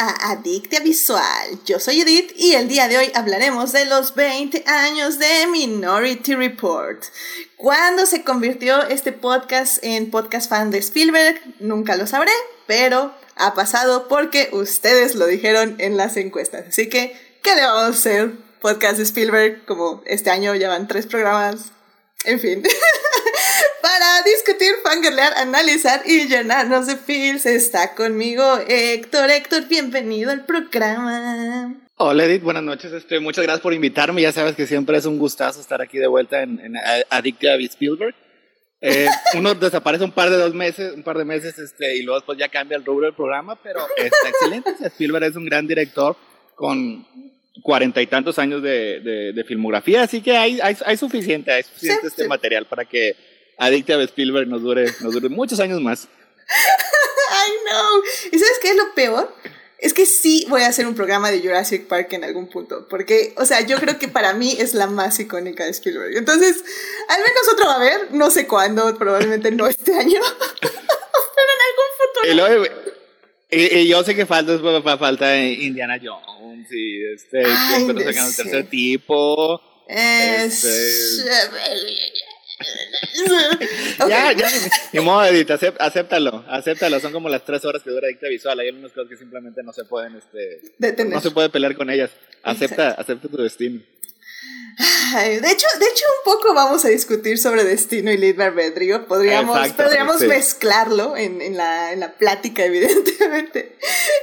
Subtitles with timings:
[0.00, 1.60] a Adictia Visual.
[1.66, 6.34] Yo soy Edith y el día de hoy hablaremos de los 20 años de Minority
[6.36, 7.04] Report.
[7.58, 11.38] ¿Cuándo se convirtió este podcast en podcast fan de Spielberg?
[11.58, 12.32] Nunca lo sabré,
[12.66, 16.68] pero ha pasado porque ustedes lo dijeron en las encuestas.
[16.68, 18.32] Así que, ¿qué le vamos a hacer?
[18.62, 21.72] Podcast de Spielberg, como este año ya van tres programas.
[22.24, 22.62] En fin.
[23.82, 29.30] Para discutir, fangirlear, analizar y llenarnos de feels está conmigo Héctor.
[29.30, 31.76] Héctor, bienvenido al programa.
[31.96, 32.92] Hola Edith, buenas noches.
[32.92, 34.20] Este, muchas gracias por invitarme.
[34.20, 36.74] Ya sabes que siempre es un gustazo estar aquí de vuelta en, en
[37.08, 38.14] Adictia Spielberg.
[38.82, 42.20] Eh, uno desaparece un par de dos meses, un par de meses, este, y luego
[42.20, 44.72] después ya cambia el rubro del programa, pero está excelente.
[44.88, 46.16] Spielberg es un gran director
[46.54, 47.06] con
[47.62, 49.00] cuarenta y tantos años de,
[49.34, 53.29] de, filmografía, así que hay, hay, hay suficiente, hay suficiente este material para que
[53.60, 56.08] Adicta a Spielberg nos dure, nos dure muchos años más.
[57.30, 58.02] Ay, no.
[58.32, 59.36] ¿Y sabes qué es lo peor?
[59.78, 63.34] Es que sí voy a hacer un programa de Jurassic Park en algún punto, porque,
[63.36, 66.16] o sea, yo creo que para mí es la más icónica de Spielberg.
[66.16, 66.64] Entonces,
[67.08, 70.20] al menos otro va a haber, no sé cuándo, probablemente no este año,
[70.60, 70.72] pero
[71.44, 72.80] en algún futuro.
[73.50, 74.58] Y, yo sé que falta,
[74.96, 79.60] falta Indiana Jones y este, Ay, pero sacan el tercer tipo.
[79.86, 80.64] Es...
[80.64, 81.30] Este,
[84.08, 84.48] ya, ya,
[84.92, 87.00] ni modo, Edith, acéptalo, acéptalo.
[87.00, 88.58] Son como las tres horas que dura Dicta Visual.
[88.60, 92.10] Hay algunas cosas que simplemente no se pueden, este, no se puede pelear con ellas.
[92.42, 93.80] Acepta, acepta tu destino.
[95.14, 99.06] de hecho, de hecho, un poco vamos a discutir sobre destino y libre albedrío.
[99.06, 103.76] Podríamos, podríamos mezclarlo en, en, la, en la plática, evidentemente.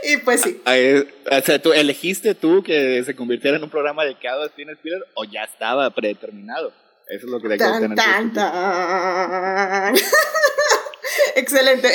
[0.03, 0.61] Y pues sí.
[0.65, 5.05] o sea, ¿tú elegiste tú que se convirtiera en un programa dedicado a Steven Spielberg
[5.15, 6.73] o ya estaba predeterminado?
[7.09, 9.95] Eso es lo que le tan, tan, tan.
[11.35, 11.87] Excelente.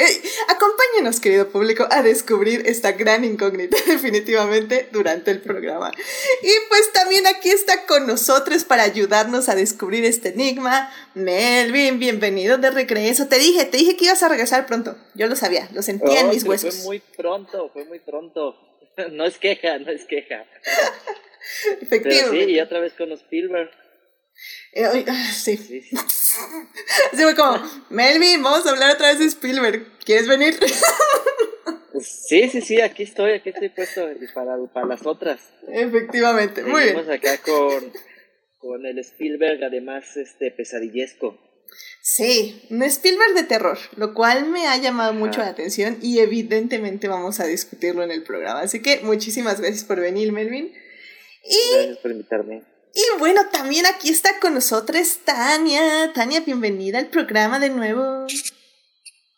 [0.48, 5.90] acompáñenos, querido público, a descubrir esta gran incógnita definitivamente durante el programa.
[6.42, 10.90] Y pues también aquí está con nosotros para ayudarnos a descubrir este enigma.
[11.14, 13.28] Melvin, bienvenido de regreso.
[13.28, 14.96] Te dije, te dije que ibas a regresar pronto.
[15.14, 16.76] Yo lo sabía, lo sentía en mis huesos.
[16.76, 18.56] Fue muy pronto, fue muy pronto.
[19.10, 20.44] No es queja, no es queja.
[21.80, 22.28] Efectivamente.
[22.30, 23.70] Pero sí, y otra vez con los Spielberg.
[24.72, 25.56] Eh, ah, sí.
[27.12, 29.86] Sí, fue como, Melvin, vamos a hablar otra vez de Spielberg.
[30.04, 30.58] ¿Quieres venir?
[32.00, 35.40] Sí, sí, sí, aquí estoy, aquí estoy puesto para, para las otras.
[35.68, 36.98] Efectivamente, muy bien.
[36.98, 37.92] Estamos acá con,
[38.58, 41.38] con el Spielberg, además, este, pesadillesco.
[42.00, 47.06] Sí, un Spielberg de terror, lo cual me ha llamado mucho la atención y evidentemente
[47.06, 48.60] vamos a discutirlo en el programa.
[48.60, 50.72] Así que muchísimas gracias por venir, Melvin.
[51.44, 51.74] Y...
[51.74, 52.71] Gracias por invitarme.
[52.94, 56.12] Y bueno, también aquí está con nosotros Tania.
[56.12, 58.26] Tania, bienvenida al programa de nuevo.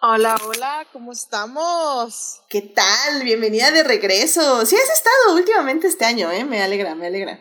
[0.01, 2.41] Hola, hola, ¿cómo estamos?
[2.49, 3.23] ¿Qué tal?
[3.23, 4.67] Bienvenida de regreso.
[4.67, 6.45] Sí has estado últimamente este año, ¿eh?
[6.45, 7.39] Me alegra, me alegra.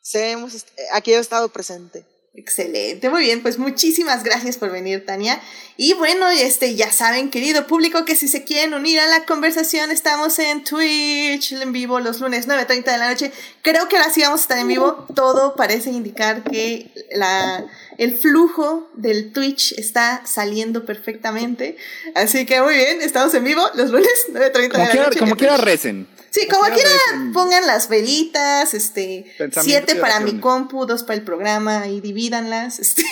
[0.00, 2.04] Sí, hemos aquí he estado presente.
[2.36, 5.40] Excelente, muy bien, pues muchísimas gracias por venir, Tania.
[5.76, 9.92] Y bueno, este, ya saben, querido público, que si se quieren unir a la conversación,
[9.92, 13.30] estamos en Twitch en vivo los lunes 9.30 de la noche.
[13.62, 15.06] Creo que ahora sí vamos a estar en vivo.
[15.14, 17.64] Todo parece indicar que la,
[17.98, 21.76] el flujo del Twitch está saliendo perfectamente.
[22.16, 25.18] Así que muy bien, estamos en vivo los lunes 9.30 de la noche.
[25.20, 26.08] Como quiera recen.
[26.34, 26.90] Sí, como quiera
[27.32, 29.24] pongan las velitas, este,
[29.62, 33.04] siete para mi compu, dos para el programa y divídanlas, este,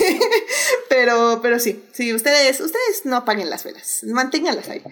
[0.88, 4.82] pero, pero sí, sí, ustedes, ustedes no apaguen las velas, manténganlas ahí.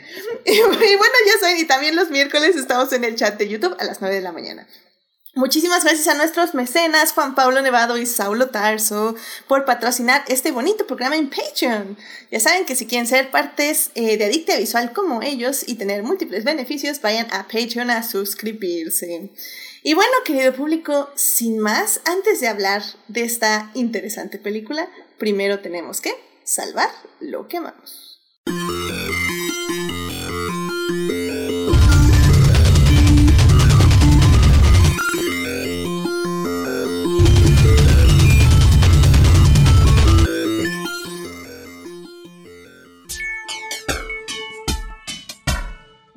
[0.44, 3.84] Y, bueno, ya saben, y también los miércoles estamos en el chat de YouTube a
[3.84, 4.64] las 9 de la mañana.
[5.34, 9.14] Muchísimas gracias a nuestros mecenas Juan Pablo Nevado y Saulo Tarso
[9.46, 11.96] por patrocinar este bonito programa en Patreon.
[12.32, 16.03] Ya saben que si quieren ser partes eh, de Adicta Visual como ellos y tener
[16.03, 19.30] múltiples beneficios, vayan a Patreon a suscribirse.
[19.84, 26.00] Y bueno, querido público, sin más, antes de hablar de esta interesante película, primero tenemos
[26.00, 26.12] que
[26.44, 26.91] salvar
[27.21, 28.21] lo que amamos.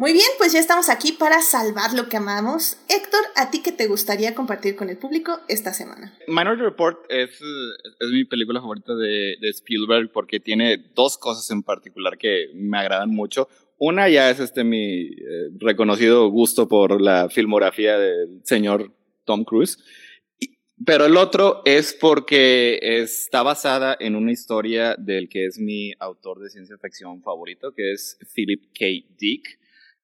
[0.04, 2.78] Muy bien, pues ya estamos aquí para salvar lo que amamos.
[2.90, 6.14] Héctor, ¿a ti qué te gustaría compartir con el público esta semana?
[6.28, 11.64] Minority Report es, es mi película favorita de, de, Spielberg porque tiene dos cosas en
[11.64, 13.48] particular que me agradan mucho.
[13.78, 18.92] Una ya es este mi eh, reconocido gusto por la filmografía del señor
[19.24, 19.78] Tom Cruise.
[20.86, 26.42] Pero el otro es porque está basada en una historia del que es mi autor
[26.42, 28.86] de ciencia ficción favorito, que es Philip K.
[29.18, 29.62] Dick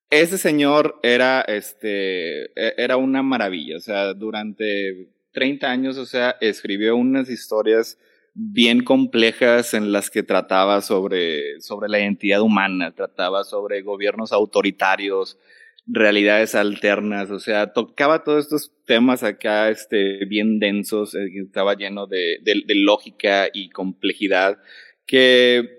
[0.10, 6.36] ese señor era, este, e, era una maravilla, o sea, durante 30 años, o sea,
[6.42, 7.98] escribió unas historias
[8.34, 15.38] bien complejas en las que trataba sobre, sobre la identidad humana, trataba sobre gobiernos autoritarios,
[15.86, 22.08] realidades alternas, o sea, tocaba todos estos temas acá este, bien densos, eh, estaba lleno
[22.08, 24.60] de, de, de, lógica y complejidad,
[25.06, 25.79] que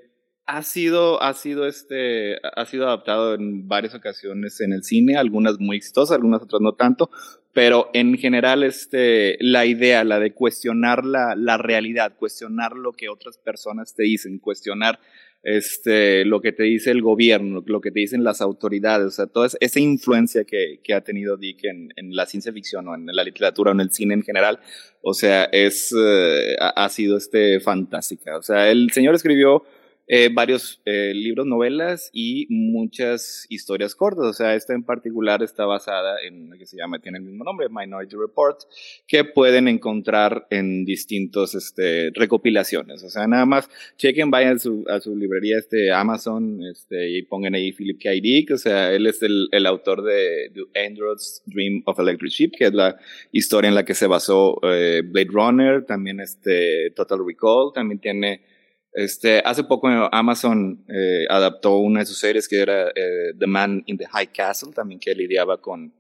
[0.51, 5.61] ha sido, ha sido, este, ha sido adaptado en varias ocasiones en el cine, algunas
[5.61, 7.09] muy exitosas, algunas otras no tanto,
[7.53, 13.09] pero en general este, la idea, la de cuestionar la, la realidad, cuestionar lo que
[13.09, 14.99] otras personas te dicen, cuestionar
[15.45, 19.27] este, lo que te dice el gobierno, lo que te dicen las autoridades, o sea,
[19.29, 23.07] toda esa influencia que, que ha tenido Dick en, en, la ciencia ficción o en
[23.07, 24.59] la literatura o en el cine en general,
[25.01, 28.37] o sea, es, uh, ha sido este, fantástica.
[28.37, 29.65] O sea, el señor escribió
[30.13, 34.25] eh, varios eh, libros, novelas y muchas historias cortas.
[34.25, 37.45] O sea, esta en particular está basada en lo que se llama, tiene el mismo
[37.45, 38.59] nombre, Minority Report,
[39.07, 43.05] que pueden encontrar en distintos este, recopilaciones.
[43.05, 47.23] O sea, nada más chequen, vayan a su, a su librería este, Amazon este, y
[47.23, 48.11] pongan ahí Philip K.
[48.21, 48.51] Dick.
[48.51, 52.65] O sea, él es el, el autor de, de, Android's Dream of Electric Sheep, que
[52.65, 52.99] es la
[53.31, 58.50] historia en la que se basó eh, Blade Runner, también este Total Recall, también tiene
[58.93, 63.83] este, hace poco Amazon eh, adaptó una de sus series que era eh, The Man
[63.87, 65.93] in the High Castle, también que lidiaba con,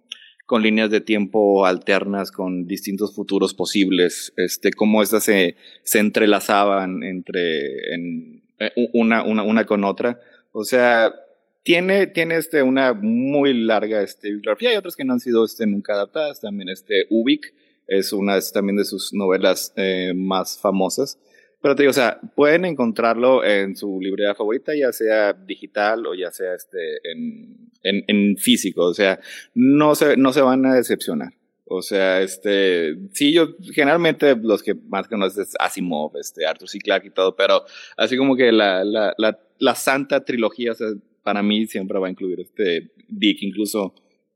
[0.46, 7.02] con líneas de tiempo alternas, con distintos futuros posibles, este, cómo estas se, se entrelazaban
[7.04, 10.20] entre en, eh, una, una, una con otra.
[10.52, 11.14] O sea,
[11.62, 15.66] tiene, tiene este, una muy larga este, bibliografía y otras que no han sido este,
[15.66, 16.40] nunca adaptadas.
[16.40, 17.54] También este, Ubik
[17.86, 21.18] es una también de sus novelas eh, más famosas.
[21.62, 26.14] Pero te digo, o sea, pueden encontrarlo en su librería favorita, ya sea digital o
[26.14, 28.84] ya sea este, en, en, en físico.
[28.84, 29.20] O sea,
[29.54, 31.34] no se, no se van a decepcionar.
[31.72, 36.80] O sea, este, sí, yo generalmente los que más conozco es Asimov, este, Arthur C.
[36.80, 37.62] Clarke y todo, pero
[37.96, 40.88] así como que la, la, la, la santa trilogía, o sea,
[41.22, 43.94] para mí siempre va a incluir este Dick, incluso,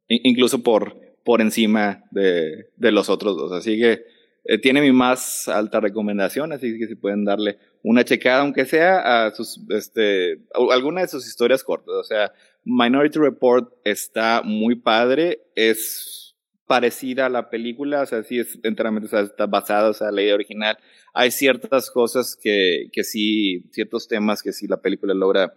[0.09, 3.51] incluso por, por encima de, de los otros dos.
[3.51, 4.05] Así que,
[4.45, 9.27] eh, tiene mi más alta recomendación, así que si pueden darle una checada, aunque sea
[9.27, 10.39] a sus, este,
[10.71, 11.95] alguna de sus historias cortas.
[11.95, 12.33] O sea,
[12.65, 16.37] Minority Report está muy padre, es
[16.67, 20.11] parecida a la película, o sea, sí es enteramente, o sea, está basada, o sea,
[20.11, 20.77] la idea original.
[21.15, 25.55] Hay ciertas cosas que, que sí, ciertos temas que sí la película logra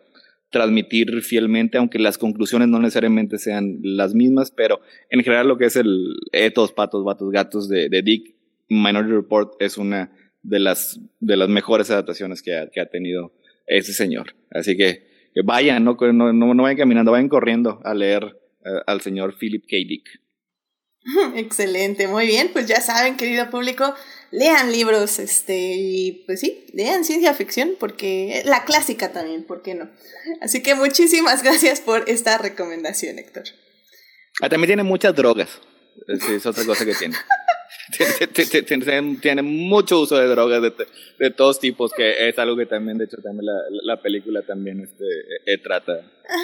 [0.49, 4.79] transmitir fielmente, aunque las conclusiones no necesariamente sean las mismas, pero
[5.09, 8.36] en general lo que es el etos, patos, vatos, gatos de, de Dick
[8.69, 10.11] Minority Report es una
[10.41, 13.33] de las, de las mejores adaptaciones que ha, que ha tenido
[13.65, 14.35] ese señor.
[14.51, 19.01] Así que, que vayan, no, no, no, vayan caminando, vayan corriendo a leer uh, al
[19.01, 19.75] señor Philip K.
[19.87, 20.07] Dick.
[21.35, 23.93] Excelente, muy bien, pues ya saben, querido público,
[24.31, 29.75] lean libros, este, y pues sí, lean ciencia ficción, porque la clásica también, ¿por qué
[29.75, 29.89] no?
[30.41, 33.43] Así que muchísimas gracias por esta recomendación, Héctor.
[34.41, 35.61] Ah, también tiene muchas drogas,
[36.07, 37.15] es, es otra cosa que tiene.
[38.67, 40.73] tiene, tiene, mucho uso de drogas de,
[41.19, 44.81] de, todos tipos, que es algo que también, de hecho, también la, la película también
[44.81, 45.05] este,
[45.45, 46.01] eh, trata,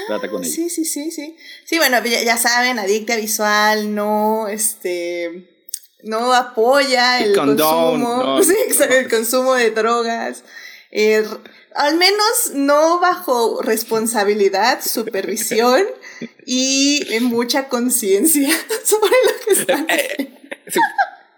[0.07, 1.35] trata con Sí, sí, sí, sí.
[1.65, 5.49] Sí, bueno, ya, ya, saben, adicta visual, no, este,
[6.03, 8.55] no apoya el, consumo, sí,
[8.89, 10.43] el consumo de drogas.
[10.91, 11.25] Eh,
[11.75, 15.83] al menos no bajo responsabilidad, supervisión
[16.45, 18.49] y mucha conciencia
[18.85, 20.33] sobre lo que están eh.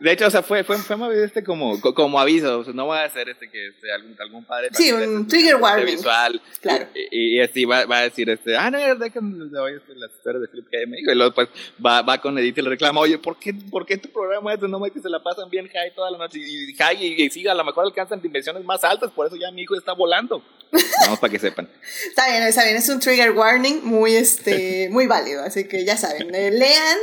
[0.06, 2.60] De hecho, o sea, fue, fue, fue más este como, como aviso.
[2.60, 4.70] O sea, no voy a hacer este que este, algún, algún padre.
[4.72, 5.96] Sí, un trigger warning.
[5.96, 6.40] Visual.
[6.62, 6.86] Claro.
[6.94, 10.12] Y, y, así va, va, a decir, este, ah, no, déjenme de hoy este, las
[10.12, 11.12] historias de Flip dijo.
[11.12, 11.50] Y luego, pues,
[11.84, 14.62] va, va con Edith y le reclama, oye, ¿por qué, ¿por qué tu programa es
[14.62, 16.38] de no que se la pasan bien high toda la noche?
[16.38, 19.50] Y, high y, y siga, a lo mejor alcanzan dimensiones más altas, por eso ya
[19.50, 20.46] mi hijo está volando.
[21.02, 21.68] Vamos para que sepan.
[22.08, 22.76] está bien, está bien.
[22.76, 25.42] Es un trigger warning muy, este, muy válido.
[25.44, 27.00] Así que ya saben, eh, lean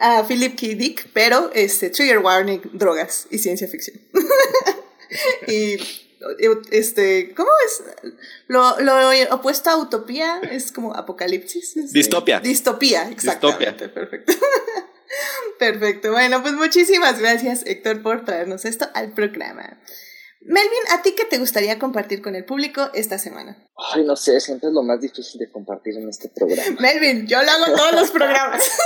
[0.00, 0.66] a Philip K.
[0.76, 4.00] Dick, pero este, trigger warning, drogas y ciencia ficción.
[5.48, 5.76] y
[6.70, 8.12] este, ¿cómo es?
[8.48, 11.76] Lo, lo, opuesto a utopía es como apocalipsis.
[11.76, 12.40] Este, distopia.
[12.40, 13.88] Distopía, exactamente.
[13.88, 14.32] Perfecto.
[15.58, 16.12] Perfecto.
[16.12, 19.78] Bueno, pues muchísimas gracias, Héctor, por traernos esto al programa.
[20.40, 23.56] Melvin, ¿a ti qué te gustaría compartir con el público esta semana?
[23.92, 26.76] Ay, no sé, siempre es lo más difícil de compartir en este programa.
[26.80, 28.78] Melvin, yo lo hago todos los programas.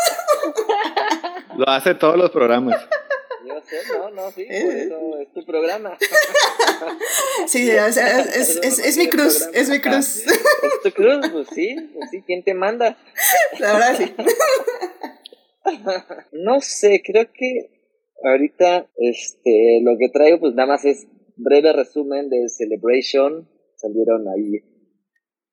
[1.56, 2.80] lo hace todos los programas.
[3.44, 4.82] Yo hacer, no, no, sí, por eh.
[4.85, 5.99] eso es tu programa.
[7.47, 10.26] Sí, o sea, es, es, es, mi cruz, es mi cruz.
[10.26, 12.99] Es tu cruz, pues sí, pues sí, ¿quién te manda?
[13.59, 14.14] La verdad sí.
[16.32, 17.71] No sé, creo que
[18.25, 21.06] ahorita este lo que traigo pues nada más es
[21.42, 23.49] breve resumen de Celebration.
[23.76, 24.61] Salieron ahí,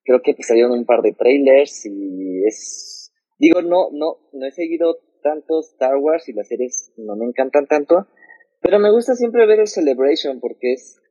[0.03, 4.51] creo que pues, salieron un par de trailers y es, digo, no, no, no he
[4.51, 8.08] seguido tanto Star Wars y las series no me encantan tanto,
[8.62, 11.01] pero me gusta siempre ver el Celebration porque es,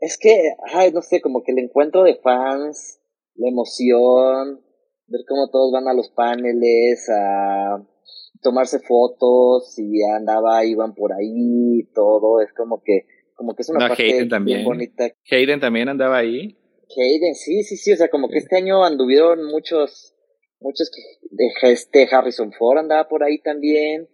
[0.00, 0.36] es que,
[0.72, 3.00] ay, no sé, como que el encuentro de fans,
[3.34, 4.60] la emoción,
[5.06, 7.86] ver cómo todos van a los paneles, a
[8.42, 13.88] tomarse fotos y andaba, iban por ahí, todo, es como que, como que es una
[13.88, 14.64] parte también.
[14.64, 15.12] bonita.
[15.30, 16.58] Hayden también andaba ahí.
[16.96, 20.16] Hayden, sí, sí, sí, o sea, como que este año anduvieron muchos
[20.60, 24.08] muchos que de este Harrison Ford andaba por ahí también.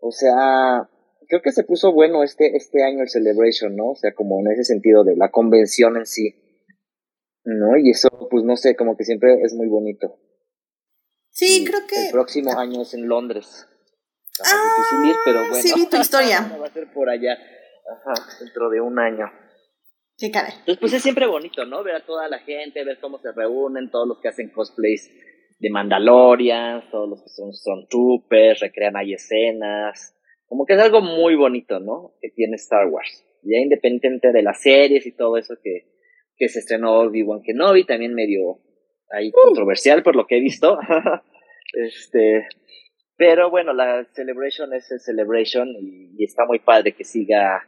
[0.00, 0.88] O sea,
[1.28, 3.90] creo que se puso bueno este, este año el Celebration, ¿no?
[3.90, 6.34] O sea, como en ese sentido de la convención en sí.
[7.44, 7.78] ¿No?
[7.78, 10.18] Y eso, pues no sé, como que siempre es muy bonito.
[11.30, 12.06] Sí, creo que.
[12.06, 13.66] El próximo año es en Londres.
[14.44, 15.62] Ah, difícil ir, pero bueno.
[15.62, 16.40] Sí, vi tu historia.
[16.60, 17.38] Va a ser por allá.
[17.90, 19.30] Ajá, dentro de un año.
[20.16, 20.52] Sí, caray.
[20.58, 21.84] Entonces, pues es siempre bonito, ¿no?
[21.84, 25.08] Ver a toda la gente, ver cómo se reúnen, todos los que hacen cosplays
[25.60, 30.16] de Mandalorian, todos los que son, son troopers, recrean ahí escenas,
[30.46, 32.14] como que es algo muy bonito, ¿no?
[32.20, 33.24] Que tiene Star Wars.
[33.42, 35.86] Ya independientemente de las series y todo eso que,
[36.36, 38.58] que se estrenó Obi-Wan Kenobi, también medio
[39.10, 39.32] ahí uh.
[39.32, 40.78] controversial por lo que he visto.
[41.74, 42.48] este,
[43.16, 47.62] pero bueno, la Celebration es el Celebration y está muy padre que siga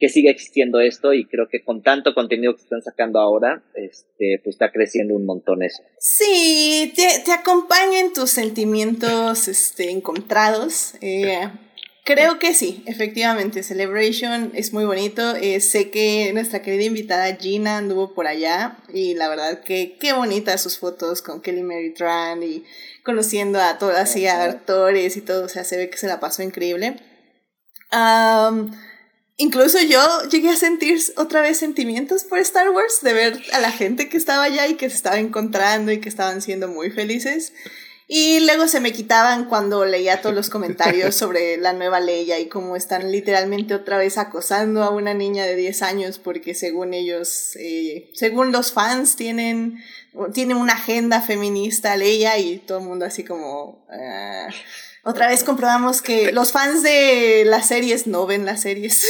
[0.00, 4.40] que siga existiendo esto y creo que con tanto contenido que están sacando ahora, este,
[4.42, 5.82] pues está creciendo un montón eso.
[5.98, 10.94] Sí, te, te acompañan tus sentimientos este, encontrados.
[11.02, 11.50] Eh,
[12.04, 15.36] creo que sí, efectivamente, Celebration es muy bonito.
[15.36, 20.14] Eh, sé que nuestra querida invitada Gina anduvo por allá y la verdad que qué
[20.14, 22.64] bonitas sus fotos con Kelly Mary Tran y
[23.04, 26.20] conociendo a todas y a actores y todo, o sea, se ve que se la
[26.20, 26.96] pasó increíble.
[27.92, 28.70] Um,
[29.40, 33.72] Incluso yo llegué a sentir otra vez sentimientos por Star Wars, de ver a la
[33.72, 37.54] gente que estaba allá y que se estaba encontrando y que estaban siendo muy felices.
[38.06, 42.50] Y luego se me quitaban cuando leía todos los comentarios sobre la nueva Leia y
[42.50, 47.56] cómo están literalmente otra vez acosando a una niña de 10 años porque según ellos,
[47.56, 49.82] eh, según los fans, tienen,
[50.34, 53.86] tienen una agenda feminista Leia y todo el mundo así como...
[53.88, 54.50] Ah,
[55.04, 59.06] otra vez comprobamos que los fans de las series no ven las series.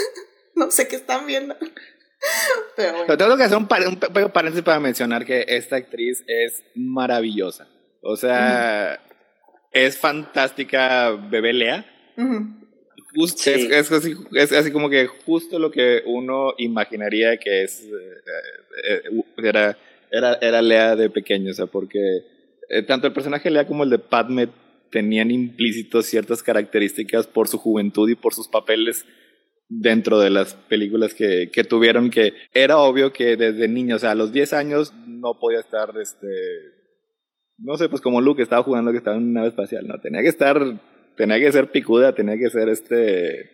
[0.54, 1.56] no sé qué están viendo.
[2.76, 3.16] Pero bueno.
[3.16, 7.68] tengo que hacer un, paréntesis para mencionar que esta actriz es maravillosa.
[8.02, 9.00] O sea,
[9.72, 11.86] es fantástica Bebé Lea.
[14.34, 18.22] es, así, como que justo lo que uno imaginaría que es eh,
[18.84, 19.02] eh,
[19.36, 19.78] era,
[20.10, 22.24] era, era Lea de pequeño, o sea, porque
[22.68, 24.48] eh, tanto el personaje Lea como el de Padme
[24.90, 29.04] tenían implícitos ciertas características por su juventud y por sus papeles
[29.68, 34.12] dentro de las películas que, que tuvieron, que era obvio que desde niño, o sea,
[34.12, 36.26] a los 10 años no podía estar, este,
[37.58, 40.22] no sé, pues como Luke estaba jugando que estaba en una nave espacial, no, tenía
[40.22, 40.58] que estar,
[41.16, 43.50] tenía que ser picuda, tenía que ser, este,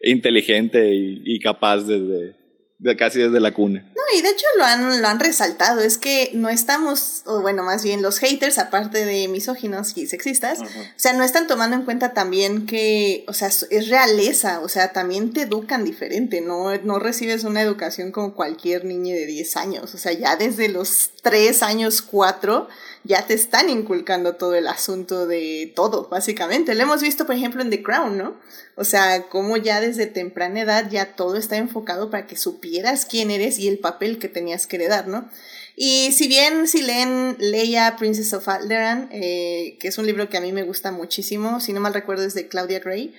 [0.00, 2.37] inteligente y, y capaz desde,
[2.78, 3.84] de casi desde la cuna.
[3.94, 7.64] No, y de hecho lo han, lo han resaltado, es que no estamos, o bueno,
[7.64, 10.64] más bien los haters, aparte de misóginos y sexistas, o
[10.96, 15.32] sea, no están tomando en cuenta también que, o sea, es realeza, o sea, también
[15.32, 19.98] te educan diferente, no, no recibes una educación como cualquier niño de 10 años, o
[19.98, 22.68] sea, ya desde los 3 años, 4,
[23.08, 26.74] ya te están inculcando todo el asunto de todo, básicamente.
[26.74, 28.36] Lo hemos visto, por ejemplo, en The Crown, ¿no?
[28.76, 33.30] O sea, como ya desde temprana edad ya todo está enfocado para que supieras quién
[33.30, 35.26] eres y el papel que tenías que heredar, ¿no?
[35.74, 40.36] Y si bien si leen Leia, Princess of Alderaan, eh, que es un libro que
[40.36, 43.14] a mí me gusta muchísimo, si no mal recuerdo es de Claudia Gray,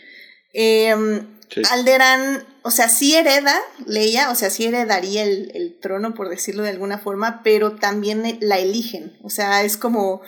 [0.54, 0.96] eh,
[1.70, 6.64] Alderan, o sea, sí hereda Leia, o sea, sí heredaría el, el, trono, por decirlo
[6.64, 9.18] de alguna forma, pero también la eligen.
[9.24, 10.22] O sea, es como,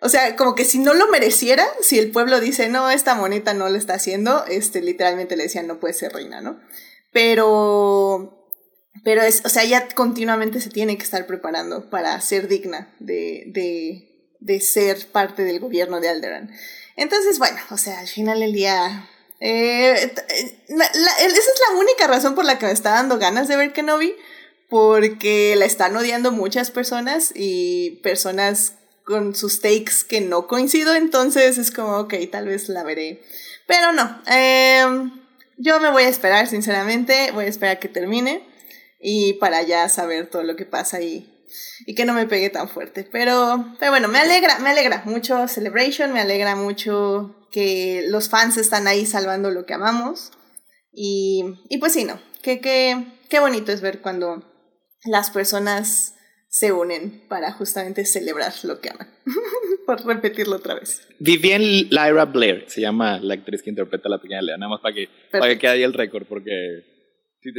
[0.00, 3.52] o sea, como que si no lo mereciera, si el pueblo dice, no, esta moneta
[3.54, 6.60] no lo está haciendo, este, literalmente le decían, no puede ser reina, ¿no?
[7.12, 8.46] Pero,
[9.04, 13.44] pero es, o sea, ella continuamente se tiene que estar preparando para ser digna de,
[13.48, 16.50] de, de ser parte del gobierno de Alderan.
[16.96, 19.08] Entonces, bueno, o sea, al final del día
[19.40, 23.56] eh, eh esa es la única razón por la que me está dando ganas de
[23.56, 24.14] ver Kenobi,
[24.68, 31.58] porque la están odiando muchas personas y personas con sus takes que no coincido, entonces
[31.58, 33.22] es como, ok, tal vez la veré.
[33.66, 34.84] Pero no, eh,
[35.56, 38.46] Yo me voy a esperar, sinceramente, voy a esperar que termine
[39.00, 41.30] y para ya saber todo lo que pasa ahí
[41.86, 43.08] y que no me pegue tan fuerte.
[43.10, 48.56] Pero, pero bueno, me alegra, me alegra mucho Celebration, me alegra mucho que los fans
[48.56, 50.32] están ahí salvando lo que amamos.
[50.92, 54.44] Y, y pues sí, no, que, que, qué bonito es ver cuando
[55.04, 56.14] las personas
[56.48, 59.08] se unen para justamente celebrar lo que aman.
[59.86, 61.06] Por repetirlo otra vez.
[61.20, 64.80] Vivian Lyra Blair se llama la actriz que interpreta a la pequeña Lea, nada más
[64.80, 66.50] para que, para que quede ahí el récord, porque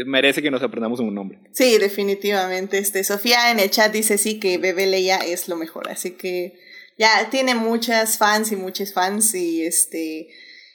[0.05, 1.39] merece que nos aprendamos un nombre.
[1.53, 2.77] Sí, definitivamente.
[2.77, 6.59] Este, Sofía en el chat dice sí que Bebe Leia es lo mejor, así que
[7.01, 10.29] ya tiene muchas fans y muchos fans y este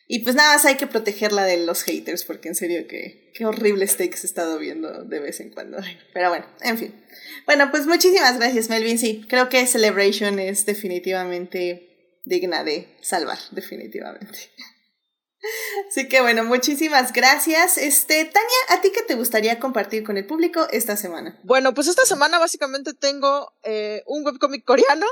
[0.09, 3.47] y pues nada más hay que protegerla de los haters porque en serio que qué
[3.47, 5.79] horrible steaks he estado viendo de vez en cuando.
[6.13, 7.05] Pero bueno, en fin.
[7.47, 8.99] Bueno, pues muchísimas gracias Melvin.
[8.99, 14.51] Sí, creo que Celebration es definitivamente digna de salvar, definitivamente.
[15.89, 17.79] Así que bueno, muchísimas gracias.
[17.79, 21.39] Este, Tania, ¿a ti qué te gustaría compartir con el público esta semana?
[21.45, 25.07] Bueno, pues esta semana básicamente tengo eh, un webcomic coreano,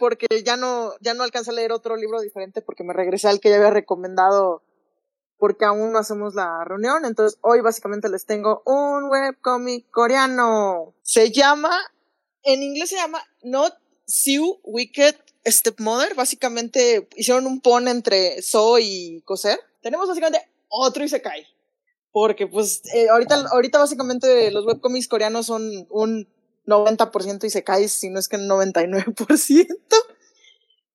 [0.00, 3.38] porque ya no, ya no alcancé a leer otro libro diferente porque me regresé al
[3.38, 4.62] que ya había recomendado
[5.36, 7.04] porque aún no hacemos la reunión.
[7.04, 10.94] Entonces hoy básicamente les tengo un webcomic coreano.
[11.02, 11.78] Se llama,
[12.42, 13.74] en inglés se llama Not
[14.06, 15.16] Siu Wicked
[15.46, 16.14] Stepmother.
[16.14, 21.46] Básicamente hicieron un pon entre So y coser tenemos básicamente otro Isekai.
[22.12, 26.26] Porque pues eh, ahorita, ahorita básicamente los webcomics coreanos son un
[26.70, 29.66] 90% Isekai, si no es que un 99%.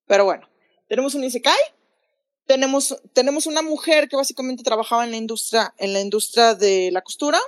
[0.08, 0.48] Pero bueno,
[0.88, 1.60] tenemos un Isekai.
[2.48, 7.02] Tenemos, tenemos una mujer que básicamente trabajaba en la industria, en la industria de la
[7.02, 7.40] costura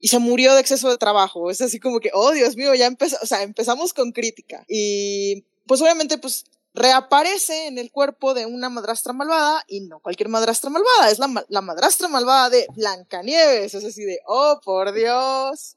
[0.00, 1.50] y se murió de exceso de trabajo.
[1.50, 4.64] Es así como que, oh Dios mío, ya empezó, o sea, empezamos con crítica.
[4.68, 10.28] Y pues obviamente pues reaparece en el cuerpo de una madrastra malvada y no cualquier
[10.28, 15.76] madrastra malvada, es la, la madrastra malvada de Blancanieves, es así de, oh, por Dios.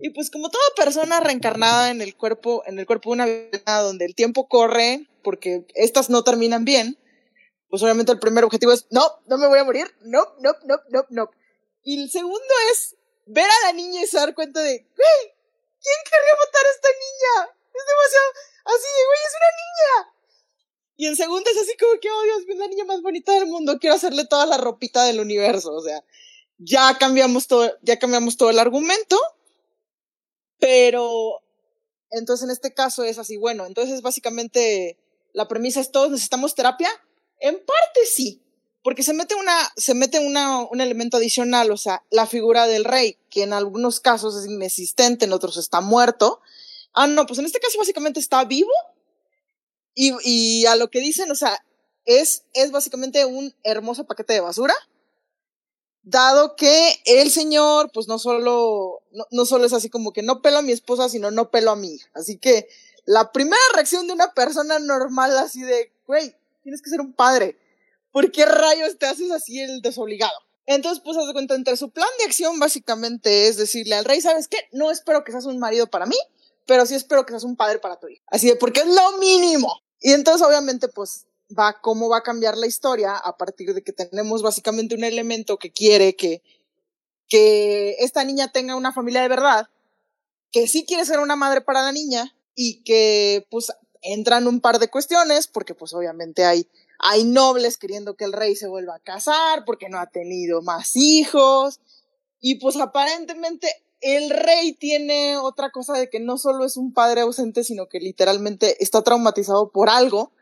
[0.00, 3.80] Y pues como toda persona reencarnada en el cuerpo, en el cuerpo de una vida
[3.82, 6.98] donde el tiempo corre, porque estas no terminan bien,
[7.68, 10.80] pues obviamente el primer objetivo es, no, no me voy a morir, no, no, no,
[10.88, 11.30] no, no.
[11.84, 16.34] Y el segundo es ver a la niña y se dar cuenta de, ¿quién querría
[16.38, 17.56] matar a esta niña?
[17.72, 18.30] Es demasiado,
[18.64, 20.14] así de, güey, es una niña.
[20.96, 23.46] Y en segundo es así como que, oh Dios, es la niña más bonita del
[23.46, 25.72] mundo, quiero hacerle toda la ropita del universo.
[25.72, 26.02] O sea,
[26.58, 29.18] ya cambiamos todo, ya cambiamos todo el argumento.
[30.60, 31.42] Pero,
[32.10, 34.98] entonces en este caso es así, bueno, entonces básicamente
[35.32, 36.88] la premisa es todos necesitamos terapia.
[37.38, 38.42] En parte sí,
[38.82, 42.84] porque se mete una, se mete una, un elemento adicional, o sea, la figura del
[42.84, 46.40] rey, que en algunos casos es inexistente, en otros está muerto.
[46.92, 48.70] Ah, no, pues en este caso básicamente está vivo,
[49.94, 51.64] y, y a lo que dicen, o sea,
[52.04, 54.74] es, es básicamente un hermoso paquete de basura,
[56.02, 60.58] dado que el señor, pues no solo, no, solo es así como que no pelo
[60.58, 62.08] a mi esposa, sino no pelo a mi hija.
[62.14, 62.68] Así que
[63.04, 67.58] la primera reacción de una persona normal así de, güey, tienes que ser un padre.
[68.12, 70.32] ¿Por qué rayos te haces así el desobligado?
[70.66, 74.20] Entonces, pues, haz de cuenta, entre su plan de acción básicamente es decirle al rey,
[74.20, 74.58] ¿sabes qué?
[74.72, 76.16] No espero que seas un marido para mí,
[76.66, 78.22] pero sí espero que seas un padre para tu hijo.
[78.28, 79.80] Así de, porque es lo mínimo.
[80.00, 81.26] Y entonces, obviamente, pues
[81.58, 85.58] va cómo va a cambiar la historia a partir de que tenemos básicamente un elemento
[85.58, 86.42] que quiere que,
[87.28, 89.68] que esta niña tenga una familia de verdad,
[90.50, 94.78] que sí quiere ser una madre para la niña y que pues entran un par
[94.78, 96.66] de cuestiones porque pues obviamente hay,
[96.98, 100.96] hay nobles queriendo que el rey se vuelva a casar porque no ha tenido más
[100.96, 101.80] hijos
[102.40, 103.68] y pues aparentemente
[104.00, 108.00] el rey tiene otra cosa de que no solo es un padre ausente, sino que
[108.00, 110.32] literalmente está traumatizado por algo,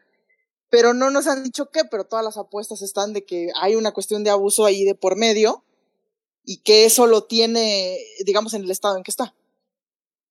[0.70, 3.92] pero no nos han dicho qué, pero todas las apuestas están de que hay una
[3.92, 5.64] cuestión de abuso ahí de por medio
[6.44, 9.34] y que eso lo tiene, digamos, en el estado en que está.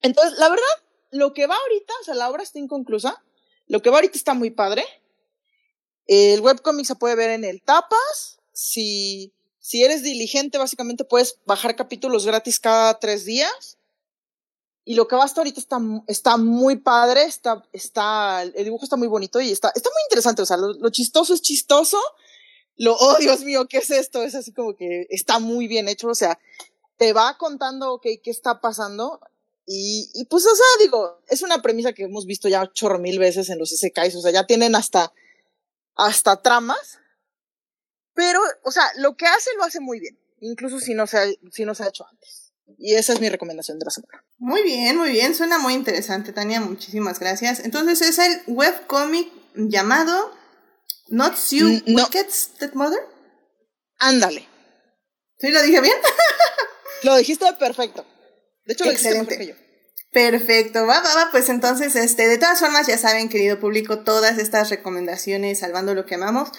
[0.02, 0.66] Entonces, la verdad,
[1.12, 3.24] lo que va ahorita, o sea, la obra está inconclusa,
[3.68, 4.84] lo que va ahorita está muy padre.
[6.06, 9.34] El webcomic se puede ver en el Tapas, si
[9.68, 13.77] si eres diligente, básicamente puedes bajar capítulos gratis cada tres días.
[14.88, 18.96] Y lo que va hasta ahorita está, está muy padre, está, está, el dibujo está
[18.96, 20.42] muy bonito y está, está muy interesante.
[20.42, 22.00] O sea, lo, chistoso es chistoso.
[22.78, 24.24] Lo, oh Dios mío, ¿qué es esto?
[24.24, 26.08] Es así como que está muy bien hecho.
[26.08, 26.40] O sea,
[26.96, 29.20] te va contando, ok, qué está pasando.
[29.66, 33.20] Y, y pues, o sea, digo, es una premisa que hemos visto ya chorro mil
[33.20, 34.16] veces en los SKs.
[34.16, 35.12] O sea, ya tienen hasta,
[35.96, 37.00] hasta tramas
[38.18, 41.66] pero, o sea, lo que hace lo hace muy bien, incluso si no se si
[41.66, 42.47] no se ha hecho antes.
[42.78, 44.24] Y esa es mi recomendación de la semana.
[44.38, 47.60] Muy bien, muy bien, suena muy interesante, Tania, muchísimas gracias.
[47.62, 50.34] Entonces es el webcomic llamado
[51.10, 52.04] Not You no.
[52.04, 53.00] Wicked Stepmother.
[54.00, 54.48] Ándale.
[55.40, 55.96] ¿Sí lo dije bien?
[57.04, 58.06] lo dijiste perfecto.
[58.66, 59.38] De hecho, lo Excelente.
[59.38, 59.68] dijiste
[60.12, 64.38] Perfecto, va, va, va, pues entonces, este, de todas formas, ya saben, querido público, todas
[64.38, 66.50] estas recomendaciones, salvando lo que amamos,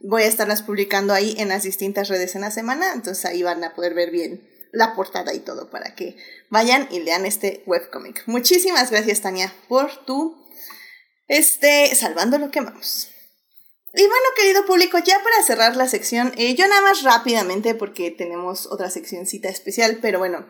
[0.00, 3.62] voy a estarlas publicando ahí en las distintas redes en la semana, entonces ahí van
[3.62, 6.18] a poder ver bien la portada y todo para que
[6.50, 8.22] vayan y lean este webcomic.
[8.26, 10.36] Muchísimas gracias, Tania, por tu,
[11.28, 13.08] este, salvando lo que amamos.
[13.94, 18.10] Y bueno, querido público, ya para cerrar la sección, eh, yo nada más rápidamente, porque
[18.10, 20.46] tenemos otra seccioncita especial, pero bueno,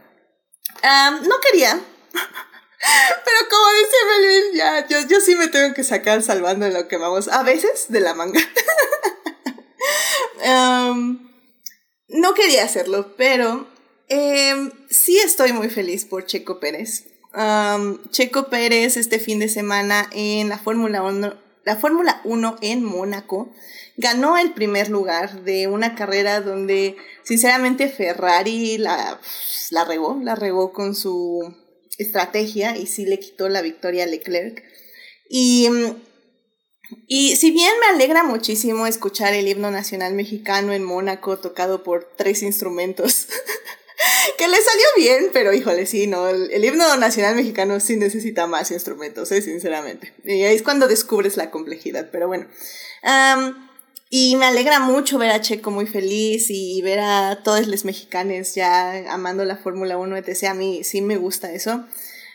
[0.83, 1.81] no quería,
[2.13, 6.97] pero como dice Melvin, ya, yo, yo sí me tengo que sacar salvando lo que
[6.97, 8.41] vamos, a veces de la manga.
[12.09, 13.76] no quería hacerlo, pero
[14.09, 17.05] em, sí estoy muy feliz por Checo Pérez.
[18.11, 23.53] Checo Pérez este fin de semana en la Fórmula 1 la Fórmula 1 en Mónaco,
[23.97, 29.21] ganó el primer lugar de una carrera donde sinceramente Ferrari la,
[29.71, 31.57] la regó, la regó con su
[31.99, 34.63] estrategia y sí le quitó la victoria a Leclerc.
[35.29, 35.69] Y,
[37.09, 42.15] y si bien me alegra muchísimo escuchar el himno nacional mexicano en Mónaco tocado por
[42.17, 43.27] tres instrumentos,
[44.39, 48.71] que le salió bien, pero híjole, sí, no, el, himno nacional mexicano sí necesita más
[48.71, 49.43] instrumentos, ¿eh?
[49.43, 50.13] sinceramente.
[50.25, 52.47] Y ahí es cuando descubres la complejidad, pero bueno.
[54.11, 58.55] y me alegra mucho ver a Checo muy feliz y ver a todos los mexicanos
[58.55, 60.45] ya amando la Fórmula 1, etc.
[60.45, 61.85] A mí sí me gusta eso.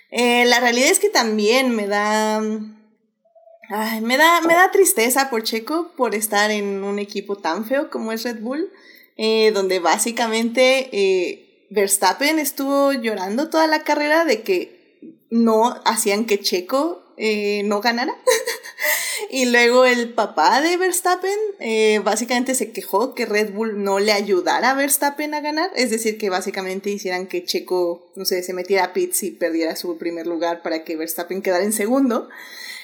[0.10, 2.41] Eh, la realidad es que también me da...
[2.41, 8.12] me, da, me da tristeza por Checo por estar en un equipo tan feo como
[8.12, 8.71] es Red Bull,
[9.15, 16.42] eh, donde básicamente eh, Verstappen estuvo llorando toda la carrera de que no hacían que
[16.42, 18.14] Checo eh, no ganara.
[19.30, 24.12] y luego el papá de Verstappen eh, básicamente se quejó que Red Bull no le
[24.12, 25.72] ayudara a Verstappen a ganar.
[25.74, 29.78] Es decir, que básicamente hicieran que Checo, no sé, se metiera a pits y perdiera
[29.78, 32.28] su primer lugar para que Verstappen quedara en segundo.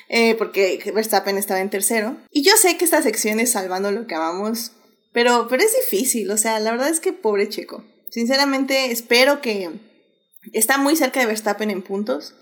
[0.08, 2.16] Eh, porque Verstappen estaba en tercero.
[2.32, 4.72] Y yo sé que esta sección es salvando lo que amamos,
[5.12, 7.84] pero, pero es difícil, o sea, la verdad es que pobre Checo.
[8.10, 9.70] Sinceramente, espero que
[10.54, 12.36] está muy cerca de Verstappen en puntos.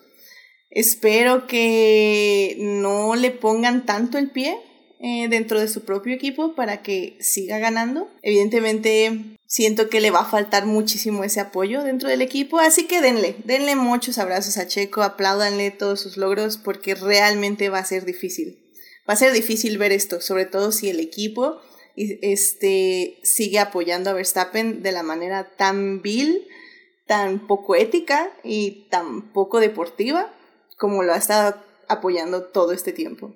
[0.70, 4.58] Espero que no le pongan tanto el pie
[5.00, 8.10] eh, dentro de su propio equipo para que siga ganando.
[8.22, 13.02] Evidentemente, siento que le va a faltar muchísimo ese apoyo dentro del equipo, así que
[13.02, 18.06] denle, denle muchos abrazos a Checo, apláudanle todos sus logros porque realmente va a ser
[18.06, 18.60] difícil.
[19.08, 21.62] Va a ser difícil ver esto, sobre todo si el equipo
[21.96, 26.48] este, sigue apoyando a Verstappen de la manera tan vil,
[27.08, 30.34] tan poco ética y tan poco deportiva
[30.78, 33.34] como lo ha estado apoyando todo este tiempo.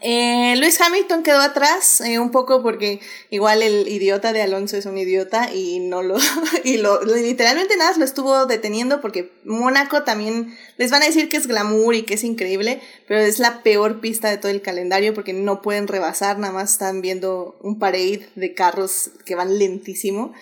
[0.00, 3.00] Eh, Luis Hamilton quedó atrás eh, un poco porque
[3.30, 6.16] igual el idiota de Alonso es un idiota y no lo
[6.64, 11.36] y lo literalmente nada lo estuvo deteniendo porque Mónaco también les van a decir que
[11.36, 15.14] es glamour y que es increíble pero es la peor pista de todo el calendario
[15.14, 20.32] porque no pueden rebasar nada más están viendo un parade de carros que van lentísimo.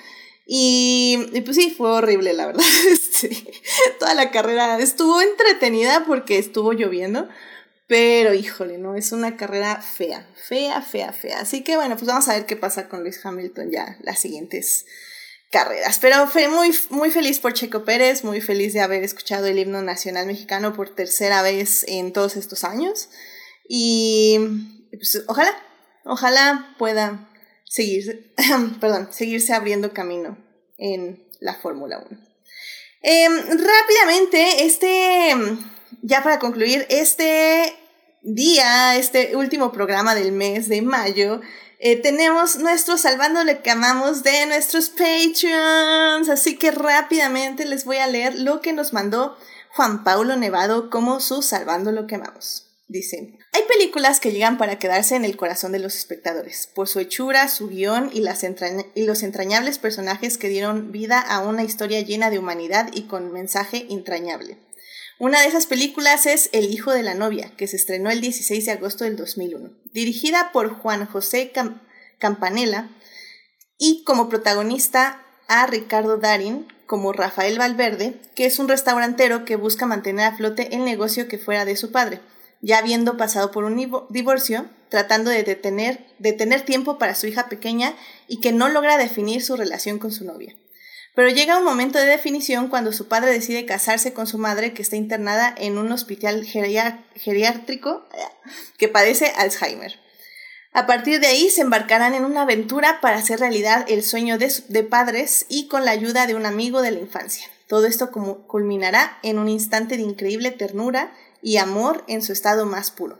[0.52, 2.64] Y, y pues sí fue horrible la verdad
[4.00, 7.28] toda la carrera estuvo entretenida porque estuvo lloviendo
[7.90, 11.40] pero híjole, no, es una carrera fea, fea, fea, fea.
[11.40, 14.86] Así que bueno, pues vamos a ver qué pasa con Luis Hamilton ya las siguientes
[15.50, 15.98] carreras.
[15.98, 19.82] Pero fue muy, muy feliz por Checo Pérez, muy feliz de haber escuchado el himno
[19.82, 23.08] nacional mexicano por tercera vez en todos estos años.
[23.68, 24.38] Y
[24.92, 25.52] pues, ojalá,
[26.04, 27.28] ojalá pueda
[27.64, 28.32] seguir,
[28.80, 30.38] perdón, seguirse abriendo camino
[30.78, 32.20] en la Fórmula 1.
[33.02, 35.34] Em, rápidamente, este,
[36.02, 37.79] ya para concluir, este
[38.22, 41.40] día, este último programa del mes de mayo,
[41.78, 46.28] eh, tenemos nuestro Salvando lo que amamos de nuestros Patreons.
[46.28, 49.36] Así que rápidamente les voy a leer lo que nos mandó
[49.70, 52.66] Juan Paulo Nevado como su Salvando lo que amamos.
[52.88, 56.98] Dice, hay películas que llegan para quedarse en el corazón de los espectadores, por su
[56.98, 58.44] hechura, su guion y, las
[58.96, 63.32] y los entrañables personajes que dieron vida a una historia llena de humanidad y con
[63.32, 64.58] mensaje entrañable.
[65.20, 68.64] Una de esas películas es El hijo de la novia, que se estrenó el 16
[68.64, 71.52] de agosto del 2001, dirigida por Juan José
[72.18, 72.88] Campanella
[73.76, 79.84] y como protagonista a Ricardo Darín como Rafael Valverde, que es un restaurantero que busca
[79.84, 82.22] mantener a flote el negocio que fuera de su padre,
[82.62, 83.76] ya habiendo pasado por un
[84.08, 87.94] divorcio, tratando de, detener, de tener tiempo para su hija pequeña
[88.26, 90.56] y que no logra definir su relación con su novia.
[91.14, 94.82] Pero llega un momento de definición cuando su padre decide casarse con su madre que
[94.82, 98.08] está internada en un hospital geriátrico
[98.78, 99.98] que padece Alzheimer.
[100.72, 104.82] A partir de ahí se embarcarán en una aventura para hacer realidad el sueño de,
[104.84, 107.46] padres y con la ayuda de un amigo de la infancia.
[107.66, 108.10] Todo esto
[108.46, 113.18] culminará en un instante de increíble ternura y amor en su estado más puro,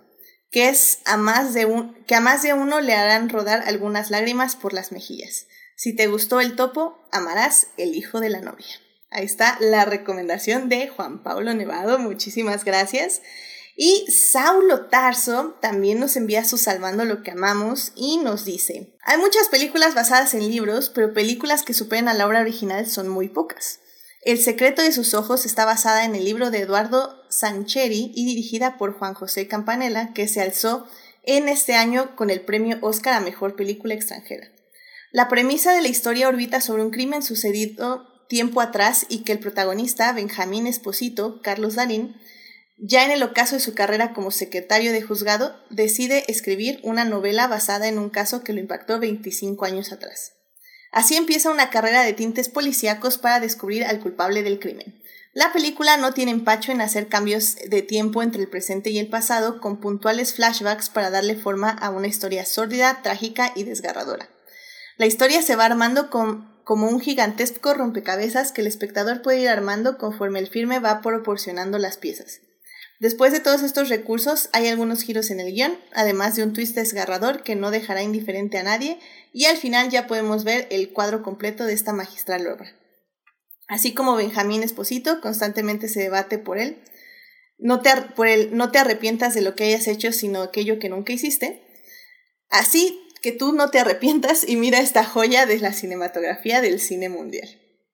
[0.50, 0.72] que
[1.06, 5.46] a más de uno le harán rodar algunas lágrimas por las mejillas.
[5.80, 8.66] Si te gustó el topo, amarás el hijo de la novia.
[9.08, 11.98] Ahí está la recomendación de Juan Pablo Nevado.
[11.98, 13.22] Muchísimas gracias.
[13.76, 19.16] Y Saulo Tarso también nos envía su Salvando lo que amamos y nos dice, hay
[19.16, 23.30] muchas películas basadas en libros, pero películas que superen a la obra original son muy
[23.30, 23.80] pocas.
[24.20, 28.76] El secreto de sus ojos está basada en el libro de Eduardo Sancheri y dirigida
[28.76, 30.86] por Juan José Campanella, que se alzó
[31.22, 34.59] en este año con el premio Oscar a Mejor Película Extranjera.
[35.12, 39.40] La premisa de la historia orbita sobre un crimen sucedido tiempo atrás y que el
[39.40, 42.14] protagonista, Benjamín Esposito, Carlos Darín,
[42.78, 47.48] ya en el ocaso de su carrera como secretario de juzgado, decide escribir una novela
[47.48, 50.34] basada en un caso que lo impactó 25 años atrás.
[50.92, 55.02] Así empieza una carrera de tintes policíacos para descubrir al culpable del crimen.
[55.32, 59.08] La película no tiene empacho en hacer cambios de tiempo entre el presente y el
[59.08, 64.28] pasado, con puntuales flashbacks para darle forma a una historia sórdida, trágica y desgarradora.
[65.00, 69.96] La historia se va armando como un gigantesco rompecabezas que el espectador puede ir armando
[69.96, 72.42] conforme el filme va proporcionando las piezas.
[72.98, 76.74] Después de todos estos recursos, hay algunos giros en el guion, además de un twist
[76.74, 78.98] desgarrador que no dejará indiferente a nadie,
[79.32, 82.70] y al final ya podemos ver el cuadro completo de esta magistral obra.
[83.68, 86.76] Así como Benjamín Esposito constantemente se debate por él,
[87.56, 90.90] no te, por él, no te arrepientas de lo que hayas hecho, sino aquello que
[90.90, 91.62] nunca hiciste.
[92.50, 97.08] Así que tú no te arrepientas y mira esta joya de la cinematografía del cine
[97.08, 97.48] mundial.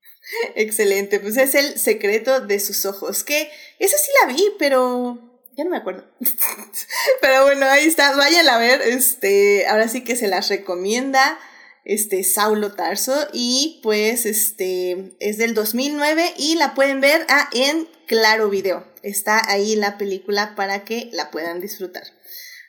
[0.54, 5.18] Excelente, pues es el secreto de sus ojos, que esa sí la vi, pero
[5.56, 6.04] ya no me acuerdo.
[7.20, 11.38] pero bueno, ahí está, vayan a ver, este, ahora sí que se las recomienda
[11.84, 17.88] este Saulo Tarso y pues este es del 2009 y la pueden ver ah, en
[18.06, 18.84] Claro Video.
[19.02, 22.02] Está ahí la película para que la puedan disfrutar.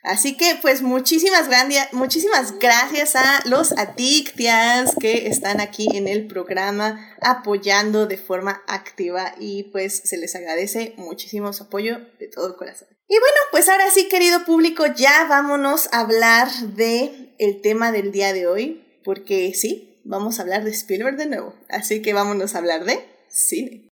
[0.02, 1.48] Así que pues muchísimas,
[1.92, 9.34] muchísimas gracias a los adictias que están aquí en el programa apoyando de forma activa
[9.38, 12.88] y pues se les agradece muchísimo su apoyo de todo el corazón.
[13.08, 18.12] Y bueno, pues ahora sí querido público, ya vámonos a hablar de el tema del
[18.12, 22.54] día de hoy, porque sí, vamos a hablar de Spielberg de nuevo, así que vámonos
[22.54, 23.87] a hablar de cine.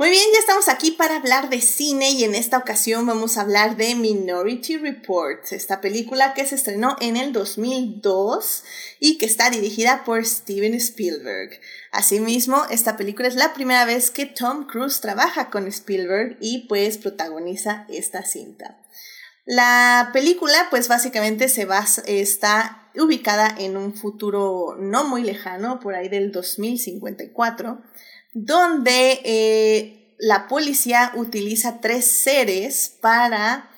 [0.00, 3.42] Muy bien, ya estamos aquí para hablar de cine y en esta ocasión vamos a
[3.42, 8.64] hablar de Minority Report, esta película que se estrenó en el 2002
[8.98, 11.60] y que está dirigida por Steven Spielberg.
[11.92, 16.96] Asimismo, esta película es la primera vez que Tom Cruise trabaja con Spielberg y pues
[16.96, 18.78] protagoniza esta cinta.
[19.44, 25.94] La película pues básicamente se basa, está ubicada en un futuro no muy lejano, por
[25.94, 27.82] ahí del 2054
[28.32, 33.70] donde eh, la policía utiliza tres seres para,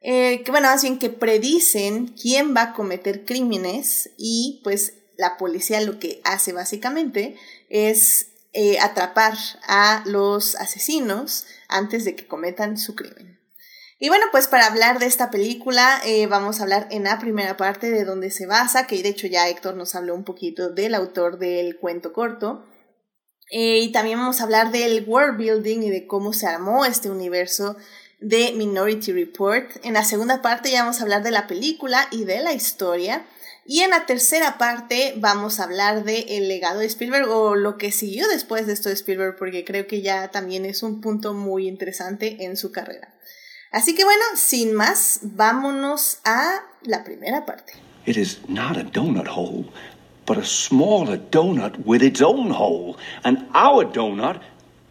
[0.00, 5.36] eh, que bueno, más bien que predicen quién va a cometer crímenes y pues la
[5.36, 7.36] policía lo que hace básicamente
[7.68, 9.34] es eh, atrapar
[9.68, 13.38] a los asesinos antes de que cometan su crimen.
[14.02, 17.90] Y bueno, pues para hablar de esta película vamos a hablar en la primera parte
[17.90, 21.38] de donde se basa, que de hecho ya Héctor nos habló un poquito del autor
[21.38, 22.64] del cuento corto.
[23.50, 27.10] Eh, y también vamos a hablar del world building y de cómo se armó este
[27.10, 27.76] universo
[28.20, 29.68] de Minority Report.
[29.82, 33.24] En la segunda parte ya vamos a hablar de la película y de la historia.
[33.66, 37.76] Y en la tercera parte vamos a hablar del el legado de Spielberg o lo
[37.76, 41.34] que siguió después de esto de Spielberg, porque creo que ya también es un punto
[41.34, 43.14] muy interesante en su carrera.
[43.70, 47.74] Así que bueno, sin más, vámonos a la primera parte.
[48.06, 49.28] It is not a donut
[50.30, 52.96] but a smaller donut with its own hole.
[53.24, 54.40] And our donut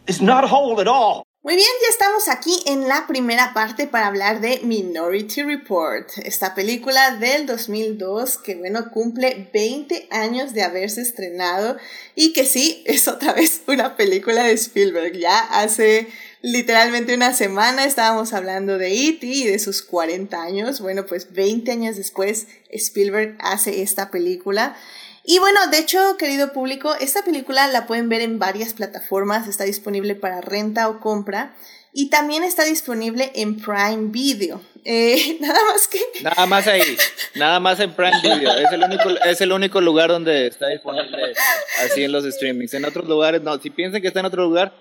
[0.06, 1.22] is not a hole at all.
[1.42, 6.54] Muy bien, ya estamos aquí en la primera parte para hablar de Minority Report, esta
[6.54, 11.78] película del 2002 que bueno cumple 20 años de haberse estrenado
[12.14, 15.16] y que sí es otra vez una película de Spielberg.
[15.16, 16.08] Ya hace
[16.42, 19.26] literalmente una semana estábamos hablando de E.T.
[19.26, 20.82] y de sus 40 años.
[20.82, 24.76] Bueno, pues 20 años después Spielberg hace esta película
[25.24, 29.64] y bueno, de hecho, querido público, esta película la pueden ver en varias plataformas, está
[29.64, 31.54] disponible para renta o compra
[31.92, 34.60] y también está disponible en Prime Video.
[34.84, 36.00] Eh, nada más que...
[36.22, 36.96] Nada más ahí,
[37.34, 38.56] nada más en Prime Video.
[38.56, 41.34] Es el, único, es el único lugar donde está disponible
[41.80, 42.74] así en los streamings.
[42.74, 43.58] En otros lugares no.
[43.60, 44.72] Si piensan que está en otro lugar,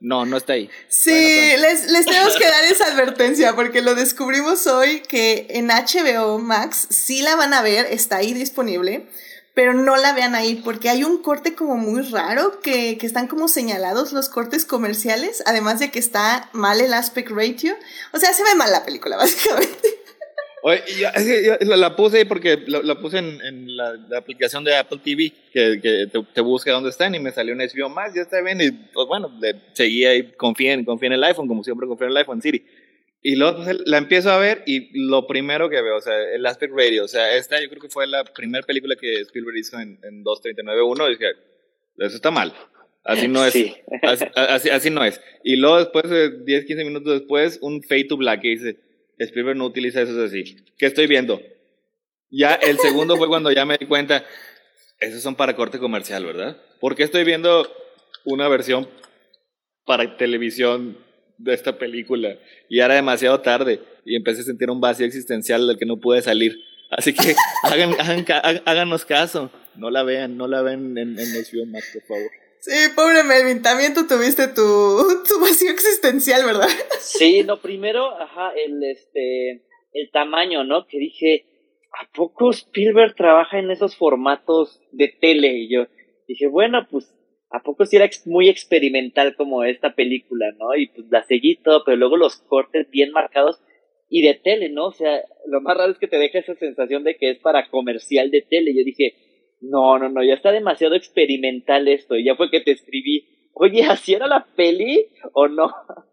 [0.00, 0.68] No, no está ahí.
[0.88, 1.60] Sí, pues.
[1.60, 6.88] les, les tenemos que dar esa advertencia porque lo descubrimos hoy que en HBO Max
[6.90, 9.06] sí la van a ver, está ahí disponible,
[9.54, 13.28] pero no la vean ahí porque hay un corte como muy raro que, que están
[13.28, 17.74] como señalados los cortes comerciales, además de que está mal el aspect ratio.
[18.12, 19.88] O sea, se ve mal la película, básicamente.
[20.66, 26.06] Oye, yo, la, puse porque la, puse en, la, aplicación de Apple TV, que, que
[26.32, 29.06] te, busca dónde están y me salió un HBO Max, ya está bien, y pues
[29.06, 32.40] bueno, le seguí ahí, confía en, en el iPhone, como siempre confío en el iPhone,
[32.40, 32.64] Siri.
[33.26, 36.74] Y luego la empiezo a ver y lo primero que veo, o sea, el aspect
[36.76, 39.98] radio, o sea, esta yo creo que fue la primera película que Spielberg hizo en,
[40.02, 41.30] en 239.1, dije,
[41.96, 42.52] eso está mal.
[43.02, 43.54] Así no es.
[44.36, 45.22] Así, así, no es.
[45.42, 46.04] Y luego después,
[46.44, 48.76] 10, 15 minutos después, un Fade to Black que dice,
[49.18, 50.56] Spielberg no utiliza eso así.
[50.76, 51.40] ¿Qué estoy viendo?
[52.30, 54.26] Ya el segundo fue cuando ya me di cuenta,
[55.00, 56.58] esos son para corte comercial, ¿verdad?
[56.78, 57.66] Porque estoy viendo
[58.24, 58.86] una versión
[59.86, 60.98] para televisión
[61.38, 62.36] de esta película
[62.68, 66.22] y era demasiado tarde y empecé a sentir un vacío existencial del que no pude
[66.22, 66.58] salir.
[66.90, 67.94] Así que hagan,
[68.64, 72.30] háganos caso, no la vean, no la ven en, en HBO Max, por favor.
[72.64, 74.54] Sí, pobre Melvin, también tú tuviste tu,
[75.28, 76.68] tu vacío existencial, ¿verdad?
[76.98, 80.86] Sí, no, primero, ajá, el, este, el tamaño, ¿no?
[80.86, 81.44] Que dije,
[81.92, 85.48] ¿a poco Spielberg trabaja en esos formatos de tele?
[85.58, 85.88] Y yo
[86.26, 87.14] dije, bueno, pues,
[87.54, 90.74] ¿a poco sí era muy experimental como esta película, ¿no?
[90.74, 93.62] Y pues la seguí todo, pero luego los cortes bien marcados
[94.08, 94.86] y de tele, ¿no?
[94.86, 97.68] O sea, lo más raro es que te deja esa sensación de que es para
[97.70, 98.74] comercial de tele.
[98.74, 99.14] Yo dije,
[99.60, 102.16] no, no, no, ya está demasiado experimental esto.
[102.16, 105.70] Y ya fue que te escribí, oye, ¿así era la peli o no?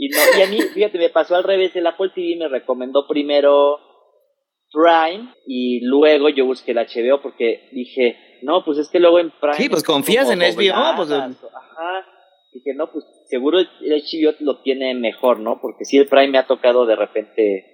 [0.00, 1.74] Y, no, y a mí, fíjate, me pasó al revés.
[1.74, 3.80] El Apple TV me recomendó primero
[4.72, 9.30] Prime y luego yo busqué el HBO porque dije, no, pues es que luego en
[9.30, 9.54] Prime.
[9.54, 10.96] Sí, pues confías en HBO.
[10.96, 12.06] Pues, Ajá.
[12.52, 15.60] Dije, no, pues seguro el HBO lo tiene mejor, ¿no?
[15.60, 17.64] Porque si el Prime me ha tocado de repente,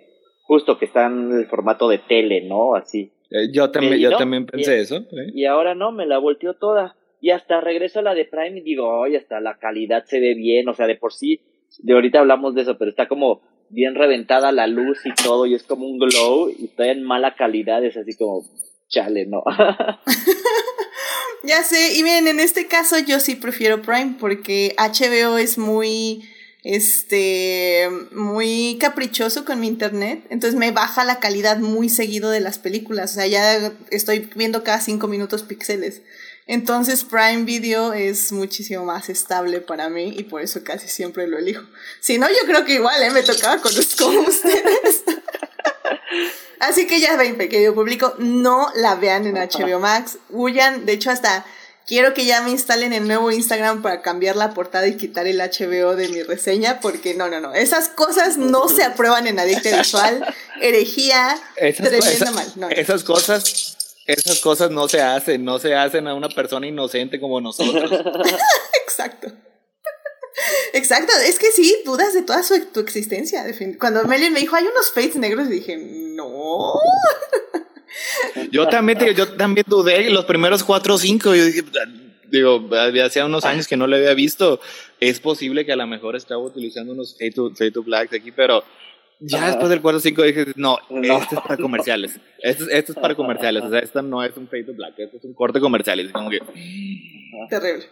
[0.43, 2.75] justo que está en el formato de tele, ¿no?
[2.75, 3.13] Así.
[3.31, 4.97] Eh, yo también, yo también pensé eso.
[4.97, 5.31] ¿eh?
[5.35, 6.97] Y ahora no, me la volteó toda.
[7.21, 10.35] Y hasta regreso a la de Prime y digo, oye, hasta la calidad se ve
[10.35, 11.41] bien, o sea, de por sí,
[11.79, 15.55] de ahorita hablamos de eso, pero está como bien reventada la luz y todo, y
[15.55, 18.45] es como un glow, y está en mala calidad, es así como,
[18.89, 19.43] chale, no.
[21.45, 26.23] ya sé, y bien, en este caso yo sí prefiero Prime, porque HBO es muy
[26.65, 32.59] este, muy caprichoso con mi internet, entonces me baja la calidad muy seguido de las
[32.59, 36.03] películas, o sea, ya estoy viendo cada cinco minutos píxeles.
[36.47, 41.39] Entonces Prime Video es muchísimo más estable para mí y por eso casi siempre lo
[41.39, 41.65] elijo.
[42.01, 43.11] Si no, yo creo que igual, ¿eh?
[43.11, 45.05] Me tocaba con, con ustedes.
[46.61, 50.19] Así que ya ven, pequeño público, no la vean en HBO Max.
[50.31, 51.45] Huyan, de hecho, hasta
[51.87, 55.39] Quiero que ya me instalen el nuevo Instagram para cambiar la portada y quitar el
[55.39, 57.53] HBO de mi reseña, porque no, no, no.
[57.53, 60.35] Esas cosas no se aprueban en Adicta Visual.
[60.63, 62.73] Herejía, esas, mal.
[62.73, 63.77] esas cosas,
[64.07, 67.91] esas cosas no se hacen, no se hacen a una persona inocente como nosotros.
[68.85, 69.33] Exacto.
[70.73, 73.45] Exacto, es que sí, dudas de toda su, tu existencia.
[73.79, 76.75] Cuando Melin me dijo, hay unos fates negros, dije, no.
[78.51, 81.33] Yo también, yo también dudé los primeros cuatro o cinco.
[81.33, 81.63] Yo dije,
[82.29, 82.69] digo,
[83.05, 84.61] hacía unos años que no lo había visto.
[84.99, 88.65] Es posible que a lo mejor estaba utilizando unos Fade to, to Blacks aquí, pero
[89.21, 92.19] ya después del cuatro o cinco dije, no, esto es para comerciales.
[92.41, 93.65] Esto, esto, es para comerciales.
[93.65, 96.01] O sea, esto no es un Fade to Black, esto es un corte comercial.
[96.01, 96.41] Y como que.
[97.49, 97.87] Terrible.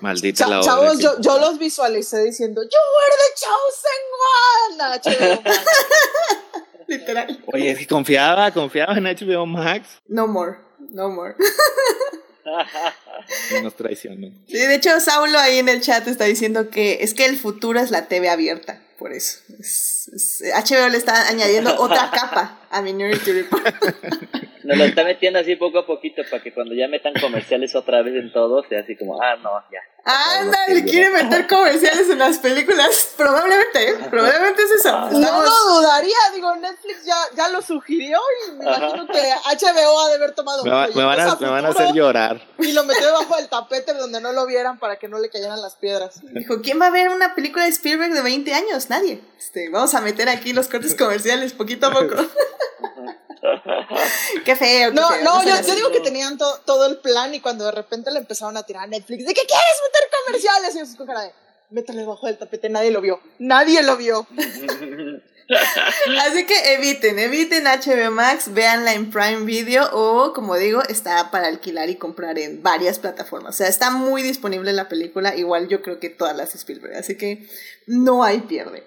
[0.00, 3.30] Maldita la Chavos, yo, yo, los visualicé diciendo, You were the
[5.00, 5.52] chosen one.
[6.88, 7.44] Literal.
[7.52, 10.00] Oye, es que confiaba, confiaba en HBO Max.
[10.08, 10.58] No more,
[10.90, 11.36] no more.
[13.62, 14.32] Nos traicionó.
[14.48, 17.78] Sí, de hecho, Saulo ahí en el chat está diciendo que es que el futuro
[17.78, 19.38] es la TV abierta, por eso.
[20.08, 23.64] HBO le está añadiendo otra capa a Minority Report.
[24.64, 28.02] Nos lo está metiendo así poco a poquito para que cuando ya metan comerciales otra
[28.02, 29.80] vez en todo, sea así como, ah, no, ya.
[30.04, 33.14] Anda, le quiere meter comerciales en las películas.
[33.16, 33.94] Probablemente, ¿eh?
[34.10, 35.10] probablemente es eso.
[35.10, 40.08] No lo dudaría, digo, Netflix ya, ya lo sugirió y me imagino que HBO ha
[40.08, 40.64] de haber tomado.
[40.64, 42.40] Me, me, van, a, me van a hacer llorar.
[42.58, 45.60] Y lo metió debajo del tapete donde no lo vieran para que no le cayeran
[45.62, 46.20] las piedras.
[46.34, 48.90] Dijo, ¿quién va a ver una película de Spielberg de 20 años?
[48.90, 49.20] Nadie.
[49.38, 52.16] Este, vamos a meter aquí los cortes comerciales poquito a poco.
[54.44, 54.92] qué feo.
[54.92, 58.56] no, no, yo, digo que tenían todo el plan y cuando de repente le empezaron
[58.56, 60.74] a tirar a Netflix, ¿de qué quieres meter comerciales?
[60.74, 61.32] Y yo con cara de,
[61.70, 63.20] métale bajo el tapete, nadie lo vio.
[63.38, 64.26] Nadie lo vio.
[66.20, 71.48] Así que eviten, eviten HBO Max, véanla en Prime Video o, como digo, está para
[71.48, 73.54] alquilar y comprar en varias plataformas.
[73.54, 77.16] O sea, está muy disponible la película, igual yo creo que todas las Spielberg, así
[77.16, 77.46] que
[77.86, 78.84] no hay pierde.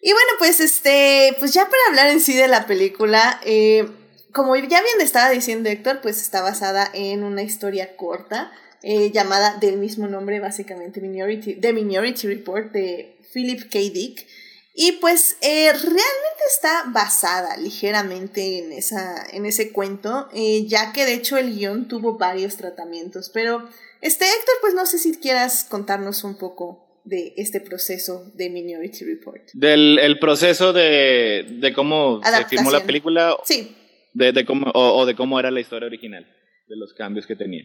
[0.00, 3.88] Y bueno, pues este, pues ya para hablar en sí de la película, eh,
[4.32, 9.56] como ya bien estaba diciendo Héctor, pues está basada en una historia corta eh, llamada
[9.58, 13.78] del mismo nombre, básicamente Minority, The Minority Report de Philip K.
[13.92, 14.26] Dick.
[14.72, 20.28] Y pues eh, realmente está basada ligeramente en, esa, en ese cuento,
[20.66, 23.28] ya que de hecho el guion tuvo varios tratamientos.
[23.34, 23.68] Pero,
[24.00, 29.04] este Héctor, pues no sé si quieras contarnos un poco de este proceso de Minority
[29.04, 29.42] Report.
[29.54, 33.36] Del el proceso de, de cómo se filmó la película.
[33.44, 33.74] Sí.
[34.12, 36.26] De, de cómo, o, de cómo era la historia original,
[36.66, 37.64] de los cambios que tenía.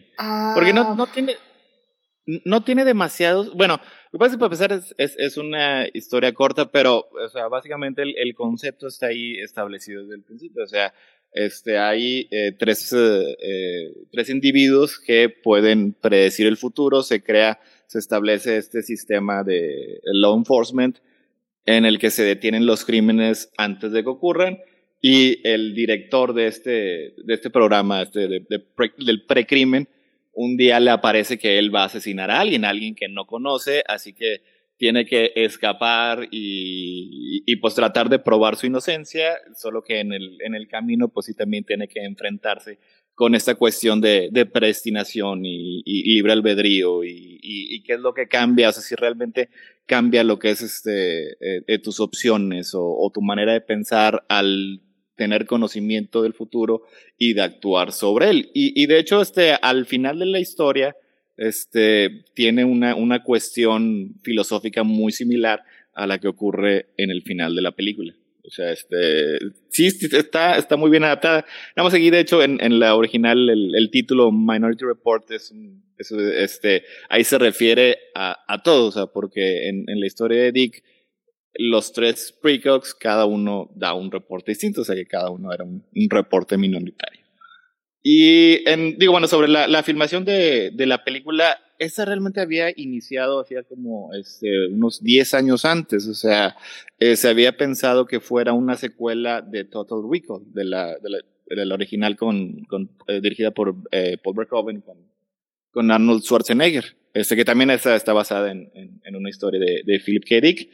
[0.54, 0.94] Porque no, ah.
[0.96, 1.36] no tiene
[2.26, 3.52] no tiene demasiados.
[3.54, 3.80] Bueno,
[4.10, 7.28] lo que pasa es que para empezar es, es, es, una historia corta, pero, o
[7.28, 10.64] sea, básicamente el, el, concepto está ahí establecido desde el principio.
[10.64, 10.94] O sea,
[11.34, 17.02] este, hay eh, tres, eh, eh, tres individuos que pueden predecir el futuro.
[17.02, 20.98] Se crea, se establece este sistema de law enforcement
[21.66, 24.58] en el que se detienen los crímenes antes de que ocurran.
[25.00, 28.46] Y el director de este, de este programa, este, de
[28.98, 29.88] del precrimen,
[30.32, 33.26] un día le aparece que él va a asesinar a alguien, a alguien que no
[33.26, 34.42] conoce, así que
[34.76, 40.38] tiene que escapar y, y, pues tratar de probar su inocencia, solo que en el,
[40.40, 42.78] en el camino pues sí también tiene que enfrentarse
[43.14, 48.12] con esta cuestión de, de predestinación y, y, libre albedrío y, y, qué es lo
[48.12, 49.50] que cambia, si realmente
[49.86, 54.24] cambia lo que es este, eh, eh, tus opciones o, o tu manera de pensar
[54.28, 54.80] al
[55.16, 56.82] tener conocimiento del futuro
[57.16, 58.50] y de actuar sobre él.
[58.52, 60.96] Y, y de hecho, este, al final de la historia,
[61.36, 65.62] este, tiene una, una cuestión filosófica muy similar
[65.94, 68.14] a la que ocurre en el final de la película.
[68.46, 69.38] O sea, este,
[69.70, 71.46] sí, está, está muy bien adaptada.
[71.76, 75.52] Vamos a seguir, de hecho, en, en la original, el, el, título Minority Report es,
[75.96, 80.42] es, este, ahí se refiere a, a todo, o sea, porque en, en la historia
[80.42, 80.84] de Dick,
[81.54, 85.64] los tres precogs, cada uno da un reporte distinto, o sea que cada uno era
[85.64, 87.23] un, reporte minoritario.
[88.06, 92.70] Y en, digo, bueno, sobre la, la filmación de, de, la película, esa realmente había
[92.76, 96.54] iniciado hacía como este, unos 10 años antes, o sea,
[96.98, 101.74] eh, se había pensado que fuera una secuela de Total Recall, de la, de la,
[101.74, 104.98] original con, con eh, dirigida por eh, Paul Verhoeven con,
[105.70, 106.84] con Arnold Schwarzenegger,
[107.14, 110.40] este, que también está, está basada en, en, en, una historia de, de Philip K.
[110.42, 110.68] Dick.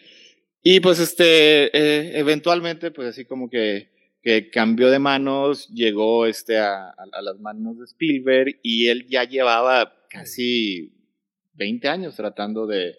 [0.64, 3.88] Y pues este, eh, eventualmente, pues así como que,
[4.22, 9.24] que cambió de manos, llegó este a, a, las manos de Spielberg y él ya
[9.24, 10.92] llevaba casi
[11.54, 12.96] 20 años tratando de,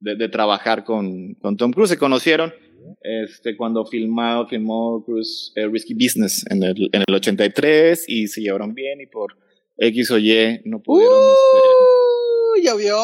[0.00, 1.90] de, de trabajar con, con, Tom Cruise.
[1.90, 2.54] Se conocieron
[3.02, 8.40] este, cuando filmado, filmó Cruise eh, Risky Business en el, en el 83 y se
[8.40, 9.36] llevaron bien y por
[9.76, 11.18] X o Y no pudieron...
[11.18, 12.96] Uh, este, llovió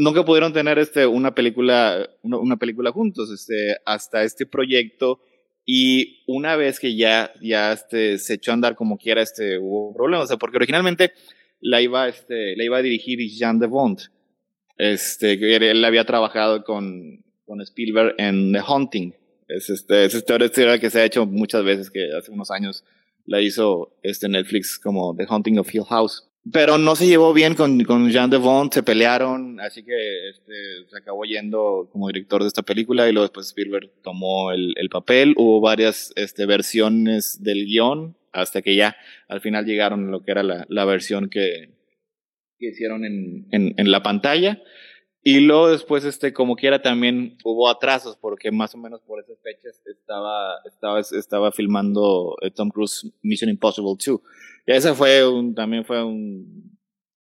[0.00, 5.20] nunca pudieron tener este, una, película, una, una, película juntos este, hasta este proyecto.
[5.72, 9.94] Y una vez que ya, ya este, se echó a andar como quiera, este, hubo
[9.94, 10.24] problemas.
[10.24, 11.12] O sea, porque originalmente
[11.60, 14.00] la iba, este, la iba a dirigir Jean de Bond.
[14.78, 19.14] Este, él había trabajado con, con Spielberg en The Hunting.
[19.46, 22.84] Es, este, es esta historia que se ha hecho muchas veces, que hace unos años
[23.24, 26.28] la hizo este Netflix como The Hunting of Hill House.
[26.52, 30.88] Pero no se llevó bien con, con Jean de Bond, se pelearon, así que este,
[30.88, 34.88] se acabó yendo como director de esta película y luego después Spielberg tomó el, el
[34.88, 35.34] papel.
[35.36, 38.96] Hubo varias este, versiones del guion hasta que ya
[39.28, 41.74] al final llegaron a lo que era la, la versión que,
[42.58, 44.62] que hicieron en, en, en la pantalla.
[45.22, 49.38] Y luego después, este, como quiera, también hubo atrasos, porque más o menos por esas
[49.42, 54.20] fechas estaba, estaba, estaba filmando eh, Tom Cruise Mission Impossible 2.
[54.66, 56.78] Y ese fue un, también fue un,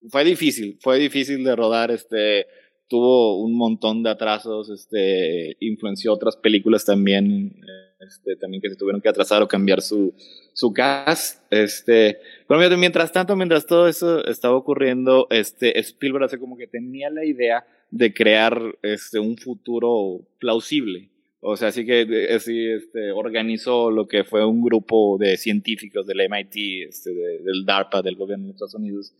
[0.09, 2.47] fue difícil, fue difícil de rodar, este,
[2.89, 7.61] tuvo un montón de atrasos, este, influenció otras películas también,
[8.01, 10.15] este, también que se tuvieron que atrasar o cambiar su,
[10.53, 16.57] su cast, este, pero mientras tanto, mientras todo eso estaba ocurriendo, este, Spielberg hace como
[16.57, 21.11] que tenía la idea de crear este, un futuro plausible.
[21.47, 26.23] O sea, así que así, este, organizó lo que fue un grupo de científicos del
[26.29, 29.13] MIT, este, del DARPA, del gobierno de Estados Unidos,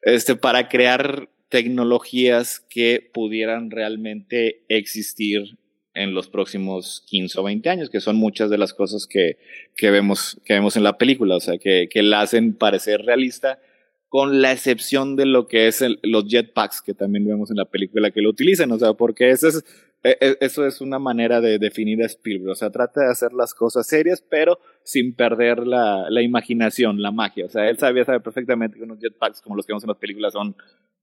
[0.00, 5.56] este, para crear tecnologías que pudieran realmente existir
[5.94, 9.38] en los próximos 15 o 20 años, que son muchas de las cosas que,
[9.76, 13.60] que, vemos, que vemos en la película, o sea, que, que la hacen parecer realista,
[14.08, 17.66] con la excepción de lo que es el, los jetpacks que también vemos en la
[17.66, 19.64] película que lo utilizan, o sea, porque ese es
[20.02, 22.50] e, e, eso es una manera de definir a Spielberg.
[22.50, 27.12] O sea, trata de hacer las cosas serias, pero sin perder la, la imaginación, la
[27.12, 27.46] magia.
[27.46, 29.98] O sea, él sabía, sabe perfectamente que unos jetpacks como los que vemos en las
[29.98, 30.56] películas son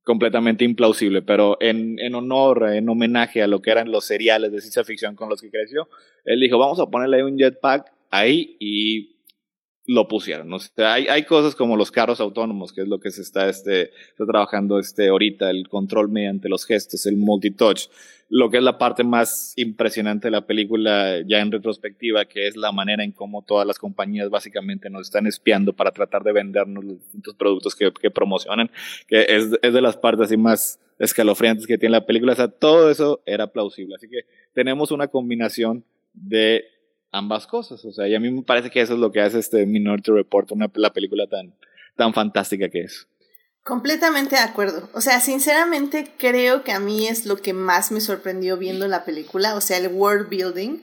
[0.03, 4.61] completamente implausibles, pero en, en honor, en homenaje a lo que eran los seriales de
[4.61, 5.87] ciencia ficción con los que creció,
[6.25, 9.10] él dijo, vamos a ponerle un jetpack ahí y
[9.91, 10.53] lo pusieron.
[10.53, 13.49] O sea, hay, hay cosas como los carros autónomos, que es lo que se está,
[13.49, 17.89] este, está trabajando este, ahorita, el control mediante los gestos, el multitouch,
[18.29, 22.55] lo que es la parte más impresionante de la película ya en retrospectiva, que es
[22.55, 26.85] la manera en cómo todas las compañías básicamente nos están espiando para tratar de vendernos
[26.85, 28.71] los distintos productos que, que promocionan,
[29.07, 32.31] que es, es de las partes así más escalofriantes que tiene la película.
[32.31, 33.95] O sea, todo eso era plausible.
[33.95, 34.21] Así que
[34.53, 35.83] tenemos una combinación
[36.13, 36.63] de
[37.11, 37.83] ambas cosas.
[37.85, 40.11] O sea, y a mí me parece que eso es lo que hace este Minority
[40.11, 41.53] Report, una, la película tan,
[41.95, 43.07] tan fantástica que es.
[43.63, 44.89] Completamente de acuerdo.
[44.93, 49.05] O sea, sinceramente creo que a mí es lo que más me sorprendió viendo la
[49.05, 50.81] película, o sea, el world building.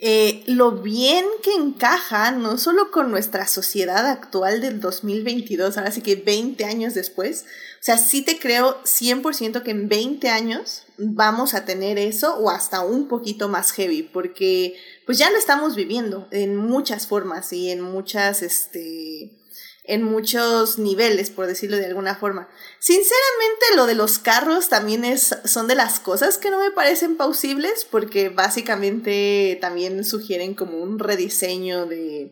[0.00, 6.02] Eh, lo bien que encaja, no solo con nuestra sociedad actual del 2022, ahora sí
[6.02, 7.46] que 20 años después,
[7.80, 12.50] o sea, sí te creo 100% que en 20 años vamos a tener eso o
[12.50, 14.76] hasta un poquito más heavy, porque
[15.08, 19.40] pues ya lo estamos viviendo en muchas formas y en muchas, este,
[19.84, 22.46] en muchos niveles, por decirlo de alguna forma.
[22.78, 27.16] Sinceramente, lo de los carros también es, son de las cosas que no me parecen
[27.16, 32.30] plausibles, porque básicamente también sugieren como un rediseño de,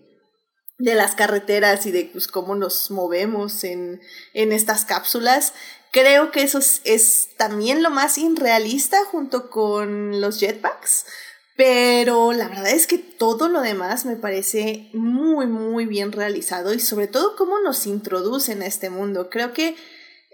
[0.77, 4.03] de las carreteras y de pues, cómo nos movemos en,
[4.35, 5.55] en estas cápsulas.
[5.93, 11.07] Creo que eso es, es también lo más irrealista junto con los jetpacks.
[11.57, 16.81] Pero la verdad es que todo lo demás me parece muy, muy bien realizado y
[16.81, 19.31] sobre todo cómo nos introducen a este mundo.
[19.31, 19.75] Creo que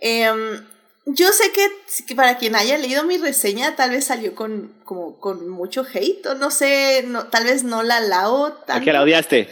[0.00, 0.66] em,
[1.06, 5.48] yo sé que, para quien haya leído mi reseña tal vez salió con, como, con
[5.48, 9.48] mucho hate o no sé, no, tal vez no la lao ¿A qué la odiaste?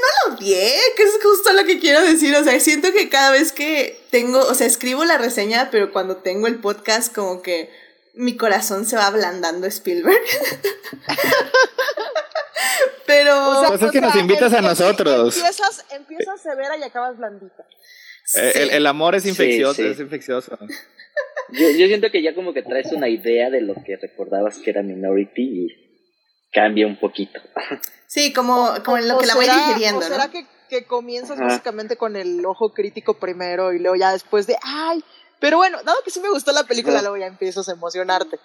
[0.00, 2.34] no lo odié, que es justo lo que quiero decir.
[2.34, 6.16] O sea, siento que cada vez que tengo, o sea, escribo la reseña, pero cuando
[6.16, 7.70] tengo el podcast como que
[8.18, 10.18] mi corazón se va ablandando Spielberg.
[13.06, 13.50] Pero.
[13.50, 15.36] O sea, pues es que nos invitas a nosotros.
[15.36, 17.64] Empiezas, empiezas severa y acabas blandita.
[18.36, 20.58] Eh, el, amor es infeccioso, es infeccioso.
[21.50, 24.70] Yo, yo, siento que ya como que traes una idea de lo que recordabas que
[24.70, 25.68] era Minority y
[26.52, 27.40] cambia un poquito.
[28.06, 30.06] Sí, como, como lo que la voy digiriendo, ¿no?
[30.06, 34.56] ¿Será que, que comienzas básicamente con el ojo crítico primero y luego ya después de,
[34.62, 35.02] ay,
[35.40, 38.38] pero bueno, dado que sí me gustó la película, luego ya empiezas a emocionarte.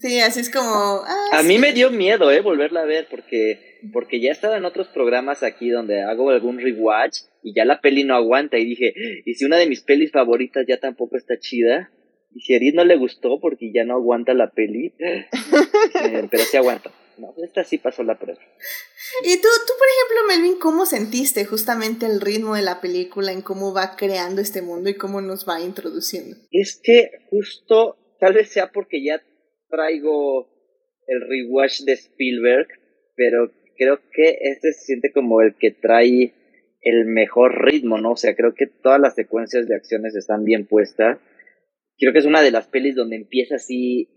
[0.00, 1.02] Sí, así es como...
[1.06, 2.40] Ah, a mí me dio miedo, ¿eh?
[2.40, 7.20] Volverla a ver, porque, porque ya estaba en otros programas aquí donde hago algún rewatch
[7.42, 8.58] y ya la peli no aguanta.
[8.58, 8.92] Y dije,
[9.24, 11.90] ¿y si una de mis pelis favoritas ya tampoco está chida?
[12.34, 15.28] Y si a Edith no le gustó porque ya no aguanta la peli, eh,
[16.30, 16.90] pero sí aguanta.
[17.18, 18.40] No, esta sí pasó la prueba.
[19.24, 23.42] Y tú, tú, por ejemplo, Melvin, ¿cómo sentiste justamente el ritmo de la película, en
[23.42, 26.36] cómo va creando este mundo y cómo nos va introduciendo?
[26.50, 29.22] Es que justo, tal vez sea porque ya
[29.70, 30.48] traigo
[31.06, 32.68] el rewatch de Spielberg,
[33.14, 36.34] pero creo que este se siente como el que trae
[36.82, 38.12] el mejor ritmo, ¿no?
[38.12, 41.18] O sea, creo que todas las secuencias de acciones están bien puestas.
[41.98, 44.08] Creo que es una de las pelis donde empieza así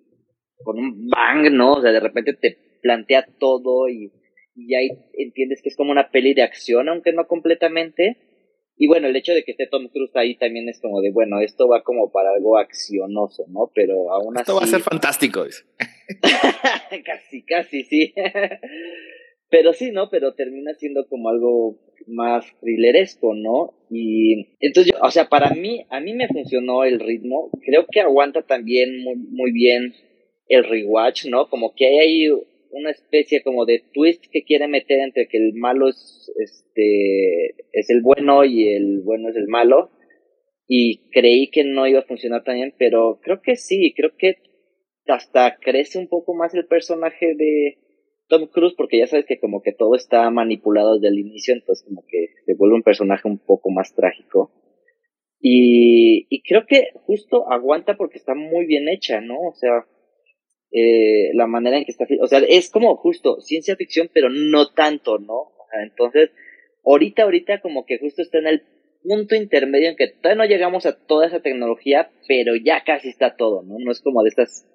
[0.64, 1.74] con un bang, ¿no?
[1.74, 4.12] O sea, de repente te plantea todo y,
[4.56, 8.18] y ahí entiendes que es como una peli de acción, aunque no completamente.
[8.82, 11.42] Y bueno, el hecho de que esté Tom Cruise ahí también es como de, bueno,
[11.42, 13.70] esto va como para algo accionoso, ¿no?
[13.76, 14.44] Pero aún así...
[14.44, 15.44] Esto va a ser fantástico.
[17.06, 18.14] casi, casi, sí.
[19.50, 20.10] pero sí, ¿no?
[20.10, 21.78] Pero termina siendo como algo
[22.08, 23.74] más thrilleresco, ¿no?
[23.90, 27.50] Y entonces, o sea, para mí, a mí me funcionó el ritmo.
[27.66, 29.94] Creo que aguanta también muy, muy bien
[30.48, 31.50] el rewatch, ¿no?
[31.50, 32.28] Como que hay ahí
[32.72, 37.90] una especie como de twist que quiere meter entre que el malo es este es
[37.90, 39.92] el bueno y el bueno es el malo.
[40.68, 44.38] Y creí que no iba a funcionar tan bien pero creo que sí creo que
[45.08, 47.80] hasta crece un poco más el personaje de
[48.28, 51.84] Tom Cruise porque ya sabes que como que todo está manipulado desde el inicio entonces
[51.88, 54.52] como que se vuelve un personaje un poco más trágico.
[55.42, 59.86] Y, y creo que justo aguanta porque está muy bien hecha no o sea
[60.72, 64.72] eh, la manera en que está, o sea, es como justo ciencia ficción, pero no
[64.74, 65.34] tanto, ¿no?
[65.34, 66.32] O sea, entonces,
[66.86, 68.64] ahorita, ahorita como que justo está en el
[69.04, 73.36] punto intermedio en que todavía no llegamos a toda esa tecnología, pero ya casi está
[73.36, 73.76] todo, ¿no?
[73.80, 74.68] No es como de estas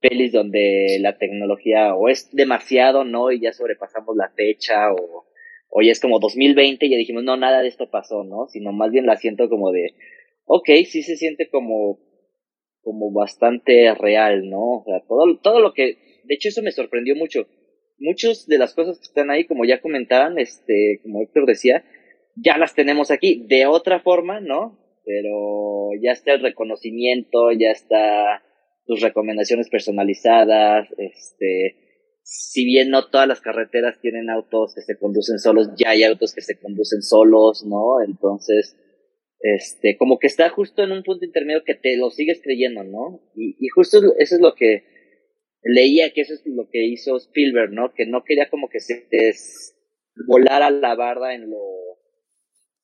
[0.00, 3.30] pelis donde la tecnología o es demasiado, ¿no?
[3.30, 5.26] Y ya sobrepasamos la fecha o,
[5.68, 8.46] o ya es como 2020 y ya dijimos, no, nada de esto pasó, ¿no?
[8.48, 9.94] Sino más bien la siento como de,
[10.46, 11.98] ok, sí se siente como
[12.88, 14.78] como bastante real, ¿no?
[14.78, 17.46] O sea, todo, todo lo que, de hecho eso me sorprendió mucho.
[17.98, 21.84] Muchas de las cosas que están ahí, como ya comentaban, este, como Héctor decía,
[22.34, 24.78] ya las tenemos aquí de otra forma, ¿no?
[25.04, 28.42] Pero ya está el reconocimiento, ya está
[28.86, 31.76] tus recomendaciones personalizadas, este,
[32.22, 36.34] si bien no todas las carreteras tienen autos que se conducen solos, ya hay autos
[36.34, 38.00] que se conducen solos, ¿no?
[38.02, 38.78] Entonces,
[39.40, 43.20] este, como que está justo en un punto intermedio que te lo sigues creyendo, ¿no?
[43.36, 44.84] Y, y justo eso es lo que
[45.62, 47.92] leía que eso es lo que hizo Spielberg, ¿no?
[47.94, 49.06] Que no quería como que se
[50.26, 51.58] volara la barda en lo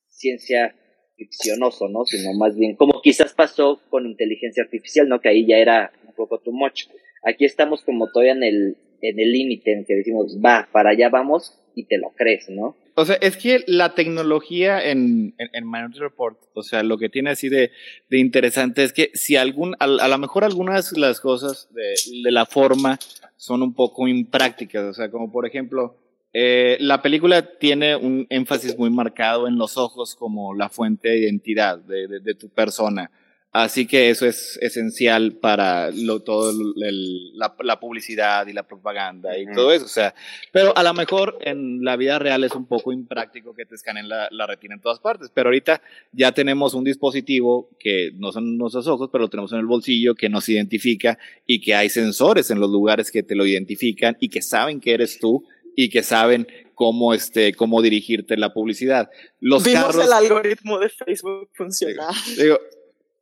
[0.07, 0.75] ciencia
[1.17, 2.05] ficcionoso, ¿no?
[2.05, 5.19] Sino más bien, como quizás pasó con inteligencia artificial, ¿no?
[5.19, 6.83] Que ahí ya era un poco too much.
[7.23, 11.09] Aquí estamos como todavía en el en el límite en que decimos, va, para allá
[11.09, 12.75] vamos y te lo crees, ¿no?
[12.97, 17.29] O sea, es que la tecnología en, en, Minority Report, o sea, lo que tiene
[17.29, 17.71] así de,
[18.09, 21.93] de interesante es que si algún, a, lo mejor algunas de las cosas de,
[22.23, 22.97] de, la forma
[23.35, 25.97] son un poco imprácticas, o sea, como por ejemplo,
[26.31, 31.19] eh, la película tiene un énfasis muy marcado en los ojos como la fuente de
[31.19, 33.11] identidad de, de, de tu persona.
[33.57, 39.71] Así que eso es esencial para lo, todo la, publicidad y la propaganda y todo
[39.71, 39.85] eso.
[39.85, 40.13] O sea,
[40.51, 44.09] pero a lo mejor en la vida real es un poco impráctico que te escaneen
[44.09, 45.31] la, la, retina en todas partes.
[45.33, 45.81] Pero ahorita
[46.11, 50.15] ya tenemos un dispositivo que no son nuestros ojos, pero lo tenemos en el bolsillo,
[50.15, 54.27] que nos identifica y que hay sensores en los lugares que te lo identifican y
[54.27, 55.45] que saben que eres tú
[55.77, 59.09] y que saben cómo este cómo dirigirte la publicidad.
[59.39, 62.13] Los Vimos el algoritmo de Facebook funcionar.
[62.37, 62.59] Digo,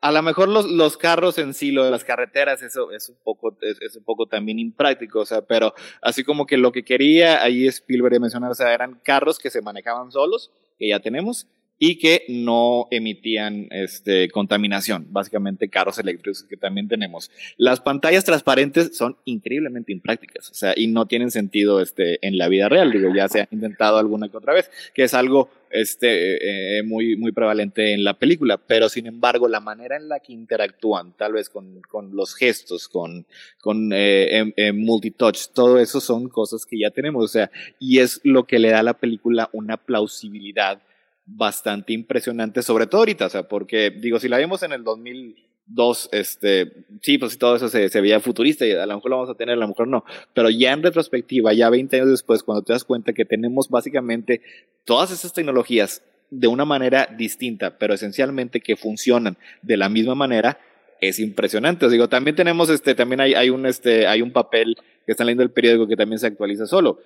[0.04, 3.16] a lo mejor los, los carros en sí, lo de las carreteras, eso es un
[3.24, 7.41] poco, es, un poco también impráctico, o sea, pero así como que lo que quería
[7.41, 11.47] ahí Spielberg mencionar, o sea, eran carros que se manejaban solos, que ya tenemos,
[11.80, 17.32] y que no emitían este, contaminación, básicamente carros eléctricos que también tenemos.
[17.57, 22.47] Las pantallas transparentes son increíblemente imprácticas, o sea, y no tienen sentido este, en la
[22.47, 26.78] vida real, digo, ya se ha intentado alguna que otra vez, que es algo este,
[26.78, 30.32] eh, muy, muy prevalente en la película, pero sin embargo la manera en la que
[30.32, 33.26] interactúan, tal vez con, con los gestos, con,
[33.59, 37.99] con eh, em, em, multitouch, todo eso son cosas que ya tenemos, o sea, y
[37.99, 40.80] es lo que le da a la película una plausibilidad
[41.26, 46.09] bastante impresionante, sobre todo ahorita, o sea, porque digo, si la vimos en el 2002,
[46.11, 49.32] este, sí, pues todo eso se, se veía futurista y a lo mejor lo vamos
[49.32, 50.03] a tener, a lo mejor no,
[50.34, 54.41] pero ya en retrospectiva, ya 20 años después, cuando te das cuenta que tenemos básicamente
[54.84, 60.59] todas esas tecnologías de una manera distinta, pero esencialmente que funcionan de la misma manera,
[60.99, 61.86] es impresionante.
[61.86, 65.28] Os digo, también tenemos este, también hay, hay un este, hay un papel que están
[65.28, 66.99] leyendo el periódico que también se actualiza solo.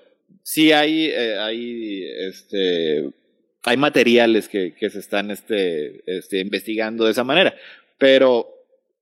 [0.44, 3.12] Sí hay, eh, hay este
[3.68, 7.54] hay materiales que, que se están este, este, investigando de esa manera,
[7.98, 8.48] pero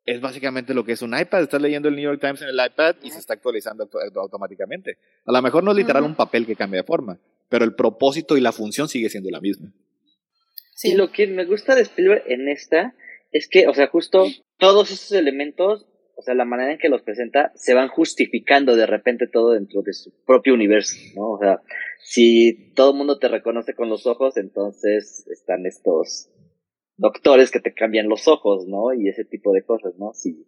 [0.07, 1.43] es básicamente lo que es un iPad.
[1.43, 4.97] Estás leyendo el New York Times en el iPad y se está actualizando automáticamente.
[5.25, 8.37] A lo mejor no es literal un papel que cambia de forma, pero el propósito
[8.37, 9.71] y la función sigue siendo la misma.
[10.73, 12.95] Sí, lo que me gusta de Spielberg en esta
[13.31, 14.25] es que, o sea, justo
[14.57, 15.85] todos esos elementos
[16.15, 19.81] o sea, la manera en que los presenta, se van justificando de repente todo dentro
[19.81, 21.31] de su propio universo, ¿no?
[21.31, 21.61] O sea,
[21.99, 26.29] si todo el mundo te reconoce con los ojos, entonces están estos
[26.97, 28.93] doctores que te cambian los ojos, ¿no?
[28.93, 30.13] Y ese tipo de cosas, ¿no?
[30.13, 30.45] Si,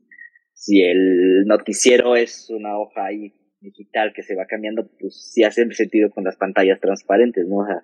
[0.54, 5.70] si el noticiero es una hoja ahí digital que se va cambiando, pues sí hace
[5.74, 7.58] sentido con las pantallas transparentes, ¿no?
[7.58, 7.84] O sea,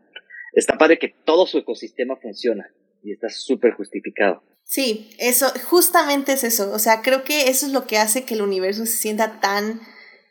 [0.53, 2.73] está padre que todo su ecosistema funciona
[3.03, 4.43] y está súper justificado.
[4.65, 6.71] Sí, eso, justamente es eso.
[6.71, 9.81] O sea, creo que eso es lo que hace que el universo se sienta tan,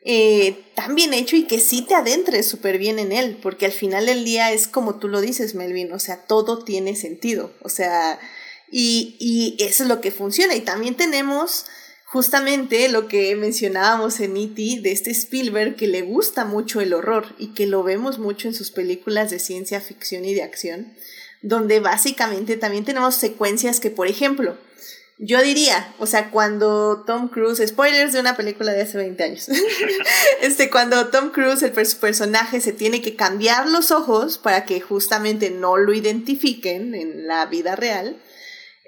[0.05, 3.72] eh, tan bien hecho y que sí te adentres súper bien en él, porque al
[3.72, 7.53] final del día es como tú lo dices, Melvin, o sea, todo tiene sentido.
[7.62, 8.18] O sea,
[8.70, 10.55] y, y eso es lo que funciona.
[10.57, 11.66] Y también tenemos
[12.12, 14.80] justamente lo que mencionábamos en E.T.
[14.83, 18.55] de este Spielberg que le gusta mucho el horror y que lo vemos mucho en
[18.55, 20.93] sus películas de ciencia ficción y de acción
[21.43, 24.57] donde básicamente también tenemos secuencias que, por ejemplo,
[25.18, 29.49] yo diría, o sea, cuando Tom Cruise, spoilers de una película de hace 20 años,
[30.40, 35.51] este, cuando Tom Cruise, el personaje, se tiene que cambiar los ojos para que justamente
[35.51, 38.20] no lo identifiquen en la vida real,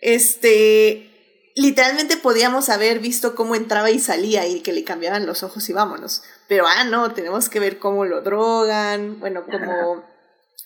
[0.00, 1.10] este,
[1.54, 5.72] literalmente podíamos haber visto cómo entraba y salía y que le cambiaban los ojos y
[5.72, 6.22] vámonos.
[6.48, 10.04] Pero, ah, no, tenemos que ver cómo lo drogan, bueno, cómo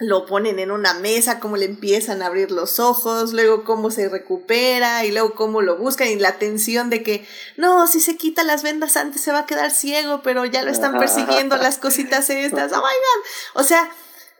[0.01, 4.09] lo ponen en una mesa, cómo le empiezan a abrir los ojos, luego cómo se
[4.09, 7.27] recupera y luego cómo lo buscan y la tensión de que
[7.57, 10.71] no, si se quita las vendas antes se va a quedar ciego, pero ya lo
[10.71, 12.73] están persiguiendo las cositas estas.
[12.73, 13.25] Oh my god.
[13.55, 13.91] O sea,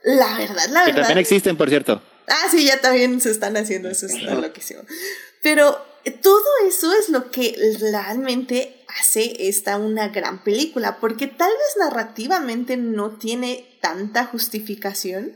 [0.03, 0.85] la verdad, la verdad.
[0.85, 2.01] Que también existen, por cierto.
[2.27, 4.83] Ah, sí, ya también se están haciendo, eso es loquísimo.
[5.41, 5.77] Pero
[6.21, 12.77] todo eso es lo que realmente hace esta una gran película, porque tal vez narrativamente
[12.77, 15.35] no tiene tanta justificación,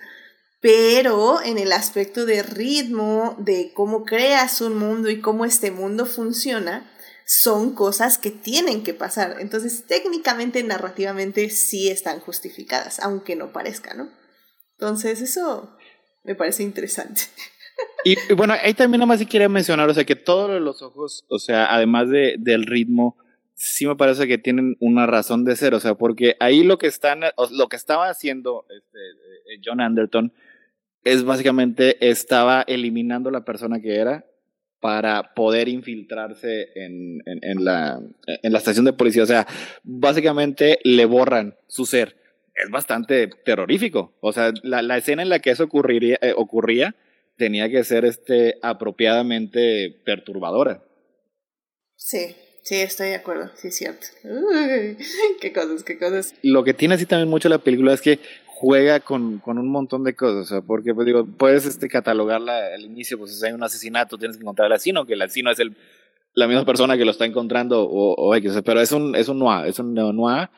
[0.64, 6.05] pero en el aspecto de ritmo, de cómo creas un mundo y cómo este mundo
[6.05, 6.89] funciona,
[7.26, 9.41] son cosas que tienen que pasar.
[9.41, 14.09] Entonces, técnicamente, narrativamente, sí están justificadas, aunque no parezca, ¿no?
[14.78, 15.76] Entonces, eso
[16.24, 17.24] me parece interesante.
[18.05, 21.39] Y, bueno, ahí también nomás sí quería mencionar, o sea, que todos los ojos, o
[21.39, 23.18] sea, además de, del ritmo,
[23.53, 26.88] sí me parece que tienen una razón de ser, o sea, porque ahí lo que
[26.88, 30.32] están, lo que estaba haciendo este, eh, John Anderton
[31.04, 34.26] es básicamente estaba eliminando la persona que era
[34.80, 39.24] para poder infiltrarse en, en, la, en la estación de policía.
[39.24, 39.47] O sea,
[39.84, 42.18] básicamente le borran su ser.
[42.54, 44.14] Es bastante terrorífico.
[44.20, 46.95] O sea, la, la escena en la que eso ocurriría, eh, ocurría
[47.38, 50.84] tenía que ser este, apropiadamente perturbadora.
[51.95, 54.08] Sí, sí, estoy de acuerdo, sí es cierto.
[55.41, 56.36] qué cosas, qué cosas.
[56.41, 58.20] Lo que tiene así también mucho la película es que
[58.64, 62.68] juega con, con un montón de cosas, o sea, porque pues, digo, puedes este, catalogarla
[62.74, 65.51] al inicio, pues si hay un asesinato, tienes que encontrar al asesino, que el asesino
[65.51, 65.76] es el,
[66.34, 69.39] la misma persona que lo está encontrando, o, o X, pero es un, es un
[69.39, 70.49] noir, es un noir,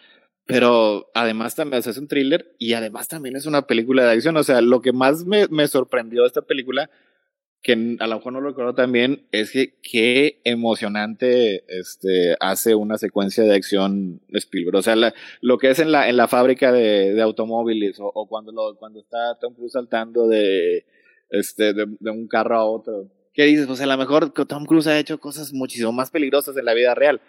[0.45, 4.43] pero además también es un thriller y además también es una película de acción, o
[4.43, 6.91] sea, lo que más me, me sorprendió de esta película
[7.65, 12.99] que a lo mejor no lo recuerdo también, es que qué emocionante este, hace una
[12.99, 14.75] secuencia de acción Spielberg.
[14.75, 14.95] O sea,
[15.41, 19.39] lo que es en la, en la fábrica de, automóviles o, cuando, lo, cuando está
[19.41, 20.85] Tom Cruise saltando de,
[21.31, 23.09] este, de, de, un carro a otro.
[23.33, 23.65] ¿Qué dices?
[23.65, 26.93] Pues a lo mejor Tom Cruise ha hecho cosas muchísimo más peligrosas en la vida
[26.93, 27.19] real.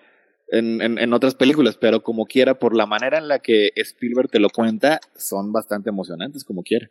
[0.48, 4.28] En, en, en otras películas, pero como quiera, por la manera en la que Spielberg
[4.28, 6.90] te lo cuenta, son bastante emocionantes, como quiera.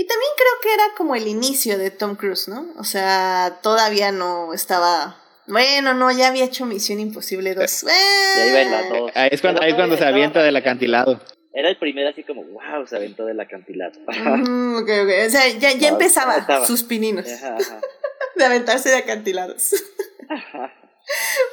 [0.00, 2.64] Y también creo que era como el inicio de Tom Cruise, ¿no?
[2.78, 5.18] O sea, todavía no estaba.
[5.46, 7.84] Bueno, no, ya había hecho Misión Imposible 2.
[8.36, 9.12] Ya iba en la 2.
[9.14, 11.20] Ahí es cuando, ahí es cuando se avienta del acantilado.
[11.52, 14.00] Era el primer así como, wow, se aventó del acantilado.
[14.08, 15.10] Mm, ok, ok.
[15.26, 17.26] O sea, ya, ya empezaba sus pininos.
[18.36, 19.74] de aventarse de acantilados.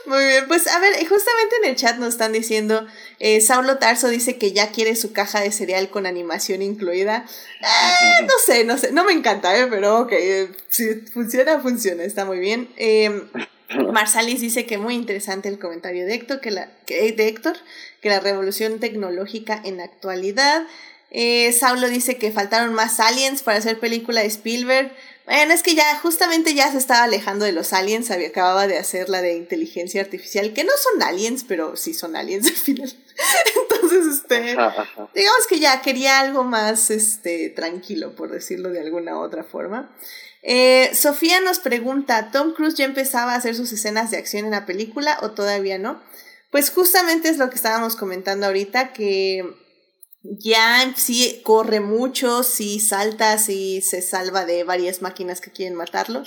[0.05, 2.87] Muy bien, pues a ver, justamente en el chat nos están diciendo,
[3.19, 7.25] eh, Saulo Tarso dice que ya quiere su caja de cereal con animación incluida.
[7.61, 12.03] Eh, no sé, no sé, no me encanta, eh, pero ok, eh, si funciona, funciona,
[12.03, 12.69] está muy bien.
[12.77, 13.27] Em,
[13.91, 17.57] Marsalis dice que muy interesante el comentario de Héctor, que la, que, de Héctor,
[18.01, 20.65] que la revolución tecnológica en la actualidad.
[21.57, 24.91] Saulo dice que faltaron más aliens para hacer película de Spielberg.
[25.27, 28.77] Bueno, es que ya justamente ya se estaba alejando de los aliens, había, acababa de
[28.77, 32.93] hacer la de inteligencia artificial, que no son aliens, pero sí son aliens al final.
[33.61, 34.55] Entonces, este,
[35.13, 39.93] digamos que ya quería algo más, este, tranquilo, por decirlo de alguna otra forma.
[40.43, 44.51] Eh, Sofía nos pregunta, ¿Tom Cruise ya empezaba a hacer sus escenas de acción en
[44.51, 46.01] la película o todavía no?
[46.51, 49.43] Pues justamente es lo que estábamos comentando ahorita, que
[50.21, 56.23] ya sí corre mucho, sí salta, sí se salva de varias máquinas que quieren matarlo.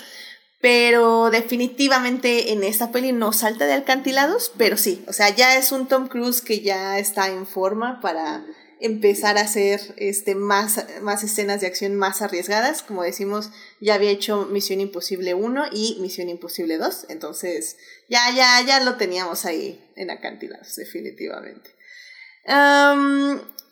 [0.61, 5.73] Pero definitivamente en esta peli no salta de alcantilados, pero sí, o sea, ya es
[5.73, 8.45] un Tom Cruise que ya está en forma para
[8.81, 12.83] empezar a hacer este, más, más escenas de acción más arriesgadas.
[12.83, 17.77] Como decimos, ya había hecho Misión Imposible 1 y Misión Imposible 2, entonces
[18.09, 21.71] ya, ya, ya lo teníamos ahí en acantilados, definitivamente.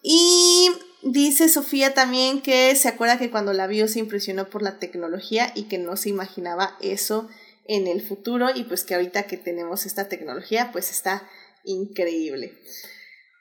[0.03, 0.71] Y
[1.03, 5.53] dice Sofía también que se acuerda que cuando la vio se impresionó por la tecnología
[5.55, 7.29] y que no se imaginaba eso
[7.67, 11.29] en el futuro y pues que ahorita que tenemos esta tecnología pues está
[11.65, 12.55] increíble.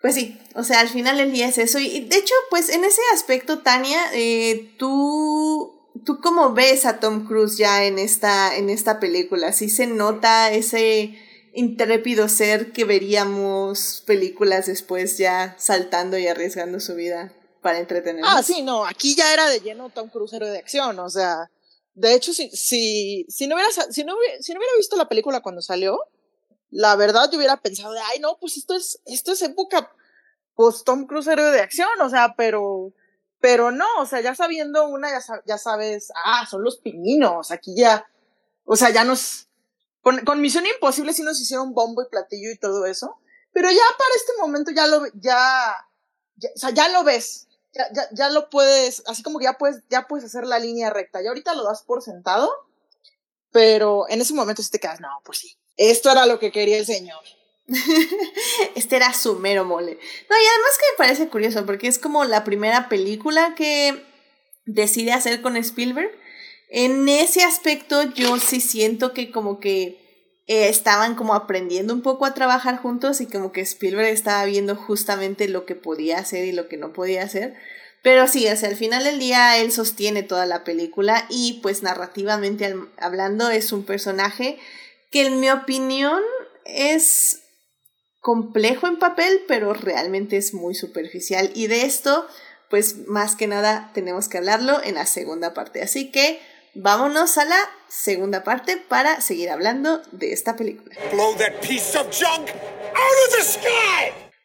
[0.02, 1.80] Pues sí, o sea, al final el día es eso.
[1.80, 5.74] Y de hecho, pues en ese aspecto, Tania, eh, tú,
[6.06, 10.52] tú cómo ves a Tom Cruise ya en esta, en esta película, ¿sí se nota
[10.52, 11.18] ese
[11.58, 17.34] intrépido ser que veríamos películas después ya saltando y arriesgando su vida
[17.64, 18.30] para entretenernos.
[18.32, 21.50] Ah, sí, no, aquí ya era de lleno Tom Cruise de acción, o sea,
[21.96, 26.00] de hecho, si, si, si, no, hubiera, si, no, hubiera visto la película cuando salió,
[26.70, 29.92] la verdad yo hubiera pensado de, ay, no, pues esto es, esto es época
[30.54, 32.94] pues Tom Cruise héroe de acción, o sea, pero,
[33.40, 37.74] pero no, o sea, ya sabiendo una, ya, ya sabes, ah, son los pininos, aquí
[37.76, 38.06] ya,
[38.64, 39.47] o sea, ya nos,
[40.26, 43.20] con, Misión Imposible sí nos hicieron bombo y platillo y todo eso,
[43.54, 45.76] pero ya para este momento ya lo, ya,
[46.56, 49.84] o sea, ya lo ves, ya, ya, ya, lo puedes, así como que ya puedes,
[49.90, 52.52] ya puedes hacer la línea recta, y ahorita lo das por sentado,
[53.52, 56.78] pero en ese momento sí te quedas, no, pues sí, esto era lo que quería
[56.78, 57.24] el señor.
[58.76, 60.00] este era su mero mole.
[60.30, 64.06] No, y además que me parece curioso, porque es como la primera película que
[64.66, 66.12] decide hacer con Spielberg.
[66.70, 70.08] En ese aspecto yo sí siento que como que
[70.48, 74.76] eh, estaban como aprendiendo un poco a trabajar juntos y como que Spielberg estaba viendo
[74.76, 77.56] justamente lo que podía hacer y lo que no podía hacer.
[78.02, 83.50] Pero sí, al final del día él sostiene toda la película y pues narrativamente hablando
[83.50, 84.58] es un personaje
[85.12, 86.22] que en mi opinión
[86.66, 87.42] es
[88.20, 91.52] complejo en papel, pero realmente es muy superficial.
[91.54, 92.28] Y de esto,
[92.70, 95.82] pues más que nada tenemos que hablarlo en la segunda parte.
[95.82, 96.40] Así que
[96.74, 100.96] vámonos a la segunda parte para seguir hablando de esta película.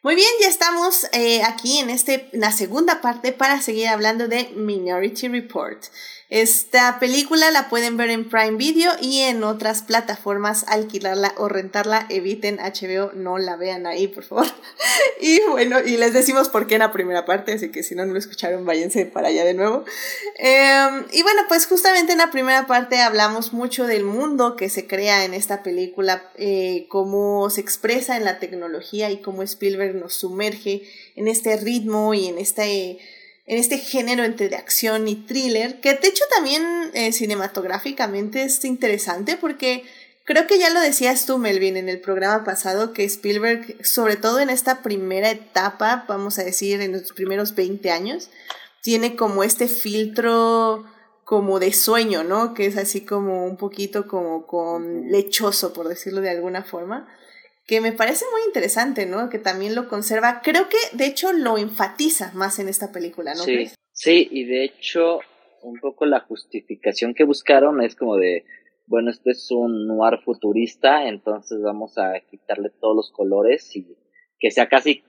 [0.01, 4.27] Muy bien, ya estamos eh, aquí en, este, en la segunda parte para seguir hablando
[4.27, 5.81] de Minority Report.
[6.33, 12.07] Esta película la pueden ver en Prime Video y en otras plataformas, alquilarla o rentarla.
[12.09, 14.47] Eviten HBO, no la vean ahí, por favor.
[15.21, 18.03] y bueno, y les decimos por qué en la primera parte, así que si no,
[18.07, 19.85] no lo escucharon, váyanse para allá de nuevo.
[20.39, 24.87] Em, y bueno, pues justamente en la primera parte hablamos mucho del mundo que se
[24.87, 30.15] crea en esta película, eh, cómo se expresa en la tecnología y cómo Spielberg nos
[30.15, 30.81] sumerge
[31.15, 32.97] en este ritmo y en este
[33.45, 38.63] en este género entre de acción y thriller, que de hecho también eh, cinematográficamente es
[38.63, 39.83] interesante porque
[40.23, 44.39] creo que ya lo decías tú, Melvin, en el programa pasado, que Spielberg, sobre todo
[44.39, 48.29] en esta primera etapa, vamos a decir, en los primeros 20 años,
[48.81, 50.85] tiene como este filtro
[51.25, 52.53] como de sueño, ¿no?
[52.53, 57.07] Que es así como un poquito como con lechoso, por decirlo de alguna forma
[57.65, 59.29] que me parece muy interesante, ¿no?
[59.29, 60.41] Que también lo conserva.
[60.43, 63.43] Creo que de hecho lo enfatiza más en esta película, ¿no?
[63.43, 65.19] Sí, sí, y de hecho
[65.61, 68.45] un poco la justificación que buscaron es como de,
[68.85, 73.95] bueno, este es un noir futurista, entonces vamos a quitarle todos los colores y
[74.39, 75.03] que sea casi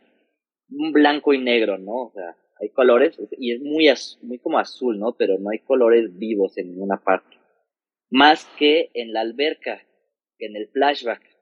[0.70, 2.06] un blanco y negro, ¿no?
[2.06, 3.88] O sea, hay colores y es muy,
[4.22, 5.16] muy como azul, ¿no?
[5.16, 7.36] Pero no hay colores vivos en ninguna parte.
[8.10, 9.82] Más que en la alberca,
[10.38, 11.33] en el flashback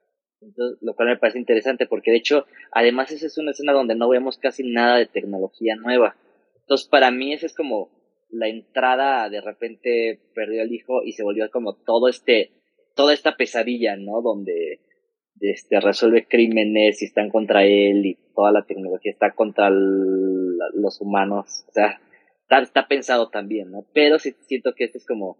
[0.45, 3.95] entonces, lo cual me parece interesante porque de hecho, además esa es una escena donde
[3.95, 6.15] no vemos casi nada de tecnología nueva.
[6.61, 7.89] Entonces, para mí esa es como
[8.29, 12.51] la entrada, de repente perdió al hijo y se volvió como todo este,
[12.95, 14.21] toda esta pesadilla, ¿no?
[14.21, 14.79] Donde
[15.39, 21.65] este, resuelve crímenes y están contra él y toda la tecnología está contra los humanos.
[21.67, 22.01] O sea,
[22.41, 23.85] está, está, pensado también, ¿no?
[23.93, 25.37] Pero sí siento que este es como,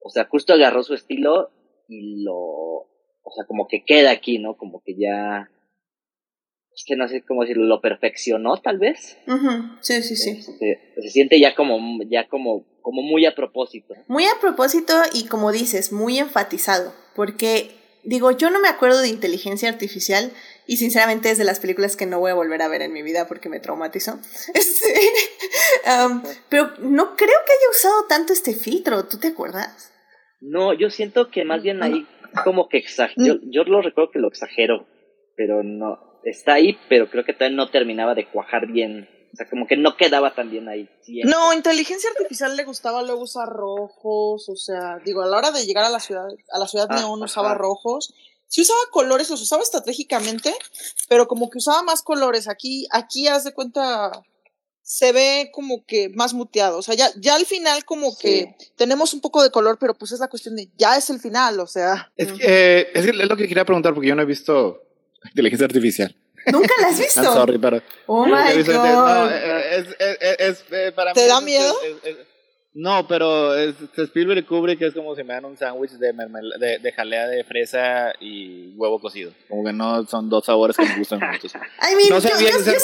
[0.00, 1.50] o sea, justo agarró su estilo
[1.88, 2.86] y lo,
[3.24, 4.56] o sea, como que queda aquí, ¿no?
[4.56, 5.50] Como que ya,
[6.74, 9.16] es que no sé cómo decirlo, lo perfeccionó tal vez.
[9.80, 10.30] Sí, sí, sí.
[10.30, 13.94] Este, se siente ya como, ya como, como muy a propósito.
[14.08, 17.70] Muy a propósito y como dices, muy enfatizado, porque
[18.04, 20.30] digo, yo no me acuerdo de inteligencia artificial
[20.66, 23.02] y sinceramente es de las películas que no voy a volver a ver en mi
[23.02, 24.18] vida porque me traumatizó.
[24.54, 25.00] Este,
[26.48, 29.92] pero no creo que haya usado tanto este filtro, ¿tú te acuerdas?
[30.40, 32.06] No, yo siento que más bien ahí
[32.42, 33.36] como que exagero.
[33.36, 33.50] Mm.
[33.50, 34.86] Yo, lo recuerdo que lo exagero,
[35.36, 36.20] pero no.
[36.24, 39.08] Está ahí, pero creo que todavía no terminaba de cuajar bien.
[39.32, 40.88] O sea, como que no quedaba tan bien ahí.
[41.24, 45.66] No, inteligencia artificial le gustaba luego usar rojos, o sea, digo, a la hora de
[45.66, 48.14] llegar a la ciudad, a la ciudad ah, neón usaba rojos.
[48.46, 50.54] Sí usaba colores, los usaba estratégicamente,
[51.08, 52.48] pero como que usaba más colores.
[52.48, 54.12] Aquí, aquí haz de cuenta,
[54.84, 56.78] se ve como que más muteado.
[56.78, 60.12] O sea, ya, ya al final como que tenemos un poco de color, pero pues
[60.12, 62.12] es la cuestión de ya es el final, o sea.
[62.16, 64.82] Es, que, es, lo que quería preguntar porque yo no he visto
[65.24, 66.14] inteligencia artificial.
[66.52, 67.22] ¿Nunca la has visto?
[67.22, 67.82] I'm sorry, pero...
[68.06, 69.30] Oh my God.
[71.14, 71.74] ¿Te da miedo?
[72.76, 76.80] No, pero es, Spielberg y Kubrick es como si me dan un sándwich de, de,
[76.80, 79.32] de, jalea de fresa y huevo cocido.
[79.48, 81.46] Como que no son dos sabores que me gustan mucho.
[81.78, 82.76] Ay, mira, yo, yo, sé,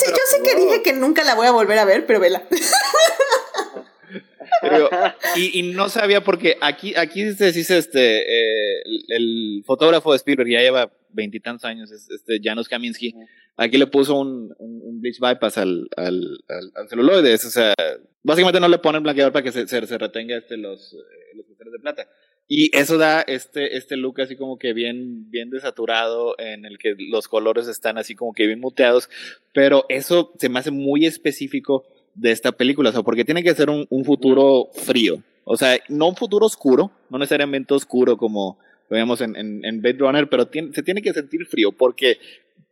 [0.44, 2.40] que dije que nunca la voy a volver a ver, pero vela.
[5.36, 10.50] y, y, no sabía porque aquí, aquí se dice este, eh, el, fotógrafo de Spielberg
[10.50, 13.12] ya lleva veintitantos años, este Janusz Kaminski,
[13.60, 16.42] aquí le puso un, un, bleach bypass al, al,
[16.74, 17.74] al, celuloide, o sea,
[18.22, 21.72] básicamente no le ponen blanqueador para que se, se, retenga este, los, eh, los cristales
[21.72, 22.08] de plata.
[22.48, 26.96] Y eso da este, este look así como que bien, bien desaturado, en el que
[26.98, 29.10] los colores están así como que bien muteados,
[29.52, 31.84] pero eso se me hace muy específico
[32.14, 35.78] de esta película, o sea, porque tiene que ser un, un futuro frío, o sea,
[35.88, 38.58] no un futuro oscuro, no necesariamente oscuro como
[38.90, 42.18] lo vemos en, en, en Blade pero se tiene que sentir frío porque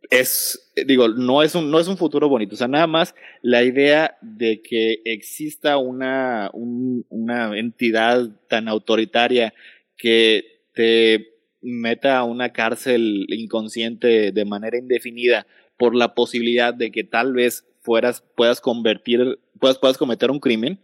[0.09, 2.55] es, digo, no es, un, no es un futuro bonito.
[2.55, 9.53] O sea, nada más la idea de que exista una, un, una entidad tan autoritaria
[9.97, 15.45] que te meta a una cárcel inconsciente de manera indefinida
[15.77, 20.79] por la posibilidad de que tal vez fueras, puedas convertir, puedas, puedas cometer un crimen,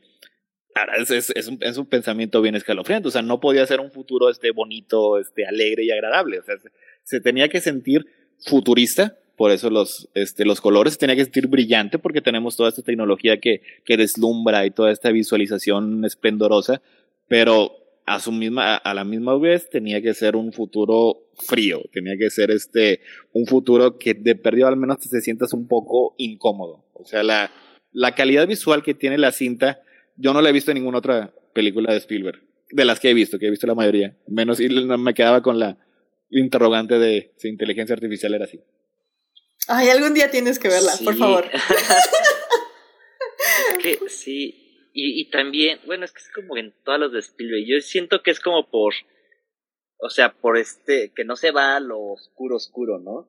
[0.76, 3.80] Ahora, es, es, es, un, es, un, pensamiento bien escalofriante, o sea, no podía ser
[3.80, 6.55] un futuro este bonito, este alegre y agradable, o sea,
[7.03, 8.05] se, tenía que sentir
[8.39, 12.69] futurista, por eso los, este, los colores se tenía que sentir brillante porque tenemos toda
[12.69, 16.82] esta tecnología que, que deslumbra y toda esta visualización esplendorosa,
[17.30, 17.71] pero
[18.05, 22.30] a su misma, a la misma vez tenía que ser un futuro frío, tenía que
[22.30, 22.99] ser este,
[23.32, 26.86] un futuro que de perdido al menos te sientas un poco incómodo.
[26.93, 27.51] O sea, la,
[27.91, 29.80] la calidad visual que tiene la cinta,
[30.16, 33.13] yo no la he visto en ninguna otra película de Spielberg, de las que he
[33.13, 35.78] visto, que he visto la mayoría, menos y me quedaba con la
[36.30, 38.59] interrogante de si inteligencia artificial era así.
[39.68, 41.45] Ay, algún día tienes que verla, por favor.
[43.82, 47.66] que, sí, y, y también, bueno, es que es como en todas los de Spielberg.
[47.68, 48.93] Yo siento que es como por,
[49.97, 53.28] o sea, por este, que no se va a lo oscuro, oscuro, ¿no?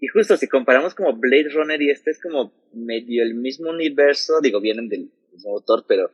[0.00, 4.40] Y justo si comparamos como Blade Runner y este es como medio el mismo universo,
[4.40, 6.10] digo, vienen del mismo autor, pero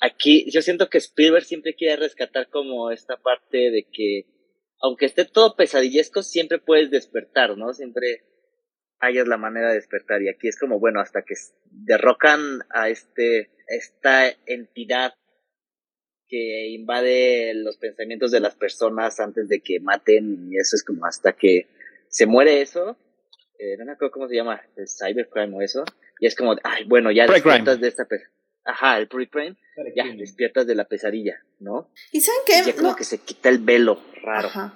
[0.00, 4.26] aquí yo siento que Spielberg siempre quiere rescatar como esta parte de que,
[4.80, 7.72] aunque esté todo pesadillesco, siempre puedes despertar, ¿no?
[7.72, 8.24] Siempre
[9.00, 10.22] hayas la manera de despertar.
[10.22, 11.34] Y aquí es como, bueno, hasta que
[11.70, 15.14] derrocan a este esta entidad
[16.26, 21.06] que invade los pensamientos de las personas antes de que maten y eso es como
[21.06, 21.68] hasta que
[22.08, 22.96] se muere eso,
[23.58, 25.84] eh, no me acuerdo cómo se llama, el cybercrime o eso,
[26.18, 28.06] y es como, ay, bueno, ya de esta
[28.70, 29.56] Ajá, el pre-crime,
[29.96, 31.88] ya despiertas de la pesadilla, ¿no?
[32.12, 32.62] ¿Y saben qué?
[32.64, 34.48] ya como que se quita el velo raro.
[34.48, 34.74] Ajá.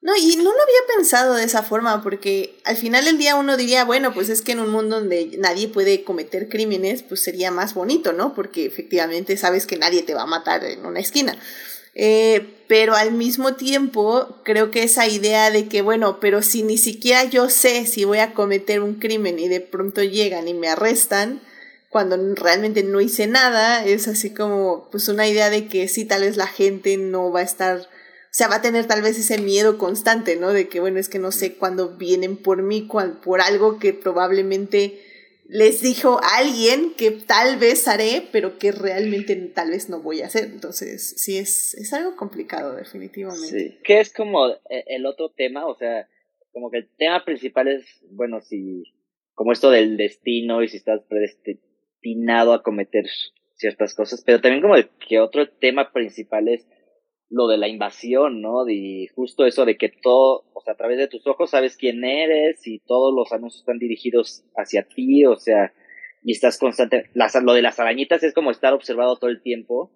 [0.00, 3.56] No, y no lo había pensado de esa forma, porque al final del día uno
[3.56, 7.50] diría, bueno, pues es que en un mundo donde nadie puede cometer crímenes, pues sería
[7.50, 8.34] más bonito, ¿no?
[8.34, 11.36] Porque efectivamente sabes que nadie te va a matar en una esquina.
[11.94, 16.78] Eh, pero al mismo tiempo, creo que esa idea de que, bueno, pero si ni
[16.78, 20.68] siquiera yo sé si voy a cometer un crimen y de pronto llegan y me
[20.68, 21.40] arrestan,
[21.96, 26.20] cuando realmente no hice nada, es así como, pues una idea de que sí, tal
[26.20, 27.88] vez la gente no va a estar o
[28.30, 30.52] sea, va a tener tal vez ese miedo constante, ¿no?
[30.52, 32.86] De que, bueno, es que no sé cuándo vienen por mí,
[33.24, 35.00] por algo que probablemente
[35.48, 40.26] les dijo alguien que tal vez haré, pero que realmente tal vez no voy a
[40.26, 40.44] hacer.
[40.44, 43.48] Entonces, sí, es, es algo complicado, definitivamente.
[43.48, 46.06] Sí, que es como e, el otro tema, o sea,
[46.52, 48.82] como que el tema principal es, bueno, si,
[49.32, 51.65] como esto del destino y si estás predestinado
[52.52, 53.06] a cometer
[53.54, 54.74] ciertas cosas, pero también como
[55.06, 56.66] que otro tema principal es
[57.28, 58.64] lo de la invasión, ¿no?
[58.64, 62.04] De justo eso de que todo, o sea, a través de tus ojos sabes quién
[62.04, 65.72] eres y todos los anuncios están dirigidos hacia ti, o sea,
[66.22, 67.10] y estás constante.
[67.14, 69.90] lo de las arañitas es como estar observado todo el tiempo.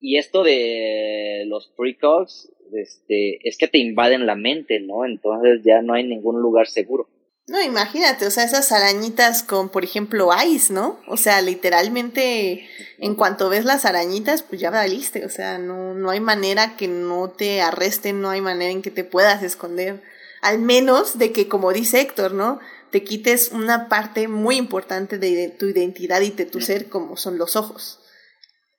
[0.00, 5.06] Y esto de los precogs, este, es que te invaden la mente, ¿no?
[5.06, 7.08] Entonces ya no hay ningún lugar seguro.
[7.46, 10.98] No, imagínate, o sea, esas arañitas con, por ejemplo, ice, ¿no?
[11.06, 12.66] O sea, literalmente,
[12.98, 16.88] en cuanto ves las arañitas, pues ya valiste, o sea, no, no hay manera que
[16.88, 20.02] no te arresten, no hay manera en que te puedas esconder,
[20.40, 22.60] al menos de que, como dice Héctor, ¿no?
[22.90, 27.36] Te quites una parte muy importante de tu identidad y de tu ser, como son
[27.36, 28.00] los ojos.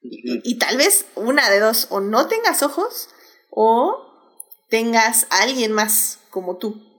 [0.02, 3.10] Y, y tal vez una de dos, o no tengas ojos,
[3.52, 3.96] o
[4.70, 6.95] tengas a alguien más como tú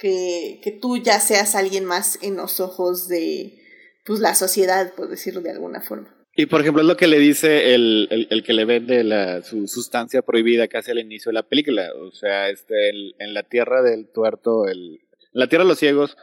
[0.00, 3.58] que, que tú ya seas alguien más en los ojos de
[4.06, 6.16] pues, la sociedad, por decirlo de alguna forma.
[6.34, 9.42] Y por ejemplo es lo que le dice el, el, el que le vende la,
[9.42, 11.90] su sustancia prohibida casi al inicio de la película.
[11.94, 15.00] O sea, este, el, en la tierra del tuerto, el, en
[15.32, 16.16] la tierra de los ciegos,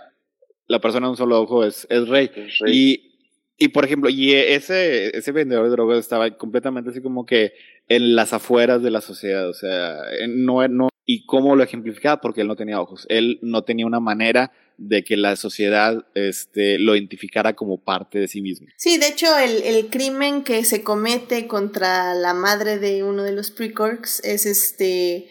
[0.65, 2.32] la persona de un solo ojo es, es rey.
[2.65, 3.13] Y,
[3.57, 7.53] y por ejemplo, y ese, ese vendedor de drogas estaba completamente así como que
[7.88, 9.47] en las afueras de la sociedad.
[9.47, 9.97] O sea,
[10.28, 12.20] no, no, ¿Y cómo lo ejemplificaba?
[12.20, 13.05] Porque él no tenía ojos.
[13.10, 18.28] Él no tenía una manera de que la sociedad este, lo identificara como parte de
[18.28, 18.68] sí mismo.
[18.76, 23.32] Sí, de hecho, el, el crimen que se comete contra la madre de uno de
[23.32, 25.30] los precorks es este.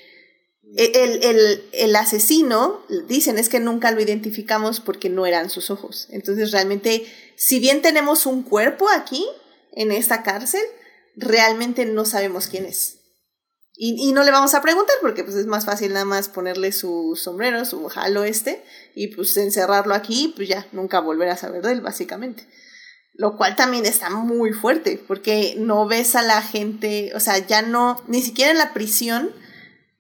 [0.77, 6.09] El, el, el, asesino, dicen, es que nunca lo identificamos porque no eran sus ojos.
[6.11, 7.07] Entonces, realmente,
[7.37, 9.25] si bien tenemos un cuerpo aquí,
[9.77, 10.63] en esta cárcel,
[11.15, 12.96] realmente no sabemos quién es.
[13.79, 16.73] Y, y, no le vamos a preguntar porque pues es más fácil nada más ponerle
[16.73, 18.63] su sombrero, su jalo este,
[18.95, 22.47] y pues encerrarlo aquí, pues ya nunca volver a saber de él, básicamente.
[23.13, 27.61] Lo cual también está muy fuerte, porque no ves a la gente, o sea, ya
[27.63, 29.31] no, ni siquiera en la prisión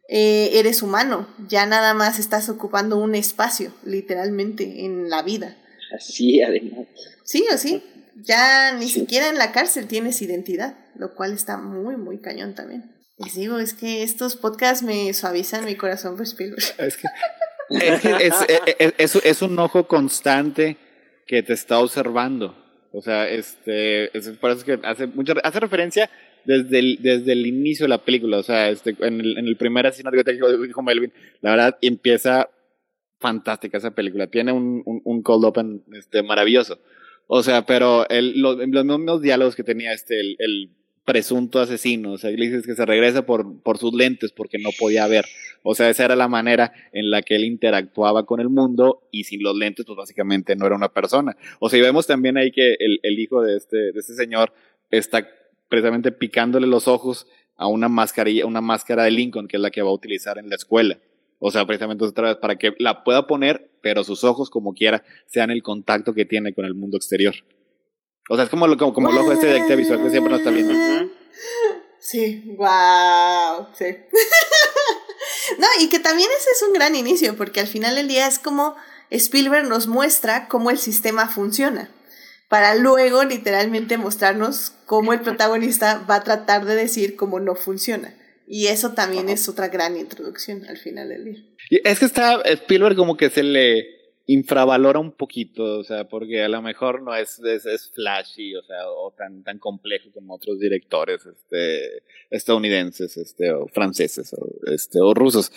[0.09, 5.57] eh, eres humano, ya nada más estás ocupando un espacio, literalmente, en la vida.
[5.95, 6.87] Así, además.
[7.25, 7.83] Sí, o sí,
[8.23, 12.96] ya ni siquiera en la cárcel tienes identidad, lo cual está muy, muy cañón también.
[13.19, 16.63] Les digo, es que estos podcasts me suavizan mi corazón por Spielberg.
[17.69, 18.35] Es que es,
[18.97, 20.77] es, es, un ojo constante
[21.27, 22.57] que te está observando.
[22.93, 26.09] O sea, este, es por eso que hace, mucha, hace referencia
[26.45, 28.39] desde el, desde el inicio de la película.
[28.39, 32.49] O sea, este, en, el, en el primer asesinato que dijo Melvin, la verdad empieza
[33.19, 34.29] fantástica esa película.
[34.29, 36.79] Tiene un, un, cold open este, maravilloso.
[37.27, 40.71] O sea, pero el, los, los mismos diálogos que tenía este, el
[41.07, 42.13] presunto asesino.
[42.13, 45.25] O sea, le dices que se regresa por, por sus lentes porque no podía ver.
[45.63, 49.25] O sea, esa era la manera en la que él interactuaba con el mundo y
[49.25, 51.37] sin los lentes, pues básicamente no era una persona.
[51.61, 54.53] O sea, y vemos también ahí que el, el hijo de este, de este señor
[54.91, 55.27] está
[55.69, 57.27] precisamente picándole los ojos
[57.57, 60.51] a una mascarilla, una máscara de Lincoln, que es la que va a utilizar en
[60.51, 60.99] la escuela.
[61.39, 65.05] O sea, precisamente otra vez para que la pueda poner, pero sus ojos, como quiera,
[65.27, 67.35] sean el contacto que tiene con el mundo exterior.
[68.29, 70.51] O sea, es como, como, como el ojo este de visual que siempre nos está
[70.51, 70.75] viendo.
[72.01, 73.85] Sí, wow, sí.
[75.59, 78.39] no, y que también ese es un gran inicio, porque al final del día es
[78.39, 78.77] como
[79.11, 81.91] Spielberg nos muestra cómo el sistema funciona,
[82.49, 88.15] para luego literalmente mostrarnos cómo el protagonista va a tratar de decir cómo no funciona.
[88.49, 91.45] Y eso también es otra gran introducción al final del día.
[91.71, 93.96] Y es que está Spielberg como que se le
[94.27, 98.89] infravalora un poquito, o sea, porque a lo mejor no es, es, flashy, o sea,
[98.89, 105.15] o tan, tan complejo como otros directores este, estadounidenses, este, o franceses, o, este, o
[105.15, 105.53] rusos.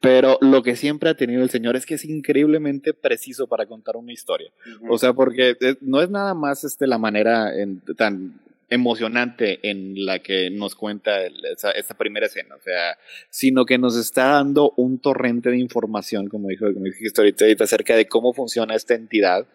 [0.00, 3.96] Pero lo que siempre ha tenido el señor es que es increíblemente preciso para contar
[3.96, 4.50] una historia.
[4.88, 8.40] O sea, porque eh, no es nada más este, la manera en, tan
[8.72, 12.96] emocionante en la que nos cuenta esa, primera escena, o sea,
[13.28, 16.86] sino que nos está dando un torrente de información, como dijo, como
[17.18, 19.46] ahorita, acerca de cómo funciona esta entidad,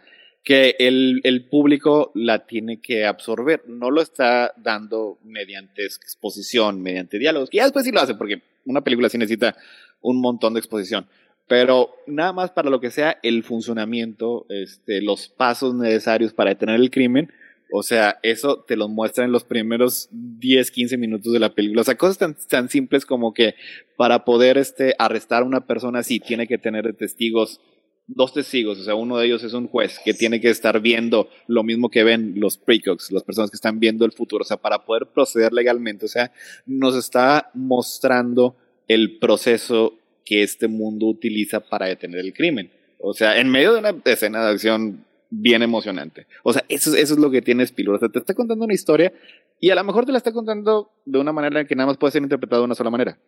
[0.44, 7.18] que el, el, público la tiene que absorber, no lo está dando mediante exposición, mediante
[7.18, 9.58] diálogos, que ya después sí lo hace, porque una película sí necesita
[10.02, 11.08] un montón de exposición,
[11.48, 16.80] pero nada más para lo que sea el funcionamiento, este, los pasos necesarios para detener
[16.80, 17.32] el crimen,
[17.72, 21.82] o sea, eso te lo muestra en los primeros 10, 15 minutos de la película.
[21.82, 23.56] O sea, cosas tan, tan simples como que
[23.98, 27.60] para poder este, arrestar a una persona así tiene que tener testigos,
[28.08, 28.80] dos testigos.
[28.80, 31.90] O sea, uno de ellos es un juez que tiene que estar viendo lo mismo
[31.90, 34.44] que ven los precogs, las personas que están viendo el futuro.
[34.44, 36.06] O sea, para poder proceder legalmente.
[36.06, 36.32] O sea,
[36.66, 38.56] nos está mostrando
[38.88, 39.94] el proceso
[40.24, 42.72] que este mundo utiliza para detener el crimen.
[43.00, 46.28] O sea, en medio de una escena de acción bien emocionante.
[46.44, 47.98] O sea, eso, eso es lo que tiene Spielberg.
[47.98, 49.14] O sea, te está contando una historia
[49.60, 52.12] y a lo mejor te la está contando de una manera que nada más puede
[52.12, 53.20] ser interpretada de una sola manera.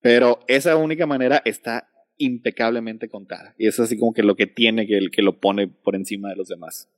[0.00, 3.54] Pero esa única manera está impecablemente contada.
[3.58, 6.36] Y es así como que lo que tiene que, que lo pone por encima de
[6.36, 6.88] los demás.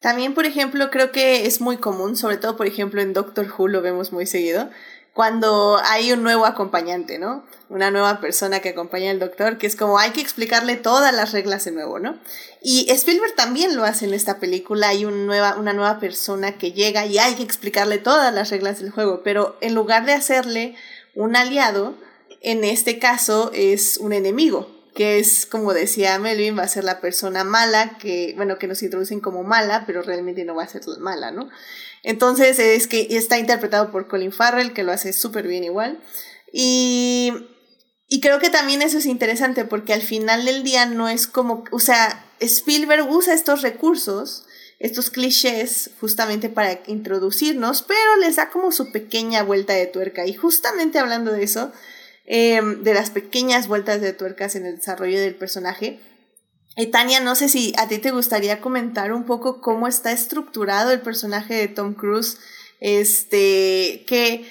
[0.00, 3.68] También, por ejemplo, creo que es muy común, sobre todo, por ejemplo, en Doctor Who
[3.68, 4.68] lo vemos muy seguido,
[5.14, 7.44] cuando hay un nuevo acompañante, ¿no?
[7.68, 11.30] Una nueva persona que acompaña al doctor, que es como hay que explicarle todas las
[11.30, 12.18] reglas de nuevo, ¿no?
[12.60, 16.72] Y Spielberg también lo hace en esta película, hay un nueva, una nueva persona que
[16.72, 20.74] llega y hay que explicarle todas las reglas del juego, pero en lugar de hacerle
[21.14, 21.94] un aliado,
[22.40, 27.00] en este caso es un enemigo, que es, como decía Melvin, va a ser la
[27.00, 30.82] persona mala, que, bueno, que nos introducen como mala, pero realmente no va a ser
[30.98, 31.48] mala, ¿no?
[32.04, 35.98] Entonces es que está interpretado por Colin Farrell, que lo hace súper bien igual.
[36.52, 37.32] Y,
[38.08, 41.64] y creo que también eso es interesante porque al final del día no es como,
[41.72, 44.44] o sea, Spielberg usa estos recursos,
[44.78, 50.26] estos clichés justamente para introducirnos, pero les da como su pequeña vuelta de tuerca.
[50.26, 51.72] Y justamente hablando de eso,
[52.26, 56.00] em, de las pequeñas vueltas de tuercas en el desarrollo del personaje,
[56.90, 61.00] Tania, no sé si a ti te gustaría comentar un poco cómo está estructurado el
[61.00, 62.38] personaje de Tom Cruise,
[62.80, 64.44] este, que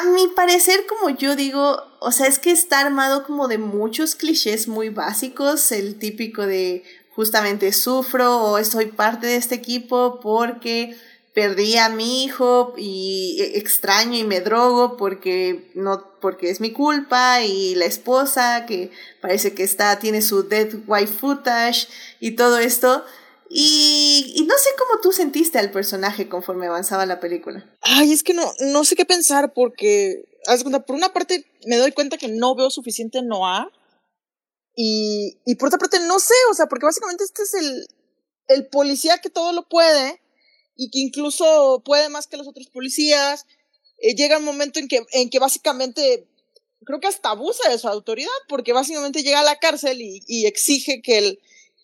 [0.00, 4.14] a mi parecer, como yo digo, o sea, es que está armado como de muchos
[4.14, 10.96] clichés muy básicos, el típico de justamente sufro o soy parte de este equipo porque
[11.38, 17.42] perdí a mi hijo y extraño y me drogo porque no porque es mi culpa
[17.42, 18.90] y la esposa que
[19.22, 21.86] parece que está tiene su dead wife footage
[22.18, 23.04] y todo esto
[23.48, 27.64] y, y, no sé cómo tú sentiste al personaje conforme avanzaba la película.
[27.82, 30.24] Ay, es que no, no sé qué pensar porque,
[30.86, 33.70] por una parte me doy cuenta que no veo suficiente Noah
[34.74, 37.86] y, y por otra parte no sé, o sea, porque básicamente este es el,
[38.48, 40.20] el policía que todo lo puede
[40.78, 43.44] y que incluso puede más que los otros policías.
[43.98, 46.26] Eh, llega un momento en que, en que básicamente
[46.86, 50.46] creo que hasta abusa de su autoridad, porque básicamente llega a la cárcel y, y
[50.46, 51.40] exige que el,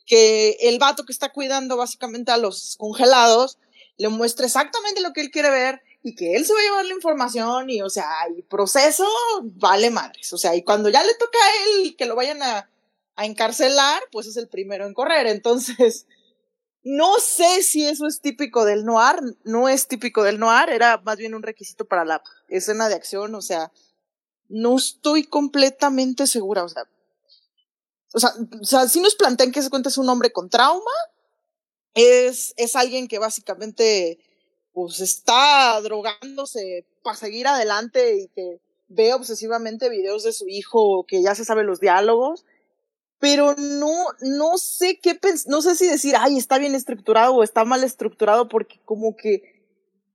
[0.06, 3.58] que el vato que está cuidando básicamente a los congelados
[3.96, 6.84] le muestre exactamente lo que él quiere ver y que él se va a llevar
[6.84, 9.06] la información y, o sea, el proceso
[9.42, 10.32] vale madres.
[10.32, 12.70] O sea, y cuando ya le toca a él que lo vayan a,
[13.16, 15.26] a encarcelar, pues es el primero en correr.
[15.26, 16.06] Entonces,
[16.84, 21.16] No sé si eso es típico del noir, no es típico del noir, era más
[21.16, 23.72] bien un requisito para la escena de acción, o sea,
[24.50, 26.84] no estoy completamente segura, o sea,
[28.12, 30.92] o sea, si nos plantean que se cuenta es un hombre con trauma,
[31.94, 34.18] es, es alguien que básicamente
[34.72, 41.22] pues está drogándose para seguir adelante y que ve obsesivamente videos de su hijo que
[41.22, 42.44] ya se sabe los diálogos
[43.24, 47.64] pero no, no sé qué no sé si decir, ay, está bien estructurado o está
[47.64, 49.64] mal estructurado, porque como que,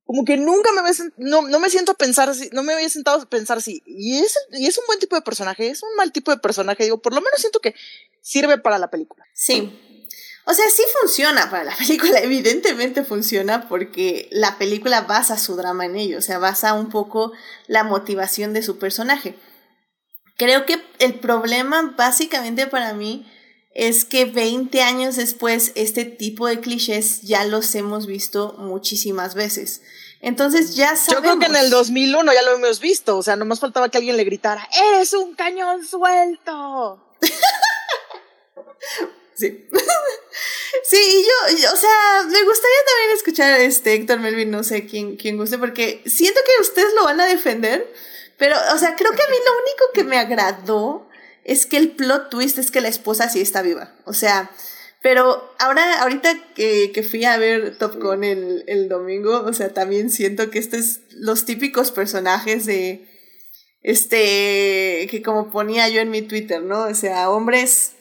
[0.06, 0.81] como que nunca me
[1.18, 4.38] no, no me siento a pensar, no me había sentado a pensar si, y es,
[4.52, 7.15] y es un buen tipo de personaje, es un mal tipo de personaje, digo, por
[7.15, 7.73] lo menos siento que
[8.22, 9.26] sirve para la película.
[9.34, 10.06] Sí.
[10.45, 15.88] O sea, sí funciona para la película, evidentemente funciona porque la película basa su drama
[15.88, 17.31] en ello, o sea, basa un poco
[17.65, 19.34] la motivación de su personaje.
[20.38, 23.26] Creo que el problema básicamente para mí
[23.74, 29.82] es que 20 años después este tipo de clichés ya los hemos visto muchísimas veces.
[30.22, 31.14] Entonces ya sabemos.
[31.14, 33.98] Yo creo que en el 2001 ya lo hemos visto, o sea, nomás faltaba que
[33.98, 37.02] alguien le gritara, ¡Eres un cañón suelto!
[39.36, 39.66] sí.
[40.84, 45.38] sí, yo, o sea, me gustaría también escuchar este Héctor Melvin, no sé quién, quién
[45.38, 47.92] guste, porque siento que ustedes lo van a defender,
[48.40, 51.07] pero, o sea, creo que a mí lo único que me agradó
[51.44, 53.94] es que el plot twist es que la esposa sí está viva.
[54.06, 54.49] O sea,
[55.02, 59.74] pero ahora, ahorita que, que fui a ver Top Gun el, el, domingo, o sea,
[59.74, 63.07] también siento que estos es los típicos personajes de,
[63.84, 66.84] este, que como ponía yo en mi Twitter, ¿no?
[66.84, 67.94] O sea, hombres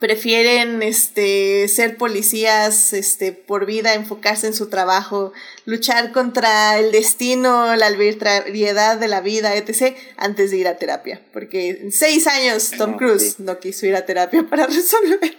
[0.00, 5.34] prefieren este, ser policías este, por vida, enfocarse en su trabajo,
[5.66, 11.20] luchar contra el destino, la arbitrariedad de la vida, etc., antes de ir a terapia.
[11.34, 15.36] Porque en seis años Tom Cruise no quiso ir a terapia para resolver.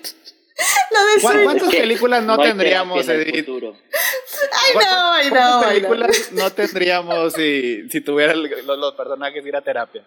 [1.22, 3.48] ¿Cuántas películas no tendríamos, Edith?
[3.48, 5.32] Ay, no, ay, no.
[5.32, 10.06] ¿Cuántas películas no tendríamos si, si tuvieran los, los, personajes ir a terapia?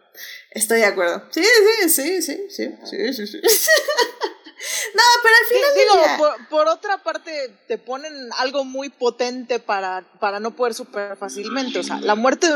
[0.52, 1.24] Estoy de acuerdo.
[1.30, 3.26] Sí, sí, sí, sí, sí, sí, sí.
[3.26, 3.40] sí.
[4.94, 10.40] No, pero al final digo, por, otra parte, te ponen algo muy potente para, para
[10.40, 11.78] no poder superar fácilmente.
[11.78, 12.54] O sea, la muerte de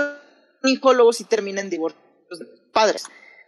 [0.63, 2.09] un hijo luego sí termina en divorcio
[2.73, 3.05] padres.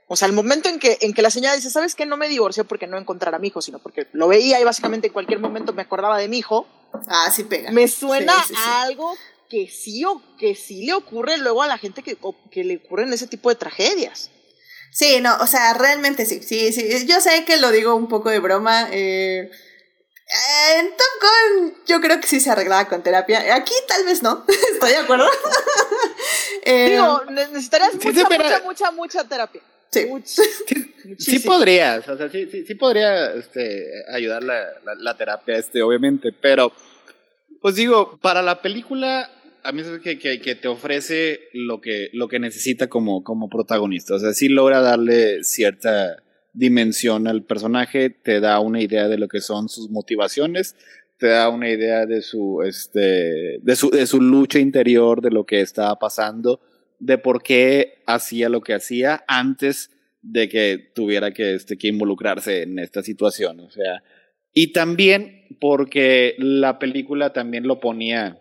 [0.08, 2.04] O sea, el momento en que, en que la señora dice, ¿sabes qué?
[2.04, 5.06] No me divorció porque no encontrara a mi hijo, sino porque lo veía y básicamente
[5.06, 6.66] en cualquier momento me acordaba de mi hijo.
[7.06, 7.70] Ah, sí pega.
[7.70, 9.16] Me suena a algo
[9.48, 12.18] que sí, o, que sí le ocurre luego a la gente que,
[12.50, 14.30] que le ocurren ese tipo de tragedias.
[14.92, 17.06] Sí, no, o sea, realmente sí, sí, sí.
[17.06, 18.88] Yo sé que lo digo un poco de broma.
[18.90, 19.50] Eh,
[20.78, 23.54] en Top Gun yo creo que sí se arreglaba con terapia.
[23.54, 25.26] Aquí tal vez no, estoy de acuerdo.
[26.64, 29.62] eh, Digo, necesitarías mucha, mucha, mucha, mucha terapia.
[29.90, 30.08] Sí.
[31.18, 35.82] sí, podrías, o sea, sí, sí, sí podría este, ayudar la, la, la terapia, este,
[35.82, 36.72] obviamente, pero,
[37.60, 39.28] pues digo, para la película
[39.62, 44.14] a mí es que, que, te ofrece lo que, lo que necesita como, como protagonista.
[44.14, 46.22] O sea, sí logra darle cierta
[46.52, 50.76] dimensión al personaje, te da una idea de lo que son sus motivaciones,
[51.18, 55.44] te da una idea de su, este, de su, de su lucha interior, de lo
[55.44, 56.60] que estaba pasando,
[56.98, 59.90] de por qué hacía lo que hacía antes
[60.22, 63.60] de que tuviera que, este, que involucrarse en esta situación.
[63.60, 64.02] O sea,
[64.52, 68.40] y también porque la película también lo ponía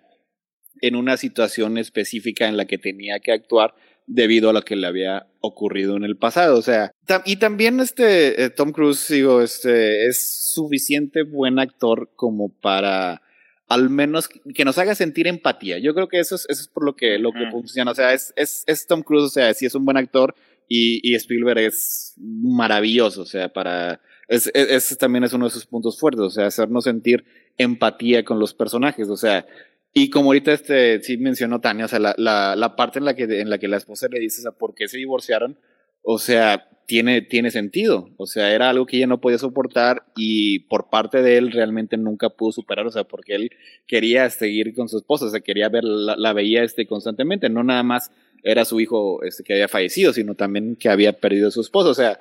[0.82, 3.74] en una situación específica en la que tenía que actuar
[4.08, 6.58] debido a lo que le había ocurrido en el pasado.
[6.58, 6.92] O sea,
[7.26, 13.22] y también este eh, Tom Cruise, digo, este es suficiente buen actor como para
[13.70, 15.78] al menos que nos haga sentir empatía.
[15.78, 17.92] Yo creo que eso es, eso es por lo que, lo que funciona.
[17.92, 20.34] O sea, es, es, es Tom Cruise, o sea, sí es un buen actor
[20.68, 24.02] y, y Spielberg es maravilloso, o sea, para...
[24.28, 27.26] Ese es, también es uno de sus puntos fuertes, o sea, hacernos sentir
[27.58, 29.48] empatía con los personajes, o sea,
[29.94, 33.16] y como ahorita este, sí mencionó Tania, o sea, la, la, la parte en la,
[33.16, 35.58] que, en la que la esposa le dice, o sea, ¿por qué se divorciaron?
[36.02, 38.10] O sea, tiene, tiene sentido.
[38.18, 41.98] O sea, era algo que ella no podía soportar y por parte de él realmente
[41.98, 43.52] nunca pudo superar, o sea, porque él
[43.86, 47.84] quería seguir con su esposa, o sea, quería ver, la, veía este, constantemente, no nada
[47.84, 48.12] más
[48.44, 51.90] era su hijo este, que había fallecido, sino también que había perdido a su esposo.
[51.90, 52.20] O sea,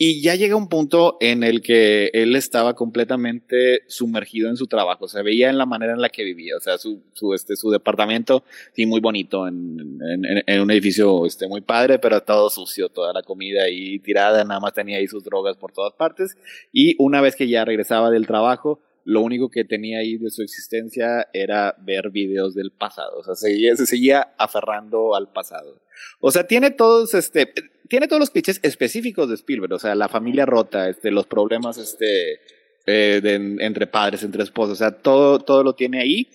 [0.00, 5.06] y ya llega un punto en el que él estaba completamente sumergido en su trabajo,
[5.06, 7.56] o sea, veía en la manera en la que vivía, o sea, su, su, este,
[7.56, 8.44] su departamento,
[8.74, 13.12] sí, muy bonito, en, en, en, un edificio este, muy padre, pero todo sucio, toda
[13.12, 16.36] la comida ahí tirada, nada más tenía ahí sus drogas por todas partes,
[16.72, 20.42] y una vez que ya regresaba del trabajo, lo único que tenía ahí de su
[20.42, 25.80] existencia era ver videos del pasado, o sea, seguía, se seguía aferrando al pasado.
[26.20, 27.52] O sea, tiene todos, este,
[27.88, 31.78] tiene todos los clichés específicos de Spielberg, o sea, la familia rota, este, los problemas,
[31.78, 32.40] este,
[32.86, 33.20] eh,
[33.60, 36.28] entre padres, entre esposos, o sea, todo, todo lo tiene ahí.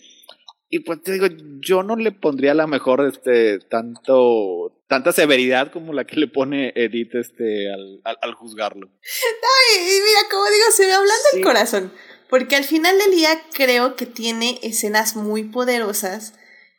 [0.69, 1.27] Y pues te digo,
[1.59, 6.27] yo no le pondría a la mejor este, tanto, tanta severidad como la que le
[6.27, 8.89] pone Edith este, al, al, juzgarlo.
[8.89, 11.93] Ay, mira, como digo, se me hablando el corazón.
[12.27, 16.33] Porque al final del día creo que tiene escenas muy poderosas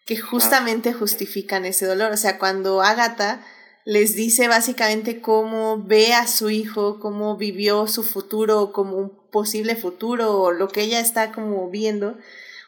[0.05, 2.11] que justamente justifican ese dolor.
[2.11, 3.47] O sea, cuando Agatha
[3.85, 9.77] les dice básicamente cómo ve a su hijo, cómo vivió su futuro como un posible
[9.77, 12.17] futuro o lo que ella está como viendo.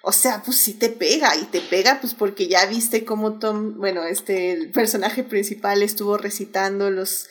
[0.02, 3.78] O sea, pues sí te pega y te pega pues porque ya viste cómo Tom,
[3.78, 7.28] bueno, este el personaje principal estuvo recitando los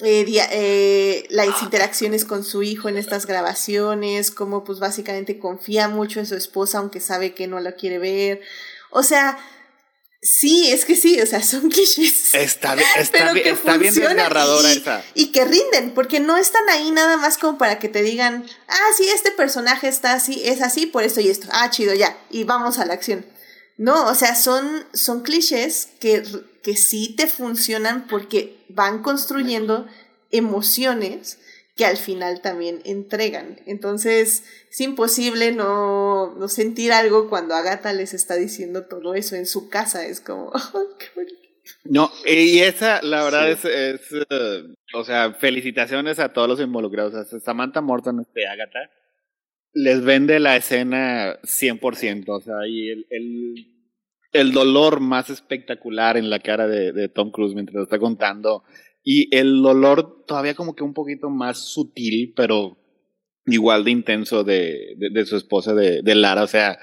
[0.00, 6.18] eh, eh, las interacciones con su hijo en estas grabaciones, cómo pues básicamente confía mucho
[6.18, 8.40] en su esposa aunque sabe que no la quiere ver.
[8.90, 9.38] O sea,
[10.20, 12.34] Sí, es que sí, o sea, son clichés.
[12.34, 15.04] Está, está, está bien desgarradora esa.
[15.14, 18.88] Y que rinden, porque no están ahí nada más como para que te digan, ah,
[18.96, 21.48] sí, este personaje está así, es así, por esto y esto.
[21.52, 23.24] Ah, chido, ya, y vamos a la acción.
[23.76, 26.24] No, o sea, son, son clichés que,
[26.64, 29.86] que sí te funcionan porque van construyendo
[30.32, 31.38] emociones
[31.78, 33.60] que al final también entregan.
[33.64, 39.46] Entonces, es imposible no, no sentir algo cuando Agatha les está diciendo todo eso en
[39.46, 40.04] su casa.
[40.04, 40.50] Es como,
[40.98, 41.38] qué bonito.
[41.84, 47.32] No, y esa, la verdad, es, es eh, o sea, felicitaciones a todos los involucrados.
[47.32, 48.90] O Samantha Morton, este Agatha,
[49.72, 52.24] les vende la escena 100%.
[52.28, 53.54] O sea, y el, el,
[54.32, 58.64] el dolor más espectacular en la cara de, de Tom Cruise mientras lo está contando
[59.10, 62.76] y el dolor todavía como que un poquito más sutil, pero
[63.46, 66.42] igual de intenso de, de, su esposa, de, de, Lara.
[66.42, 66.78] O sea,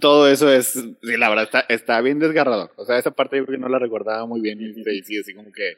[0.00, 2.72] todo eso es, sí, la verdad, está, está bien desgarrador.
[2.76, 4.72] O sea, esa parte yo creo que no la recordaba muy bien y
[5.02, 5.74] sí, así como que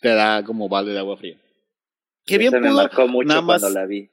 [0.00, 1.40] te da como balde de agua fría.
[2.26, 4.10] Qué bien pudo, me marcó mucho nada más, cuando la vi.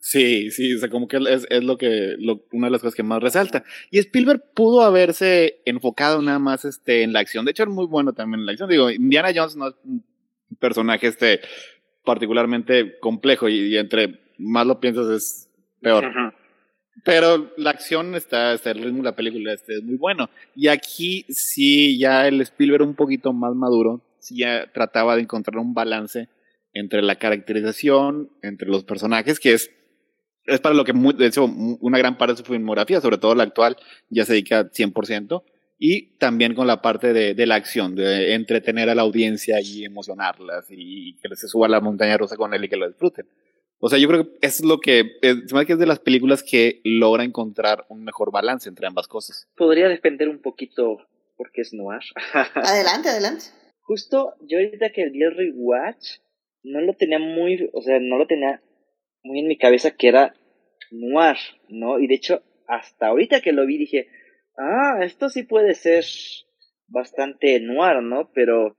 [0.00, 2.94] Sí, sí, o sea, como que es, es lo que, lo, una de las cosas
[2.94, 3.64] que más resalta.
[3.90, 7.44] Y Spielberg pudo haberse enfocado nada más este, en la acción.
[7.44, 8.70] De hecho, es muy bueno también en la acción.
[8.70, 10.04] Digo, Indiana Jones no es un
[10.60, 11.40] personaje este,
[12.04, 15.50] particularmente complejo y, entre más lo piensas es
[15.80, 16.10] peor.
[17.04, 20.30] Pero la acción está, está, el ritmo de la película este, es muy bueno.
[20.54, 25.58] Y aquí sí, ya el Spielberg un poquito más maduro, sí ya trataba de encontrar
[25.58, 26.28] un balance
[26.72, 29.70] entre la caracterización, entre los personajes, que es
[30.48, 33.44] es para lo que, de hecho, una gran parte de su filmografía, sobre todo la
[33.44, 33.76] actual,
[34.08, 35.42] ya se dedica 100%,
[35.78, 39.84] y también con la parte de, de la acción, de entretener a la audiencia y
[39.84, 43.26] emocionarlas, y que se suba a la montaña rusa con él y que lo disfruten.
[43.80, 46.42] O sea, yo creo que es lo que, se me que es de las películas
[46.42, 49.48] que logra encontrar un mejor balance entre ambas cosas.
[49.56, 50.98] Podría depender un poquito
[51.36, 52.00] porque es noir.
[52.54, 53.44] adelante, adelante.
[53.82, 56.18] Justo, yo ahorita que el el Watch
[56.64, 58.60] no lo tenía muy, o sea, no lo tenía
[59.28, 60.34] muy en mi cabeza que era
[60.90, 61.36] noir,
[61.68, 62.00] ¿no?
[62.00, 64.08] Y de hecho, hasta ahorita que lo vi dije,
[64.56, 66.04] ah, esto sí puede ser
[66.88, 68.30] bastante noir, ¿no?
[68.32, 68.76] Pero,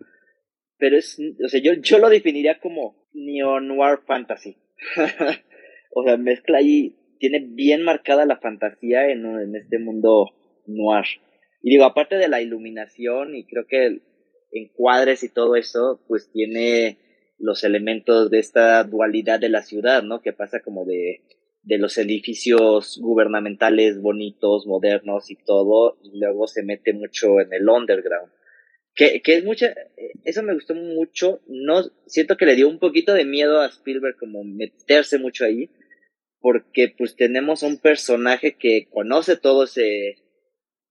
[0.78, 4.58] pero es, o sea, yo, yo lo definiría como neo-noir fantasy.
[5.96, 10.32] o sea, mezcla ahí, tiene bien marcada la fantasía en, en este mundo
[10.66, 11.06] noir.
[11.62, 14.00] Y digo, aparte de la iluminación y creo que
[14.52, 16.98] encuadres y todo eso, pues tiene
[17.40, 20.22] los elementos de esta dualidad de la ciudad, ¿no?
[20.22, 21.24] Que pasa como de,
[21.64, 27.68] de los edificios gubernamentales bonitos, modernos y todo, y luego se mete mucho en el
[27.68, 28.32] underground.
[28.96, 29.74] Que, que es mucha,
[30.26, 34.18] eso me gustó mucho, no, siento que le dio un poquito de miedo a Spielberg
[34.18, 35.70] como meterse mucho ahí,
[36.42, 40.18] porque pues tenemos un personaje que conoce todo ese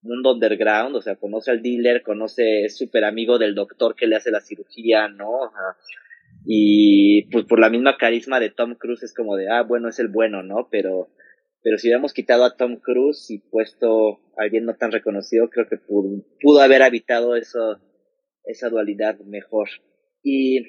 [0.01, 4.15] mundo underground, o sea, conoce al dealer, conoce, es súper amigo del doctor que le
[4.15, 5.51] hace la cirugía, ¿no?
[6.51, 9.99] Y pues por la misma carisma de Tom Cruise es como de, ah, bueno, es
[9.99, 10.67] el bueno, ¿no?
[10.71, 11.13] Pero,
[11.61, 15.67] pero si hubiéramos quitado a Tom Cruise y puesto a alguien no tan reconocido, creo
[15.69, 17.79] que pudo, haber habitado eso,
[18.45, 19.69] esa dualidad mejor.
[20.23, 20.61] Y,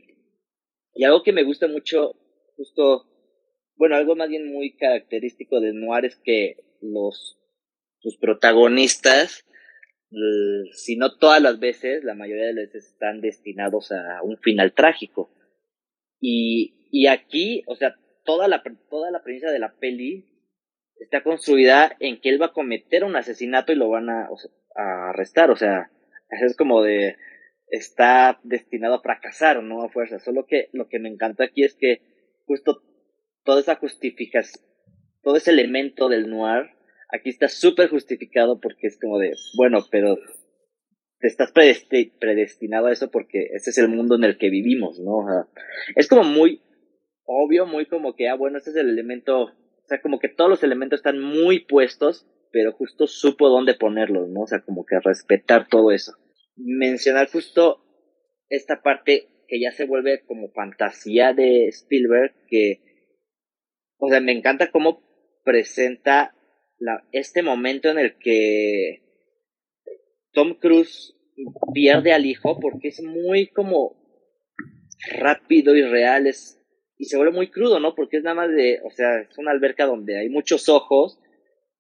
[0.93, 2.12] y algo que me gusta mucho,
[2.57, 3.07] justo,
[3.77, 7.39] bueno, algo más bien muy característico de Noir es que los,
[8.01, 9.47] sus protagonistas,
[10.74, 14.74] si no todas las veces, la mayoría de las veces están destinados a un final
[14.74, 15.31] trágico.
[16.21, 20.27] Y, y aquí, o sea, toda la, toda la premisa de la peli
[20.97, 24.29] está construida en que él va a cometer un asesinato y lo van a,
[24.77, 25.91] a arrestar, o sea,
[26.31, 27.17] es como de,
[27.71, 30.19] está destinado a fracasar, no a fuerza.
[30.19, 32.03] Solo que lo que me encantó aquí es que
[32.47, 32.83] justo
[33.45, 34.65] toda esa justificación,
[35.23, 36.71] todo ese elemento del noir,
[37.09, 40.19] aquí está súper justificado porque es como de, bueno, pero
[41.21, 45.27] te estás predestinado a eso porque ese es el mundo en el que vivimos, ¿no?
[45.97, 46.63] es como muy
[47.25, 49.53] obvio, muy como que, ah, bueno, este es el elemento
[49.91, 54.43] sea, como que todos los elementos están muy puestos, pero justo supo dónde ponerlos, ¿no?
[54.43, 56.13] O sea, como que respetar todo eso.
[56.57, 57.85] Mencionar justo
[58.49, 62.81] esta parte que ya se vuelve como fantasía de Spielberg, que,
[63.99, 65.03] o sea, me encanta cómo
[65.45, 66.35] presenta
[67.13, 69.03] este momento en el que
[70.32, 71.16] Tom Cruise
[71.73, 73.97] pierde al hijo porque es muy como
[75.19, 76.61] rápido y real, es,
[76.98, 77.94] y se vuelve muy crudo, ¿no?
[77.94, 81.19] Porque es nada más de, o sea, es una alberca donde hay muchos ojos,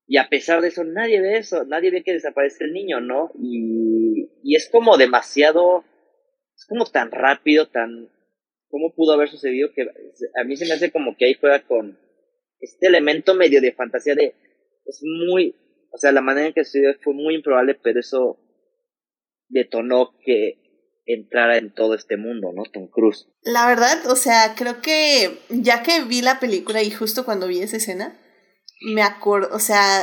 [0.06, 3.30] y a pesar de eso, nadie ve eso, nadie ve que desaparece el niño, ¿no?
[3.40, 5.84] Y, y es como demasiado,
[6.56, 8.08] es como tan rápido, tan,
[8.68, 9.72] ¿cómo pudo haber sucedido?
[9.72, 11.98] Que a mí se me hace como que ahí juega con
[12.58, 14.34] este elemento medio de fantasía de,
[14.84, 15.54] es muy,
[15.92, 18.38] o sea, la manera en que sucedió fue muy improbable, pero eso
[19.48, 20.58] detonó que
[21.06, 22.62] entrara en todo este mundo, ¿no?
[22.72, 23.26] Tom Cruise.
[23.42, 27.60] La verdad, o sea, creo que ya que vi la película y justo cuando vi
[27.60, 28.18] esa escena,
[28.94, 30.02] me acuerdo, o sea,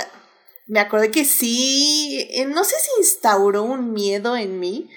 [0.68, 4.89] me acordé que sí, eh, no sé si instauró un miedo en mí,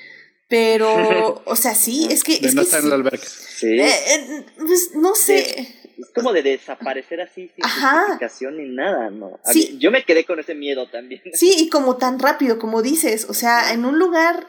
[0.49, 2.35] pero, o sea, sí, es que...
[2.35, 3.27] es no que estar en la alberca.
[3.27, 3.79] Sí.
[3.79, 5.80] Eh, eh, pues, no sé.
[6.01, 7.98] Es como de desaparecer así sin Ajá.
[8.01, 9.39] justificación ni nada, ¿no?
[9.44, 9.70] A Sí.
[9.72, 11.20] mí- yo me quedé con ese miedo también.
[11.35, 14.47] Sí, y como tan rápido, como dices, o sea, en un lugar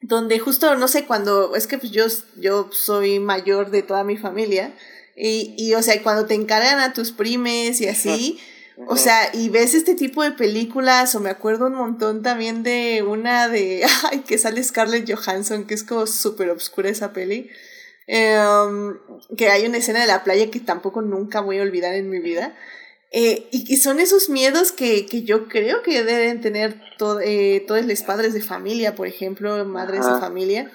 [0.00, 2.06] donde justo, no sé, cuando, es que pues yo,
[2.36, 4.74] yo soy mayor de toda mi familia,
[5.16, 8.38] y, y o sea, cuando te encargan a tus primes y así,
[8.88, 13.04] o sea, y ves este tipo de películas, o me acuerdo un montón también de
[13.06, 17.50] una de, ay, que sale Scarlett Johansson, que es como súper obscura esa peli,
[18.14, 18.98] em,
[19.38, 22.18] que hay una escena de la playa que tampoco nunca voy a olvidar en mi
[22.20, 22.54] vida.
[23.10, 27.64] Eh, y, y son esos miedos que, que yo creo que deben tener to- eh,
[27.66, 30.14] todos los padres de familia, por ejemplo, madres Ajá.
[30.14, 30.70] de familia.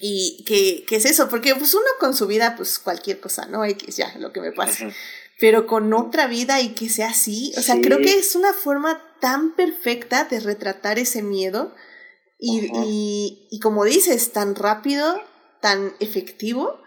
[0.00, 3.64] Y que, que es eso, porque pues uno con su vida, pues cualquier cosa, ¿no?
[3.64, 4.86] X, ya, lo que me pase.
[4.86, 4.94] Ujú.
[5.40, 7.80] Pero con otra vida y que sea así, o sea, Sí.
[7.82, 11.74] creo que es una forma tan perfecta de retratar ese miedo
[12.38, 12.82] y, Ajá.
[12.86, 15.20] y, y como dices, tan rápido,
[15.62, 16.78] tan efectivo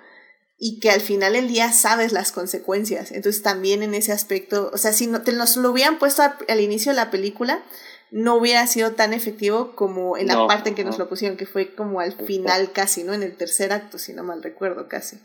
[0.60, 3.12] y que al final del día sabes las consecuencias.
[3.12, 6.38] Entonces también en ese aspecto, o sea, si no, te nos lo hubieran puesto a-
[6.48, 7.64] al inicio de la película,
[8.12, 11.06] no hubiera sido tan efectivo como en la No, parte en que nos no.
[11.06, 13.14] lo pusieron, que fue como al final casi, ¿no?
[13.14, 15.18] En el tercer acto, si no mal recuerdo, casi.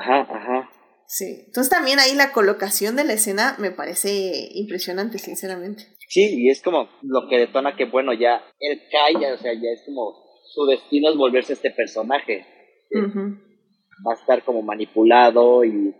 [0.00, 0.70] Ajá, ajá.
[1.06, 1.44] Sí.
[1.46, 5.86] Entonces también ahí la colocación de la escena me parece impresionante, sinceramente.
[6.08, 9.70] Sí, y es como lo que detona que, bueno, ya él cae, o sea, ya
[9.74, 10.14] es como
[10.52, 12.46] su destino es volverse este personaje.
[12.94, 15.94] Va a estar como manipulado y,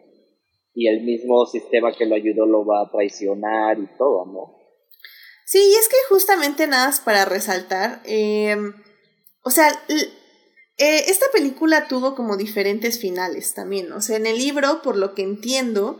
[0.74, 4.60] y el mismo sistema que lo ayudó lo va a traicionar y todo, ¿no?
[5.46, 8.56] Sí, y es que justamente nada más para resaltar, eh,
[9.42, 14.80] o sea, eh, esta película tuvo como diferentes finales también, o sea, en el libro,
[14.82, 15.98] por lo que entiendo,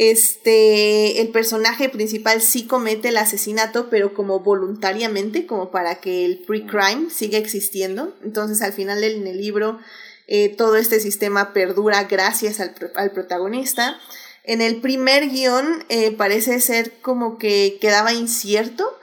[0.00, 6.38] este, el personaje principal sí comete el asesinato, pero como voluntariamente, como para que el
[6.46, 8.14] pre-crime siga existiendo.
[8.22, 9.80] Entonces, al final en el libro,
[10.28, 13.98] eh, todo este sistema perdura gracias al, pro- al protagonista.
[14.44, 18.98] En el primer guion eh, parece ser como que quedaba incierto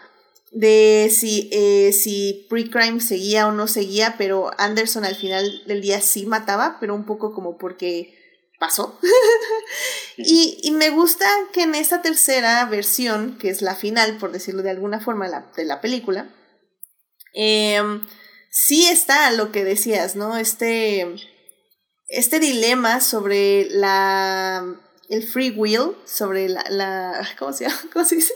[0.51, 5.99] de si, eh, si pre-crime seguía o no seguía, pero Anderson al final del día
[5.99, 8.17] sí mataba, pero un poco como porque
[8.57, 8.97] pasó.
[10.17, 14.69] y, me gusta que en esta tercera versión, que es la final, por decirlo de
[14.69, 16.29] alguna forma, de la película,
[17.33, 18.07] em,
[18.55, 20.37] sí está lo que decías, ¿no?
[20.37, 21.13] Este,
[22.07, 24.63] este dilema sobre la
[25.09, 27.79] el free will, sobre la, la ¿cómo se llama?
[27.93, 28.33] ¿Cómo se dice?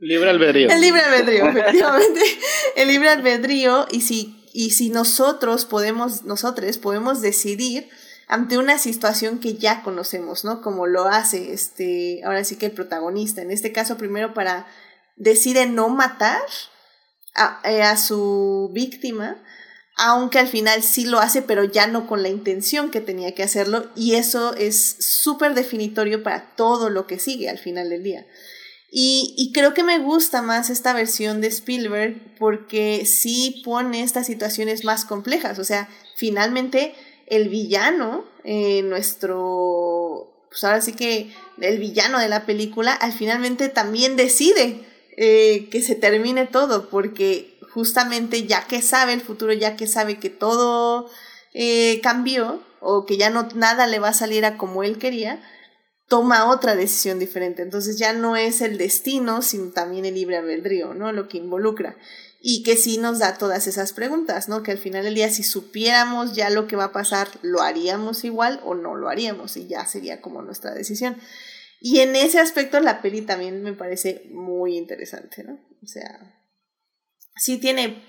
[0.00, 0.68] Libre albedrío.
[0.68, 2.20] El libre albedrío, efectivamente.
[2.76, 7.88] El libre albedrío y si, y si nosotros podemos, nosotros podemos decidir
[8.26, 10.62] ante una situación que ya conocemos, ¿no?
[10.62, 13.42] Como lo hace este, ahora sí que el protagonista.
[13.42, 14.66] En este caso, primero para
[15.16, 16.40] decide no matar
[17.34, 19.42] a, eh, a su víctima,
[19.96, 23.42] aunque al final sí lo hace, pero ya no con la intención que tenía que
[23.42, 28.26] hacerlo, y eso es súper definitorio para todo lo que sigue al final del día.
[28.92, 34.26] Y, y, creo que me gusta más esta versión de Spielberg porque sí pone estas
[34.26, 35.60] situaciones más complejas.
[35.60, 36.94] O sea, finalmente
[37.30, 43.68] el villano, eh, nuestro, pues ahora sí que el villano de la película, al finalmente
[43.68, 44.84] también decide
[45.16, 50.18] eh, que se termine todo porque justamente ya que sabe el futuro, ya que sabe
[50.18, 51.10] que todo
[51.54, 55.42] eh, cambió o que ya no nada le va a salir a como él quería,
[56.08, 57.62] toma otra decisión diferente.
[57.62, 61.12] Entonces ya no es el destino, sino también el libre albedrío, ¿no?
[61.12, 61.96] Lo que involucra.
[62.42, 64.62] Y que sí nos da todas esas preguntas, ¿no?
[64.62, 68.24] Que al final del día, si supiéramos ya lo que va a pasar, ¿lo haríamos
[68.24, 69.56] igual o no lo haríamos?
[69.56, 71.16] Y ya sería como nuestra decisión.
[71.80, 75.58] Y en ese aspecto la peli también me parece muy interesante, ¿no?
[75.82, 76.20] O sea,
[77.36, 78.04] sí tiene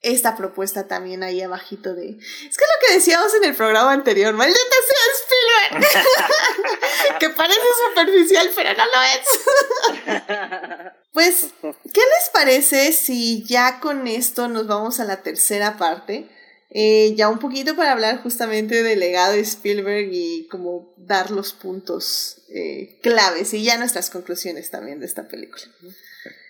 [0.00, 2.10] esta propuesta también ahí abajito de...
[2.10, 8.50] Es que lo que decíamos en el programa anterior, maldita sea Spielberg, que parece superficial,
[8.54, 10.92] pero no lo es.
[11.12, 11.46] pues,
[11.92, 16.28] ¿qué les parece si ya con esto nos vamos a la tercera parte?
[16.70, 21.54] Eh, ya un poquito para hablar justamente del legado de Spielberg y como dar los
[21.54, 25.64] puntos eh, claves y ya nuestras conclusiones también de esta película.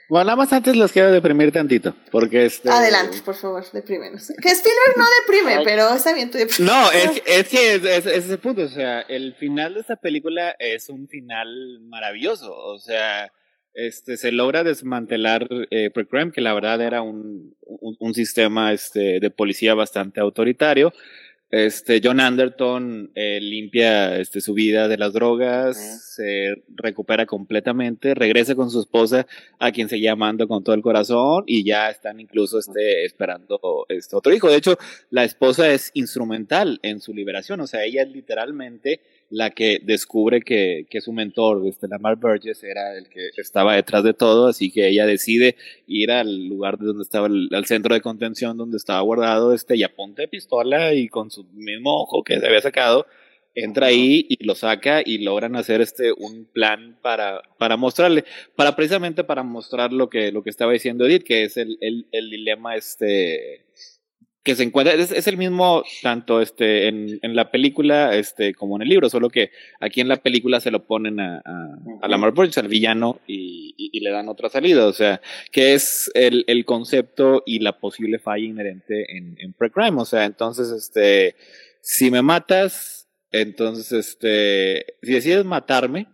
[0.09, 2.70] Bueno, nada más antes los quiero deprimir tantito, porque este...
[2.70, 4.28] Adelante, por favor, deprímenos.
[4.40, 6.61] Que Spielberg no deprime, pero está bien, tú deprimes.
[6.61, 10.57] No, es, es que es, es, ese punto, o sea, el final de esta película
[10.59, 13.31] es un final maravilloso, o sea,
[13.79, 19.21] este, se logra desmantelar eh, Precrime, que la verdad era un, un, un, sistema este,
[19.21, 20.93] de policía bastante autoritario,
[21.51, 28.55] este, John Anderton eh, limpia este, su vida de las drogas, se recupera completamente, regresa
[28.55, 29.27] con su esposa,
[29.59, 34.15] a quien seguía amando con todo el corazón, y ya están incluso este, esperando este
[34.15, 34.51] otro hijo.
[34.51, 34.77] De hecho,
[35.09, 39.01] la esposa es instrumental en su liberación, o sea, ella literalmente
[39.31, 44.03] la que descubre que, que su mentor, este, Lamar Burgess, era el que estaba detrás
[44.05, 45.57] de todo, así que ella decide
[45.87, 49.77] ir al lugar de donde estaba el al centro de contención donde estaba guardado este
[49.77, 53.07] y apunta pistola y con su mismo ojo que se había sacado
[53.55, 58.25] entra ahí y lo saca y logran hacer este un plan para, para mostrarle,
[58.55, 62.07] para precisamente para mostrar lo que, lo que estaba diciendo Edith, que es el, el,
[62.13, 63.67] el dilema este
[64.49, 68.77] que se encuentra, es, es, el mismo tanto este, en, en, la película este, como
[68.77, 72.09] en el libro, solo que aquí en la película se lo ponen a, a, a
[72.09, 75.20] Lamar Burgess, al villano, y, y, y, le dan otra salida, o sea,
[75.53, 80.25] que es el, el concepto y la posible falla inherente en, en pre-crime, o sea,
[80.25, 81.37] entonces, este,
[81.83, 86.07] si me matas, entonces, este, si decides matarme,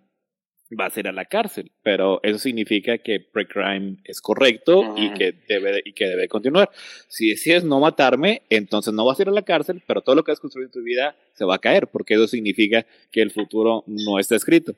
[0.74, 4.94] vas a ir a la cárcel, pero eso significa que pre-crime es correcto -huh.
[4.96, 6.70] y que debe y que debe continuar.
[7.08, 10.24] Si decides no matarme, entonces no vas a ir a la cárcel, pero todo lo
[10.24, 13.30] que has construido en tu vida se va a caer, porque eso significa que el
[13.30, 14.74] futuro no está escrito.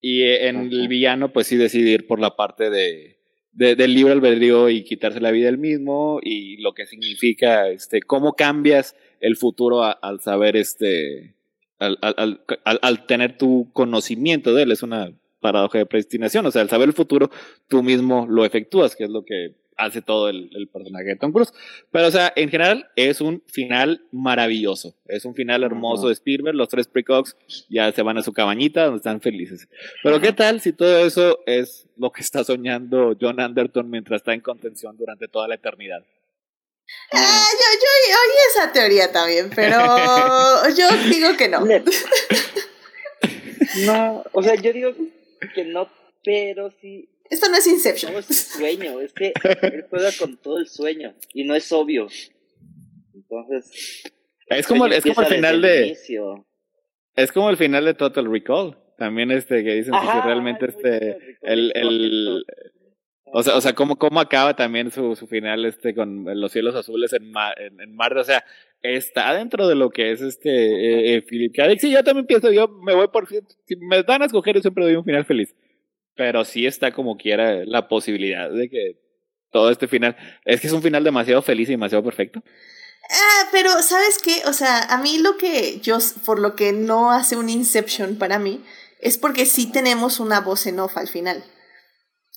[0.00, 0.72] Y en uh -huh.
[0.82, 3.16] el villano, pues sí decide ir por la parte de,
[3.52, 8.02] de, del libre albedrío y quitarse la vida él mismo y lo que significa, este,
[8.02, 11.34] cómo cambias el futuro a, al saber, este,
[11.78, 16.50] al, al, al, al, tener tu conocimiento de él, es una paradoja de predestinación, o
[16.50, 17.30] sea, al saber el futuro,
[17.68, 21.32] tú mismo lo efectúas, que es lo que hace todo el, el, personaje de Tom
[21.32, 21.52] Cruise.
[21.90, 26.08] Pero, o sea, en general es un final maravilloso, es un final hermoso uh -huh.
[26.08, 27.36] de Spielberg, los tres precogs
[27.68, 29.68] ya se van a su cabañita donde están felices.
[30.02, 34.34] Pero, ¿qué tal si todo eso es lo que está soñando John Anderton mientras está
[34.34, 36.04] en contención durante toda la eternidad?
[37.12, 39.78] Ah, yo, yo oí esa teoría también, pero
[40.76, 41.64] yo digo que no.
[43.86, 44.92] No, o sea, yo digo
[45.54, 45.90] que no,
[46.24, 47.08] pero sí.
[47.28, 48.12] Esto no es Inception.
[48.12, 49.32] No es un sueño, es que
[49.62, 52.06] él juega con todo el sueño y no es obvio.
[53.14, 54.04] Entonces.
[54.46, 55.86] Es como, es como el final de.
[55.86, 56.46] Inicio.
[57.16, 58.78] Es como el final de Total Recall.
[58.98, 61.38] También este que dicen Ajá, si realmente este.
[61.42, 62.44] El, el,
[63.36, 66.76] o sea, o sea cómo, cómo acaba también su, su final este con los cielos
[66.76, 68.20] azules en, mar, en, en Marte.
[68.20, 68.44] O sea,
[68.80, 71.66] está dentro de lo que es este eh, eh, Philip K.
[71.66, 71.80] Dick.
[71.80, 73.26] Sí, yo también pienso, yo me voy por...
[73.26, 75.52] Si me dan a escoger, yo siempre doy un final feliz.
[76.14, 79.00] Pero sí está como quiera la posibilidad de que
[79.50, 80.16] todo este final...
[80.44, 82.40] Es que es un final demasiado feliz y demasiado perfecto.
[83.10, 84.42] Ah, pero ¿sabes qué?
[84.46, 88.38] O sea, a mí lo que yo, por lo que no hace un Inception para
[88.38, 88.62] mí,
[89.00, 91.42] es porque sí tenemos una voz en off al final.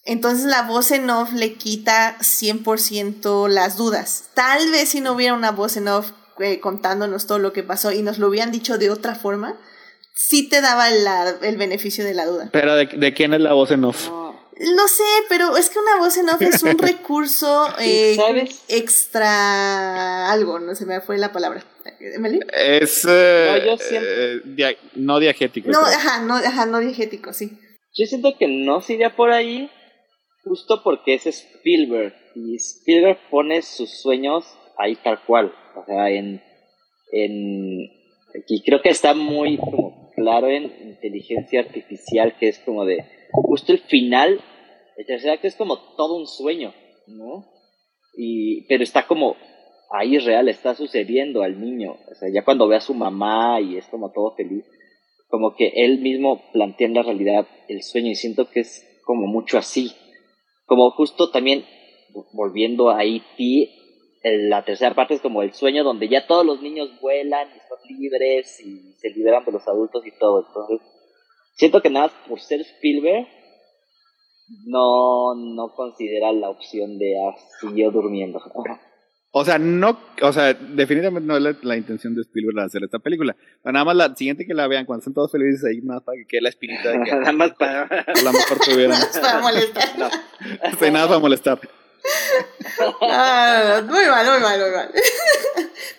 [0.07, 4.29] Entonces la voz en off le quita 100% las dudas.
[4.33, 7.91] Tal vez si no hubiera una voz en off eh, contándonos todo lo que pasó
[7.91, 9.57] y nos lo hubieran dicho de otra forma,
[10.15, 12.49] sí te daba la, el beneficio de la duda.
[12.53, 14.07] Pero ¿de, ¿de, quién es la voz en off?
[14.07, 14.27] No.
[14.59, 18.17] Lo sé, pero es que una voz en off es un recurso eh,
[18.69, 21.63] extra algo, no se me fue la palabra.
[21.99, 22.39] ¿Emily?
[22.53, 25.69] Es eh, no, eh, dia no diagético.
[25.69, 27.59] No, ajá, no, ajá, no diagético, sí.
[27.93, 29.69] Yo siento que no se iría por ahí,
[30.47, 34.45] justo porque es Spielberg y Spielberg pone sus sueños
[34.77, 36.41] ahí tal cual, o sea, en,
[37.11, 37.91] en
[38.47, 43.71] y creo que está muy como claro en inteligencia artificial que es como de justo
[43.71, 44.41] el final,
[44.97, 46.73] el tercer acto es como todo un sueño,
[47.07, 47.45] ¿no?
[48.15, 49.35] Y pero está como
[49.91, 53.77] ahí real, está sucediendo al niño, o sea, ya cuando ve a su mamá y
[53.77, 54.65] es como todo feliz,
[55.29, 59.27] como que él mismo plantea en la realidad el sueño y siento que es como
[59.27, 59.91] mucho así,
[60.67, 61.65] como justo también
[62.33, 63.73] volviendo a E.T.,
[64.49, 67.77] la tercera parte es como el sueño donde ya todos los niños vuelan y son
[67.97, 70.45] libres y se liberan de los adultos y todo.
[70.45, 70.81] Entonces,
[71.53, 73.27] siento que nada por ser Spielberg
[74.65, 78.39] no, no considera la opción de ah, siguió durmiendo.
[79.31, 83.35] O sea, no, o sea, definitivamente no es la, intención de Spielberg hacer esta película.
[83.63, 86.25] nada más la siguiente que la vean, cuando estén todos felices ahí, nada para que
[86.25, 88.99] quede la espinita de que nada más para, a lo mejor tuvieran.
[89.21, 89.99] para molestar.
[89.99, 90.09] No.
[90.79, 91.59] Sí, nada para molestar.
[93.01, 94.91] Ah, muy mal, muy mal, muy mal.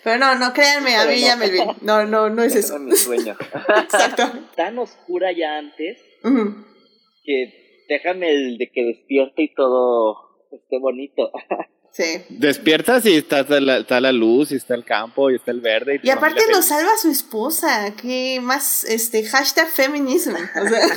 [0.03, 1.59] Pero no, no, créanme, a mí ya me vi.
[1.81, 2.75] No, no, no es eso.
[2.75, 3.35] Es mi sueño.
[3.83, 4.23] Exacto.
[4.55, 5.99] Tan oscura ya antes
[7.23, 10.17] que déjame el de que despierte y todo
[10.51, 11.31] esté bonito.
[11.91, 12.23] Sí.
[12.29, 15.99] Despiertas y está la, está la luz, y está el campo, y está el verde.
[16.01, 20.37] Y, aparte lo salva su esposa, que más, este, hashtag feminismo.
[20.37, 20.87] O sea.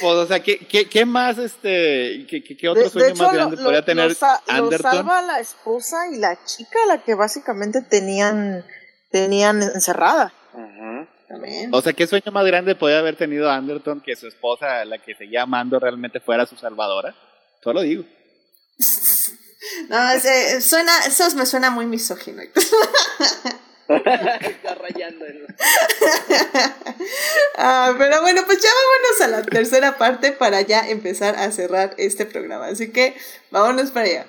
[0.00, 3.84] Pues, o sea, ¿qué, qué, qué más, este, qué, qué otro sueño más grande podría
[3.84, 4.16] tener
[4.48, 4.92] Anderton?
[4.92, 8.64] salva la esposa y la chica, la que básicamente tenían,
[9.10, 10.32] tenían encerrada.
[10.52, 11.08] Ajá.
[11.28, 11.70] También.
[11.72, 15.14] O sea, ¿qué sueño más grande podría haber tenido Anderton que su esposa, la que
[15.14, 17.14] seguía amando, realmente fuera su salvadora?
[17.62, 18.04] Solo digo.
[19.88, 22.42] No, eh, suena, eso me suena muy misógino.
[23.88, 25.24] Está rayando.
[27.56, 31.94] ah, pero bueno, pues ya vámonos a la tercera parte para ya empezar a cerrar
[31.96, 32.66] este programa.
[32.66, 33.16] Así que
[33.50, 34.26] vámonos para allá.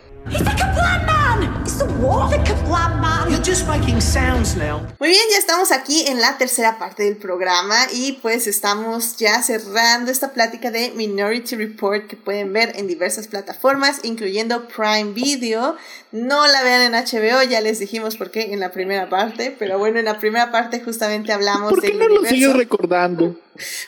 [4.99, 9.41] Muy bien, ya estamos aquí en la tercera parte del programa y pues estamos ya
[9.41, 15.77] cerrando esta plática de Minority Report que pueden ver en diversas plataformas, incluyendo Prime Video.
[16.11, 19.77] No la vean en HBO, ya les dijimos por qué en la primera parte, pero
[19.77, 23.39] bueno, en la primera parte justamente hablamos ¿Por qué no lo sigues recordando?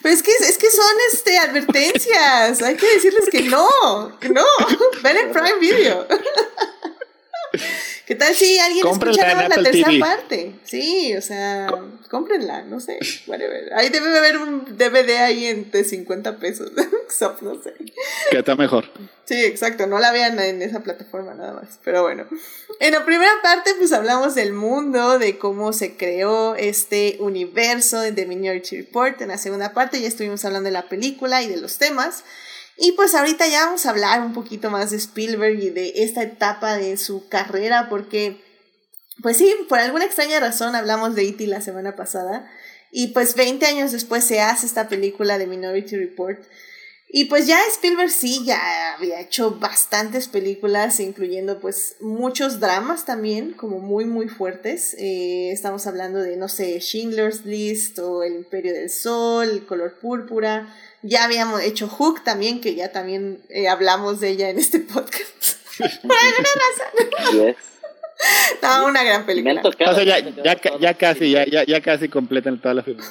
[0.01, 3.67] Pero es que, es que son este, advertencias, hay que decirles que no,
[4.19, 4.43] que no,
[5.03, 6.07] ven en Prime Video.
[8.05, 10.53] ¿Qué tal si alguien escucha la tercera parte?
[10.63, 11.67] Sí, o sea,
[12.09, 13.73] cómprenla, no sé, whatever.
[13.73, 16.71] Ahí debe haber un DVD ahí en de 50 pesos,
[17.41, 17.73] no sé.
[18.29, 18.85] Que está mejor.
[19.25, 22.25] Sí, exacto, no la vean en esa plataforma nada más, pero bueno.
[22.79, 28.11] En la primera parte pues hablamos del mundo, de cómo se creó este universo de
[28.11, 29.21] The Minority Report.
[29.21, 32.23] En la segunda parte ya estuvimos hablando de la película y de los temas.
[32.77, 36.23] Y pues ahorita ya vamos a hablar un poquito más de Spielberg y de esta
[36.23, 38.41] etapa de su carrera, porque,
[39.21, 41.45] pues sí, por alguna extraña razón hablamos de E.T.
[41.47, 42.49] la semana pasada,
[42.91, 46.39] y pues 20 años después se hace esta película de Minority Report.
[47.13, 53.51] Y pues ya Spielberg sí, ya había hecho bastantes películas, incluyendo pues muchos dramas también,
[53.51, 54.95] como muy muy fuertes.
[54.97, 59.99] Eh, estamos hablando de, no sé, Schindler's List o El Imperio del Sol, El Color
[59.99, 64.79] Púrpura, ya habíamos hecho Hook también, que ya también eh, hablamos de ella en este
[64.79, 65.57] podcast.
[65.77, 67.55] Por alguna razón.
[68.61, 69.61] No, una gran película.
[70.03, 73.05] ya, ya, ya, casi, ya, ya, ya casi completan toda la figura.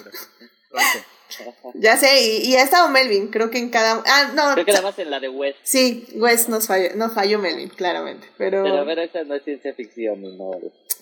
[1.74, 4.02] Ya sé, y, ha estado Melvin, creo que en cada...
[4.06, 4.52] Ah, no.
[4.54, 5.58] Creo que nada más en la de West.
[5.62, 8.62] Sí, West nos falló, nos falló Melvin, claramente, pero...
[8.62, 10.50] Pero a ver, esa no es ciencia ficción, no.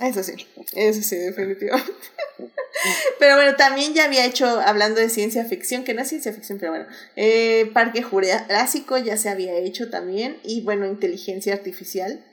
[0.01, 0.35] Eso sí,
[0.75, 1.93] eso sí, definitivamente.
[3.19, 6.59] pero bueno, también ya había hecho, hablando de ciencia ficción, que no es ciencia ficción,
[6.59, 12.25] pero bueno, eh, Parque Jurásico ya se había hecho también, y bueno, inteligencia artificial.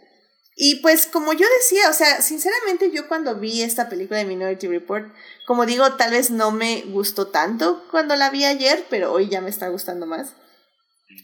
[0.57, 4.67] Y pues como yo decía, o sea, sinceramente yo cuando vi esta película de Minority
[4.67, 5.13] Report,
[5.45, 9.41] como digo, tal vez no me gustó tanto cuando la vi ayer, pero hoy ya
[9.41, 10.33] me está gustando más.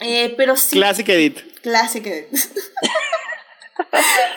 [0.02, 0.76] Eh, pero sí.
[0.76, 1.40] Classic Edit.
[1.62, 2.28] Classic Edit.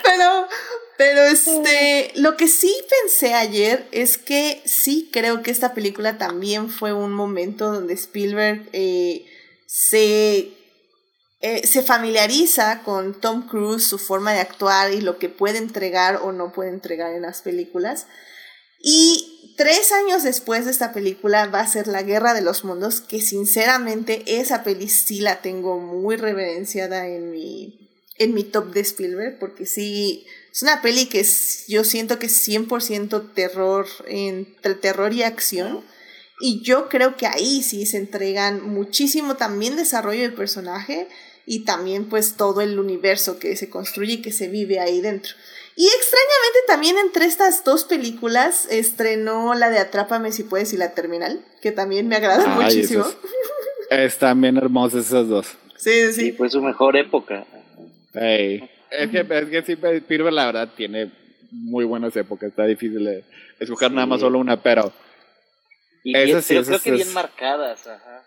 [0.05, 0.47] pero,
[0.96, 2.72] pero este, lo que sí
[3.02, 8.68] pensé ayer es que sí creo que esta película también fue un momento donde Spielberg
[8.72, 9.26] eh,
[9.66, 10.52] se,
[11.40, 16.20] eh, se familiariza con Tom Cruise, su forma de actuar y lo que puede entregar
[16.22, 18.06] o no puede entregar en las películas.
[18.80, 23.00] Y tres años después de esta película va a ser La Guerra de los Mundos,
[23.00, 28.80] que sinceramente esa peli sí la tengo muy reverenciada en mi, en mi top de
[28.80, 31.26] Spielberg, porque sí es una peli que
[31.66, 35.81] yo siento que es 100% terror, entre terror y acción.
[36.40, 41.09] Y yo creo que ahí sí se entregan muchísimo también desarrollo de personaje
[41.44, 45.35] y también pues todo el universo que se construye y que se vive ahí dentro.
[45.74, 50.94] Y extrañamente también entre estas dos películas estrenó la de Atrápame si puedes y la
[50.94, 53.05] Terminal, que también me agrada muchísimo.
[53.90, 55.48] están bien hermosas esas dos.
[55.76, 56.20] Sí, sí.
[56.20, 57.44] Sí, fue su mejor época.
[58.12, 58.70] Hey.
[58.98, 61.12] Es que, es que sí, Spielberg la verdad tiene
[61.50, 63.24] muy buenas épocas, está difícil de
[63.60, 64.92] escoger nada más solo una, pero...
[66.02, 68.24] Y esas sí, creo que bien marcadas, ajá.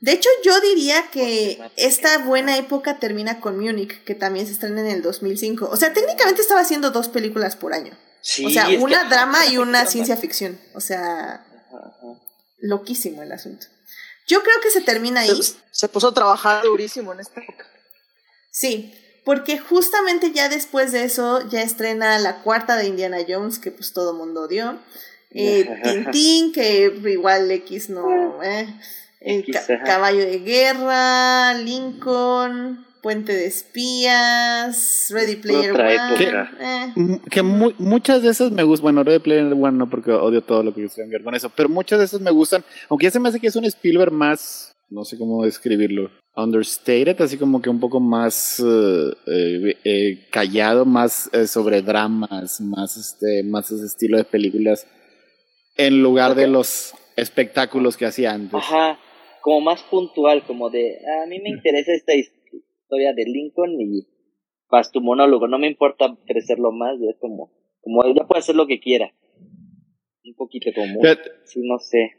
[0.00, 4.80] De hecho, yo diría que esta buena época termina con Munich, que también se estrena
[4.80, 5.68] en el 2005.
[5.70, 7.92] O sea, técnicamente estaba haciendo dos películas por año.
[8.22, 10.58] Sí, o sea, una drama y una ciencia ficción.
[10.74, 11.44] O sea,
[12.60, 13.66] loquísimo el asunto.
[14.26, 15.38] Yo creo que se termina ahí.
[15.70, 17.66] Se, puso a trabajar durísimo en esta época.
[18.50, 18.94] Sí,
[19.24, 23.92] porque justamente ya después de eso ya estrena la cuarta de Indiana Jones, que pues
[23.92, 24.78] todo mundo odió.
[25.32, 28.42] Eh, Tintín, que igual X no...
[28.42, 28.66] Eh,
[29.20, 29.44] el
[29.84, 35.96] Caballo de Guerra, Lincoln, Puente de Espías, Ready Player One.
[36.58, 37.20] Eh.
[37.30, 38.82] Que, muchas de esas me gustan.
[38.82, 41.50] Bueno, Ready Player One no, porque odio todo lo que que ver con eso.
[41.54, 42.64] Pero muchas de esas me gustan.
[42.88, 44.74] Aunque ya se me hace que es un Spielberg más.
[44.88, 46.10] No sé cómo describirlo.
[46.36, 53.42] Understated, así como que un poco más eh, eh, callado, más sobre dramas, más este,
[53.42, 54.86] más ese estilo de películas.
[55.76, 58.54] En lugar de los espectáculos que hacía antes.
[58.54, 58.98] Ajá
[59.40, 64.06] como más puntual, como de, a mí me interesa esta historia de Lincoln y
[64.70, 68.54] vas tu monólogo, no me importa crecerlo más, ya es como, como ella puede hacer
[68.54, 69.12] lo que quiera.
[70.24, 71.00] Un poquito como,
[71.44, 72.10] sí, no sé,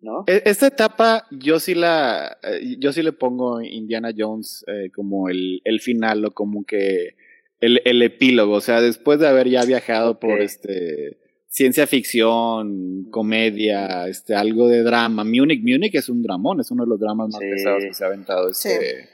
[0.00, 0.24] ¿no?
[0.26, 5.28] E, esta etapa yo sí la, eh, yo sí le pongo Indiana Jones eh, como
[5.28, 7.16] el, el final o como que
[7.60, 11.18] el, el epílogo, o sea, después de haber ya viajado por este
[11.48, 15.24] ciencia ficción, comedia, este, algo de drama.
[15.24, 18.06] Munich, Munich es un dramón, es uno de los dramas más pesados que se ha
[18.06, 19.08] aventado este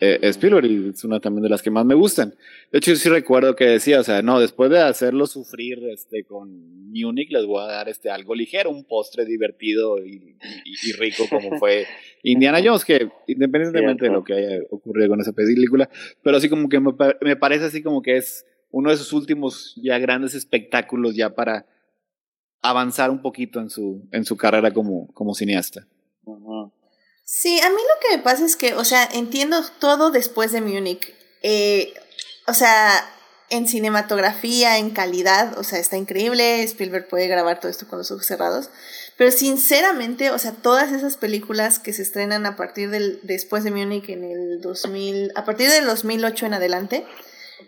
[0.00, 2.34] eh, Spielberg y es una también de las que más me gustan.
[2.72, 6.24] De hecho, yo sí recuerdo que decía, o sea, no, después de hacerlo sufrir este,
[6.24, 10.36] con Munich, les voy a dar este, algo ligero, un postre divertido y,
[10.98, 11.86] rico como fue
[12.22, 15.88] Indiana Jones, que independientemente de lo que haya ocurrido con esa película,
[16.22, 19.78] pero así como que me, me parece así como que es uno de sus últimos
[19.82, 21.66] ya grandes espectáculos ya para
[22.62, 25.86] avanzar un poquito en su, en su carrera como, como cineasta.
[27.32, 30.60] Sí, a mí lo que me pasa es que, o sea, entiendo todo después de
[30.60, 31.14] Múnich.
[31.42, 31.94] Eh,
[32.48, 33.08] o sea,
[33.50, 36.64] en cinematografía, en calidad, o sea, está increíble.
[36.64, 38.70] Spielberg puede grabar todo esto con los ojos cerrados.
[39.16, 43.70] Pero sinceramente, o sea, todas esas películas que se estrenan a partir del, después de
[43.70, 47.06] Múnich en el 2000, a partir del 2008 en adelante,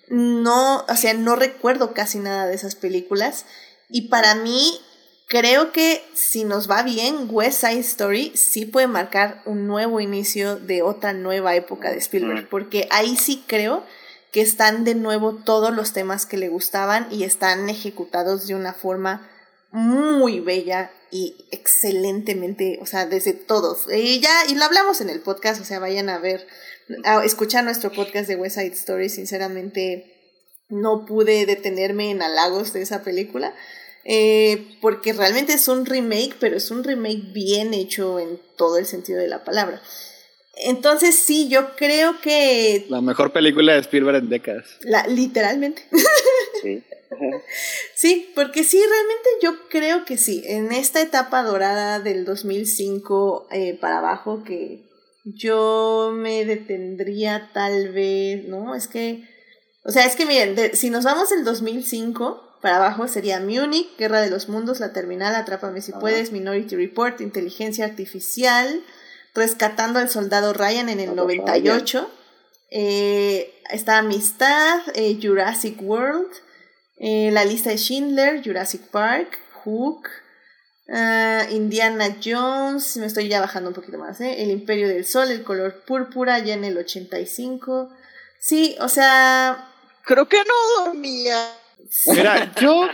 [0.08, 3.46] no, o sea, no recuerdo casi nada de esas películas.
[3.88, 4.80] Y para mí,
[5.32, 10.56] creo que si nos va bien, West Side Story sí puede marcar un nuevo inicio
[10.56, 13.82] de otra nueva época de Spielberg, porque ahí sí creo
[14.30, 18.74] que están de nuevo todos los temas que le gustaban y están ejecutados de una
[18.74, 19.26] forma
[19.70, 23.86] muy bella y excelentemente, o sea, desde todos.
[23.90, 26.46] Y ya, y lo hablamos en el podcast, o sea, vayan a ver
[27.04, 30.12] a escuchar nuestro podcast de West Side Story, sinceramente
[30.68, 33.54] no pude detenerme en halagos de esa película.
[34.04, 38.86] Eh, porque realmente es un remake, pero es un remake bien hecho en todo el
[38.86, 39.80] sentido de la palabra.
[40.56, 42.86] Entonces sí, yo creo que...
[42.88, 44.66] La mejor película de Spielberg en décadas.
[44.82, 45.86] La, literalmente.
[46.62, 46.80] Sí.
[47.96, 50.44] sí, porque sí, realmente yo creo que sí.
[50.46, 54.84] En esta etapa dorada del 2005 eh, para abajo, que
[55.24, 58.76] yo me detendría tal vez, ¿no?
[58.76, 59.24] Es que,
[59.84, 64.20] o sea, es que miren, si nos vamos del 2005 para abajo sería Munich, Guerra
[64.20, 68.82] de los Mundos, La Terminal, Atrápame si puedes, Minority Report, Inteligencia Artificial,
[69.34, 72.08] Rescatando al Soldado Ryan en el 98,
[72.70, 76.30] eh, está Amistad, eh, Jurassic World,
[76.98, 80.08] eh, La Lista de Schindler, Jurassic Park, Hook,
[81.50, 84.42] Indiana Jones, me estoy ya bajando un poquito más, ¿eh?
[84.42, 87.90] El Imperio del Sol, el color púrpura, ya en el 85.
[88.38, 89.68] Sí, o sea...
[90.04, 91.61] Creo que no dormía.
[92.06, 92.88] Mira, yo...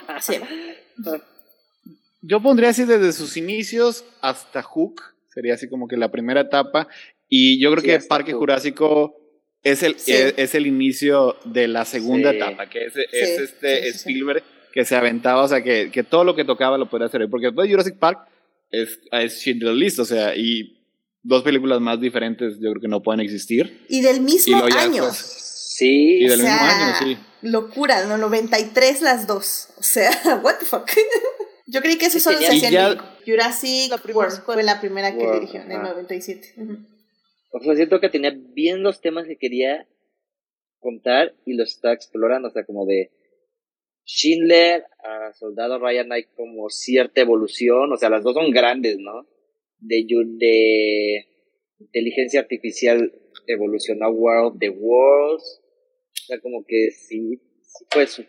[2.21, 5.03] Yo pondría así desde sus inicios hasta Hook,
[5.33, 6.89] sería así como que la primera etapa.
[7.29, 9.15] Y yo creo que Parque Jurásico
[9.63, 14.43] es el, es, el inicio de la segunda etapa, que es, es este Spielberg
[14.73, 17.29] que se aventaba, o sea, que, que todo lo que tocaba lo podía hacer.
[17.31, 18.29] Porque después de Jurassic Park
[18.71, 20.77] es, es Schindler's List, o sea, y
[21.23, 23.85] dos películas más diferentes yo creo que no pueden existir.
[23.89, 25.05] Y del mismo año.
[25.79, 26.25] Sí.
[26.25, 27.19] Y del mismo año, sí.
[27.43, 28.19] Locura, ¿no?
[28.19, 29.69] 93 las dos.
[29.79, 30.11] O sea,
[30.43, 30.89] what the fuck.
[31.67, 35.61] Yo creí que eso solo se hacía en Jurassic World fue la primera que dirigió
[35.61, 36.55] en el 97.
[37.51, 39.87] O sea, siento que tenía bien los temas que quería
[40.79, 43.11] contar y los está explorando, o sea, como de
[44.07, 49.27] Schindler a Soldado Ryan hay como cierta evolución, o sea, las dos son grandes, ¿no?
[49.79, 51.27] De, de
[51.81, 53.13] inteligencia artificial
[53.47, 55.68] evolucionó World the Worlds, o
[56.29, 58.25] sea, como que sí, sí fue su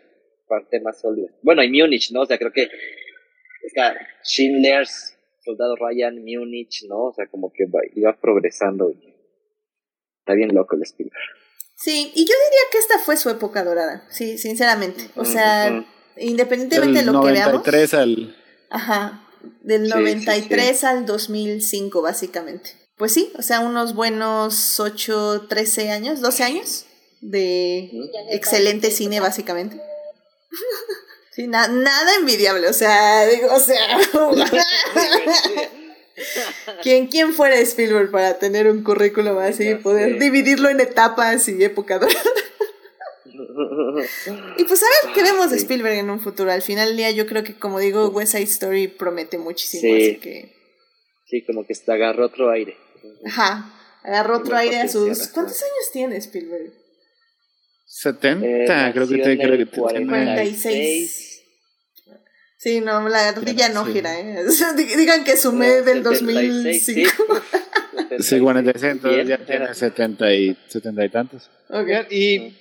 [0.48, 1.28] parte más sólida.
[1.42, 2.22] Bueno, y Múnich, ¿no?
[2.22, 2.68] O sea, creo que
[3.62, 7.04] está Schindler's, Soldado Ryan, Múnich, ¿no?
[7.04, 8.92] O sea, como que iba progresando.
[10.18, 11.16] Está bien loco el espíritu.
[11.76, 15.04] Sí, y yo diría que esta fue su época dorada, sí, sinceramente.
[15.16, 15.86] O sea,
[16.16, 17.94] independientemente de lo que veamos.
[17.94, 18.36] al...
[18.70, 19.26] Ajá.
[19.62, 22.72] Del 93 al 2005, básicamente.
[22.98, 26.86] Pues sí, o sea, unos buenos 8, 13 años, 12 años
[27.20, 27.90] de
[28.30, 29.80] excelente cine, básicamente.
[31.32, 34.00] Sí, nada envidiable, o sea, digo, o sea.
[36.82, 41.62] ¿Quién, ¿Quién fuera Spielberg para tener un currículum así y poder dividirlo en etapas y
[41.64, 42.00] época
[44.56, 46.50] y pues a ver qué vemos de Spielberg en un futuro.
[46.52, 50.18] Al final del día yo creo que como digo, West Side Story promete muchísimo, así
[50.18, 50.52] que...
[51.26, 52.76] Sí, como que agarró otro aire.
[53.24, 53.72] Ajá,
[54.02, 55.28] agarró otro aire a sus...
[55.28, 56.79] ¿Cuántos años tiene Spielberg?
[57.92, 58.46] 70,
[58.88, 61.42] eh, creo que tiene que 46.
[62.56, 64.44] Sí, no, la ardilla no gira, ¿eh?
[64.96, 67.10] Digan que sumé del 2005.
[68.20, 71.50] Sí, 46, entonces ya tiene 70 y, 70 y tantos.
[72.10, 72.54] Y,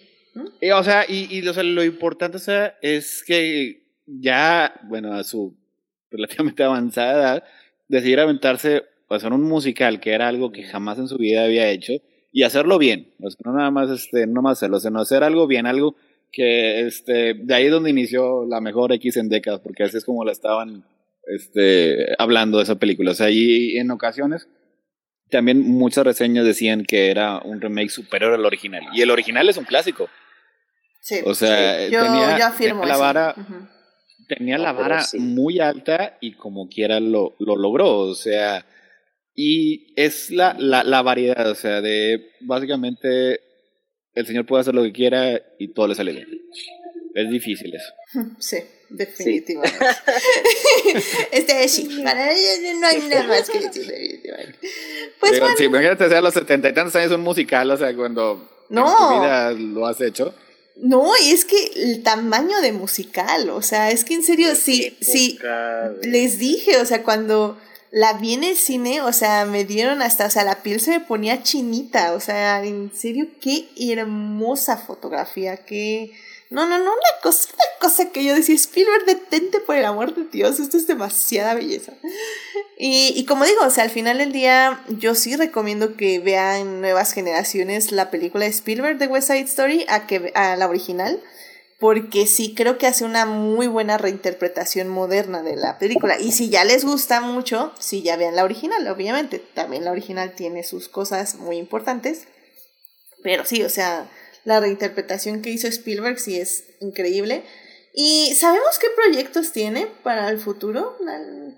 [0.62, 5.14] y, o sea, y, y o sea, lo importante o sea, es que ya, bueno,
[5.14, 5.56] a su
[6.10, 7.44] relativamente avanzada edad,
[7.88, 11.70] decidir aventarse o hacer un musical, que era algo que jamás en su vida había
[11.70, 11.94] hecho,
[12.32, 13.14] y hacerlo bien.
[13.22, 15.96] O sea, no nada más, este, no más hacerlo, sino hacer algo bien, algo
[16.32, 20.06] que este, de ahí es donde inició la mejor X en décadas, porque así es
[20.06, 20.84] como la estaban
[21.28, 23.12] este, hablando de esa película.
[23.12, 24.48] O sea, y en ocasiones
[25.30, 28.84] también muchas reseñas decían que era un remake superior al original.
[28.94, 30.10] Y el original es un clásico.
[31.02, 33.36] Sí, o sea, yo, tenía, afirmo la vara,
[34.28, 38.00] tenía la vara muy alta y como quiera lo, lo logró.
[38.00, 38.66] O sea,
[39.42, 43.40] y es la, la, la variedad, o sea, de básicamente
[44.14, 46.28] el Señor puede hacer lo que quiera y todo le sale bien.
[47.16, 47.94] Es difícil eso.
[48.40, 48.58] Sí,
[48.90, 49.78] definitivamente.
[51.32, 54.60] este es sí, para no hay nada más que decir definitivamente.
[55.22, 55.58] Pues Digo, bueno.
[55.58, 58.90] Sí, imagínate sea los setenta y tantos años un musical, o sea, cuando no.
[58.90, 60.36] en tu vida lo has hecho.
[60.76, 64.98] No, y es que el tamaño de musical, o sea, es que en serio, sí,
[65.00, 65.40] sí,
[66.02, 67.58] les dije, o sea, cuando
[67.92, 70.92] la vi en el cine, o sea, me dieron hasta, o sea, la piel se
[70.92, 76.12] me ponía chinita, o sea, en serio, qué hermosa fotografía, qué...
[76.52, 80.16] No, no, no, una cosa, una cosa que yo decía, Spielberg, detente por el amor
[80.16, 81.94] de Dios, esto es demasiada belleza.
[82.76, 86.82] Y, y como digo, o sea, al final del día, yo sí recomiendo que vean
[86.82, 91.22] nuevas generaciones la película de Spielberg de West Side Story a, que, a la original
[91.80, 96.20] porque sí creo que hace una muy buena reinterpretación moderna de la película.
[96.20, 99.40] Y si ya les gusta mucho, sí ya vean la original, obviamente.
[99.40, 102.28] También la original tiene sus cosas muy importantes.
[103.24, 104.10] Pero sí, o sea,
[104.44, 107.44] la reinterpretación que hizo Spielberg sí es increíble.
[107.94, 110.98] ¿Y sabemos qué proyectos tiene para el futuro?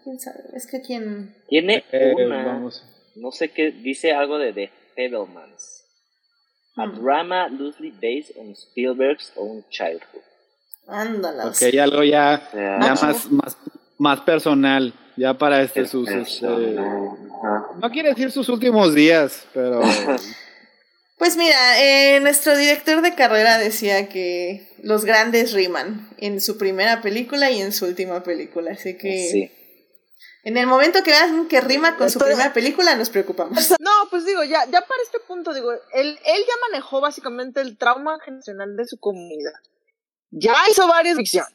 [0.04, 0.40] ¿Quién sabe?
[0.54, 1.36] Es que quién...
[1.50, 2.62] Tiene eh, una...
[3.16, 5.81] No sé qué, dice algo de The Fablemans.
[6.82, 10.24] A drama loosely based on Spielberg's own childhood.
[10.88, 11.48] Ándala.
[11.48, 13.58] Ok, algo ya, ya más, más,
[13.98, 16.10] más personal, ya para este sus...
[16.10, 19.82] Este, no quiere decir sus últimos días, pero...
[21.18, 27.04] Pues mira, eh, nuestro director de carrera decía que los grandes riman en su primera
[27.04, 29.28] película y en su última película, así que...
[29.32, 29.52] Sí.
[30.44, 33.72] En el momento que vean que rima con su primera película, nos preocupamos.
[33.80, 37.78] No, pues digo, ya, ya para este punto, digo, él, él ya manejó básicamente el
[37.78, 39.54] trauma generacional de su comunidad.
[40.32, 41.54] Ya hizo varias ficciones.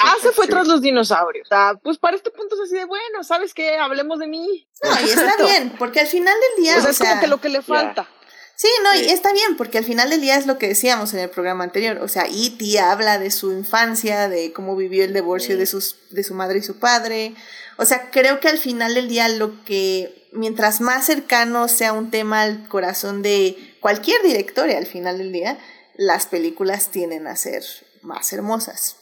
[0.00, 1.46] Ah, se fue tras los dinosaurios.
[1.46, 3.76] O sea, pues para este punto es así de bueno, ¿sabes qué?
[3.76, 4.68] Hablemos de mí.
[4.82, 6.78] No, y está bien, porque al final del día.
[6.78, 8.08] O sea, es como que lo que le falta.
[8.56, 11.20] Sí, no, y está bien, porque al final del día es lo que decíamos en
[11.20, 11.98] el programa anterior.
[11.98, 12.80] O sea, E.T.
[12.80, 16.62] habla de su infancia, de cómo vivió el divorcio de, sus, de su madre y
[16.62, 17.34] su padre.
[17.78, 22.10] O sea, creo que al final del día lo que, mientras más cercano sea un
[22.10, 25.58] tema al corazón de cualquier director, al final del día,
[25.96, 27.64] las películas tienden a ser
[28.02, 28.96] más hermosas,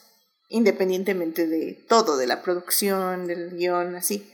[0.49, 4.31] independientemente de todo, de la producción, del guion, así.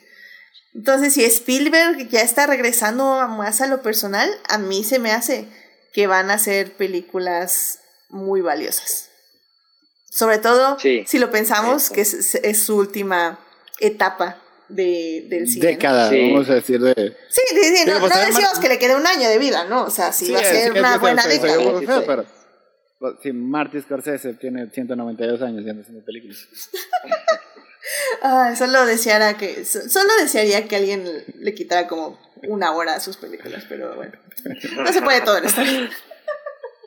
[0.75, 5.49] Entonces, si Spielberg ya está regresando más a lo personal, a mí se me hace
[5.93, 9.11] que van a ser películas muy valiosas.
[10.11, 13.39] Sobre todo si lo pensamos que es, su última
[13.81, 14.39] etapa
[14.69, 15.66] de, del cine.
[15.66, 17.16] Década, vamos a decir de...
[17.28, 19.85] Sí, sí, no, pues, decimos que le quede un año de vida, ¿no?
[19.85, 21.57] O sea, sí, va a ser una buena década.
[22.07, 22.27] pero,
[23.23, 26.48] si Marty Scorsese tiene 192 años y anda haciendo películas.
[28.23, 33.16] Ah, solo deseara que solo desearía que alguien le quitara como una hora a sus
[33.16, 34.12] películas, pero bueno,
[34.77, 35.89] no se puede todo en esta vida.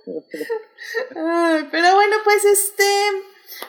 [1.71, 2.83] pero bueno, pues este,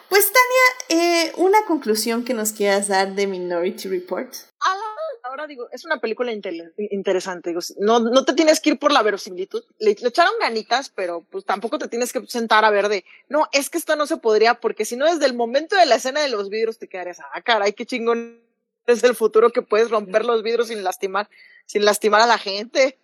[0.08, 4.32] pues Tania, eh, una conclusión que nos quieras dar de Minority Report.
[4.60, 4.76] Ah,
[5.24, 7.50] ahora digo, es una película interesante.
[7.50, 9.64] Digo, no, no te tienes que ir por la verosimilitud.
[9.78, 13.70] Le, echaron ganitas, pero pues tampoco te tienes que sentar a ver de, no, es
[13.70, 16.28] que esto no se podría, porque si no, desde el momento de la escena de
[16.28, 18.40] los vidrios te quedarías, ah, caray, qué chingón
[18.86, 21.28] es el futuro que puedes romper los vidrios sin lastimar,
[21.66, 22.98] sin lastimar a la gente.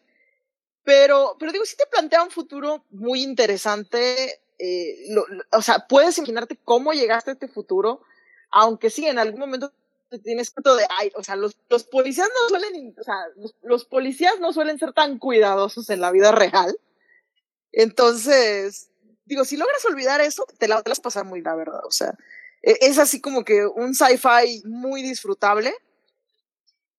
[0.84, 4.40] Pero, pero digo, sí te plantea un futuro muy interesante.
[4.62, 5.06] Eh,
[5.52, 8.02] o sea, puedes imaginarte cómo llegaste a este futuro,
[8.50, 9.72] aunque sí, en algún momento
[10.22, 12.94] tienes cuento de, ay, o sea, los, los policías no suelen,
[13.62, 16.76] los, policías no suelen ser tan cuidadosos en la vida real.
[17.72, 18.90] Entonces,
[19.24, 21.80] digo, si logras olvidar eso, te la, vas a muy la verdad.
[21.86, 22.14] O sea,
[22.62, 25.72] e, es así como que un sci-fi muy disfrutable.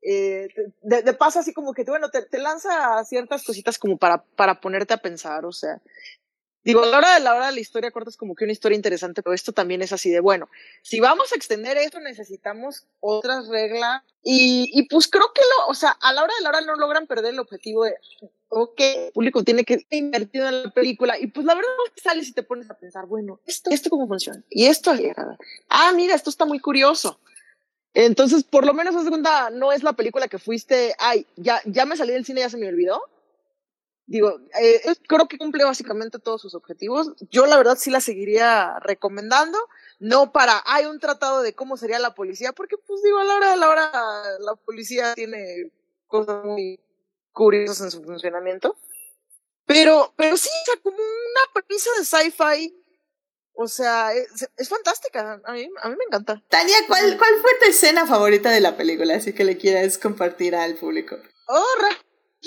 [0.01, 0.47] Eh,
[0.81, 4.59] de, de, paso así como que, bueno, te, te lanza ciertas cositas como para, para
[4.59, 5.79] ponerte a pensar, o sea,
[6.63, 8.53] Digo, a la hora de la hora de la historia corta es como que una
[8.53, 10.47] historia interesante, pero esto también es así de bueno.
[10.83, 14.03] Si vamos a extender esto, necesitamos otras reglas.
[14.23, 16.75] Y, y pues creo que lo, o sea, a la hora de la hora no
[16.75, 17.95] logran perder el objetivo de,
[18.49, 21.17] ok, el público tiene que invertir en la película.
[21.19, 24.07] Y pues la verdad que sales y te pones a pensar, bueno, esto, esto cómo
[24.07, 24.43] funciona.
[24.49, 24.91] Y esto,
[25.69, 27.19] ah, mira, esto está muy curioso.
[27.95, 31.87] Entonces, por lo menos, esa segunda no es la película que fuiste, ay, ya, ya
[31.87, 33.01] me salí del cine, ya se me olvidó
[34.11, 37.13] digo, eh, creo que cumple básicamente todos sus objetivos.
[37.29, 39.57] Yo la verdad sí la seguiría recomendando,
[39.99, 43.35] no para, hay un tratado de cómo sería la policía, porque pues digo, a la
[43.35, 43.91] hora de la hora
[44.39, 45.71] la policía tiene
[46.07, 46.79] cosas muy
[47.31, 48.75] curiosas en su funcionamiento.
[49.65, 52.75] Pero, pero sí, o sea, como una premisa de sci-fi,
[53.53, 56.43] o sea, es, fantástica, a mí, a mí me encanta.
[56.49, 59.15] Tania, ¿cuál, ¿cuál fue tu escena favorita de la película?
[59.15, 61.15] Así que le quieras compartir al público.
[61.47, 61.65] Oh,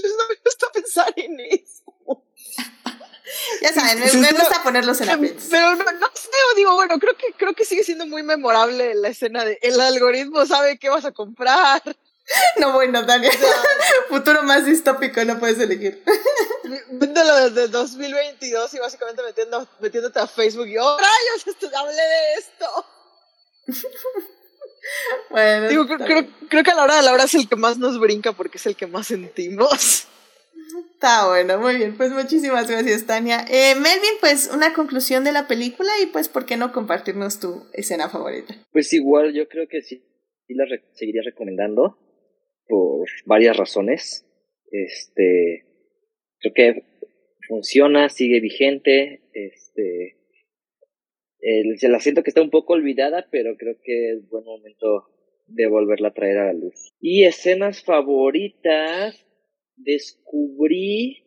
[0.03, 2.25] no me gusta pensar en eso.
[3.63, 7.33] ya saben, me, gusta ponerlos en la Pero no, no, sé, digo, bueno, creo que,
[7.37, 11.13] creo que sigue siendo muy memorable la escena de el algoritmo sabe qué vas a
[11.13, 11.83] comprar.
[12.57, 13.37] No, bueno, Daniel.
[14.09, 16.03] Futuro más distópico no puedes elegir.
[16.91, 22.87] Viéndolo desde 2022 y básicamente metiendo, metiéndote a Facebook y, oh, rayos, hablé de esto.
[25.31, 27.79] Bueno, Digo, creo, creo, que a la hora de la hora es el que más
[27.79, 30.09] nos brinca porque es el que más sentimos.
[30.95, 31.97] Está bueno, muy bien.
[31.97, 33.45] Pues muchísimas gracias, Tania.
[33.51, 37.67] Eh, Melvin, pues una conclusión de la película y pues, ¿por qué no compartirnos tu
[37.73, 38.55] escena favorita?
[38.73, 40.03] Pues igual, yo creo que sí,
[40.47, 41.99] sí la seguiría recomendando
[42.67, 44.27] por varias razones.
[44.71, 45.65] Este,
[46.39, 46.83] creo que
[47.47, 50.14] funciona, sigue vigente, este,
[51.77, 55.09] se la siento que está un poco olvidada, pero creo que es buen momento
[55.47, 56.95] de volverla a traer a la luz.
[57.01, 59.27] Y escenas favoritas,
[59.77, 61.25] descubrí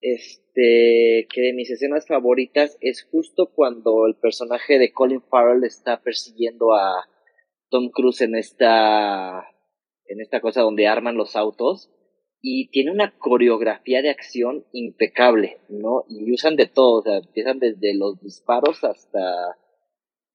[0.00, 6.02] este que de mis escenas favoritas es justo cuando el personaje de Colin Farrell está
[6.02, 7.08] persiguiendo a
[7.70, 9.44] Tom Cruise en esta
[10.06, 11.90] en esta cosa donde arman los autos
[12.40, 16.04] y tiene una coreografía de acción impecable, ¿no?
[16.08, 19.56] Y usan de todo, o sea, empiezan desde los disparos hasta,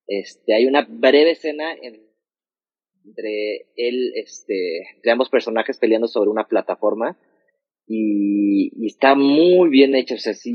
[0.08, 1.74] este, hay una breve escena
[3.06, 7.18] entre él, este, entre ambos personajes peleando sobre una plataforma
[7.88, 10.54] y, y está muy bien hecho, o sea, sí,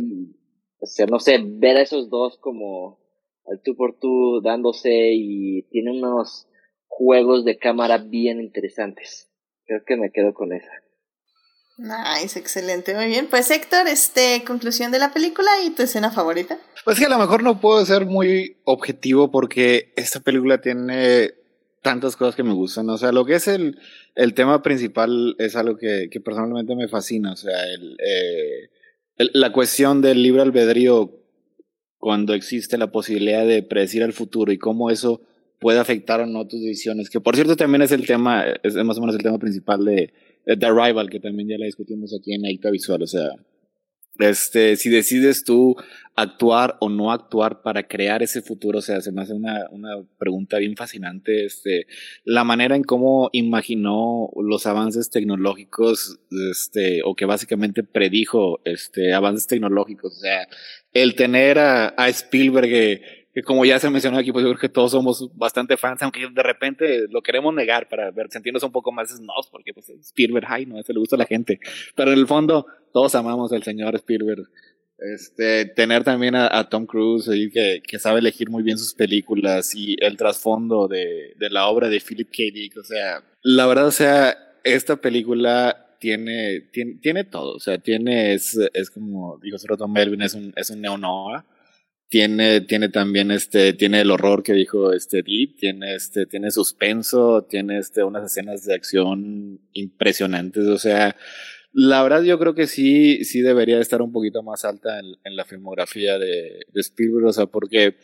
[0.79, 2.99] o sea, no sé, ver a esos dos como
[3.47, 6.49] al tú por tú dándose y tiene unos
[6.87, 9.31] juegos de cámara bien interesantes.
[9.65, 10.71] Creo que me quedo con esa.
[11.79, 13.27] Nice, excelente, muy bien.
[13.29, 16.59] Pues Héctor, este, conclusión de la película y tu escena favorita.
[16.85, 21.35] Pues que a lo mejor no puedo ser muy objetivo porque esta película tiene
[21.83, 22.89] tantas cosas que me gustan.
[22.89, 23.79] O sea, lo que es el,
[24.15, 27.33] el tema principal es algo que, que personalmente me fascina.
[27.33, 28.71] O sea, el, eh,
[29.35, 31.13] la cuestión del libre albedrío
[31.99, 35.21] cuando existe la posibilidad de predecir el futuro y cómo eso
[35.59, 37.11] puede afectar o no tus decisiones.
[37.11, 40.13] Que por cierto también es el tema, es más o menos el tema principal de
[40.47, 43.31] The Arrival, que también ya la discutimos aquí en Aita Visual, o sea,
[44.19, 45.77] este, si decides tú
[46.15, 50.03] actuar o no actuar para crear ese futuro, o sea, se me hace una, una
[50.19, 51.87] pregunta bien fascinante, este,
[52.25, 56.19] la manera en cómo imaginó los avances tecnológicos,
[56.51, 60.49] este, o que básicamente predijo, este, avances tecnológicos, o sea,
[60.95, 64.71] el tener a, a Spielberg que como ya se mencionó aquí, pues yo creo que
[64.71, 68.93] todos somos bastante fans, aunque de repente lo queremos negar para ver, sentirnos un poco
[68.93, 71.61] más snobs, porque pues Spielberg, ay, no, eso le gusta a la gente.
[71.95, 72.65] Pero en el fondo,
[72.95, 74.49] todos amamos al señor Spielberg.
[75.15, 79.97] Este, tener también a, Tom Cruise ahí que, sabe elegir muy bien sus películas y
[80.01, 82.45] el trasfondo de, la obra de Philip K.
[82.55, 84.35] Dick, o sea, la verdad, o sea,
[84.65, 90.23] esta película tiene, tiene, tiene todo, o sea, tiene, es, es como dijo Tom Melvin,
[90.23, 91.43] es un, es un neo-noir,
[92.09, 97.43] tiene, tiene también este, tiene el horror que dijo este Deep, tiene este, tiene suspenso,
[97.49, 101.17] tiene este, unas escenas de acción impresionantes, o sea,
[101.73, 105.37] la verdad yo creo que sí, sí debería estar un poquito más alta en, en
[105.37, 107.97] la filmografía de, de Spielberg, o sea, porque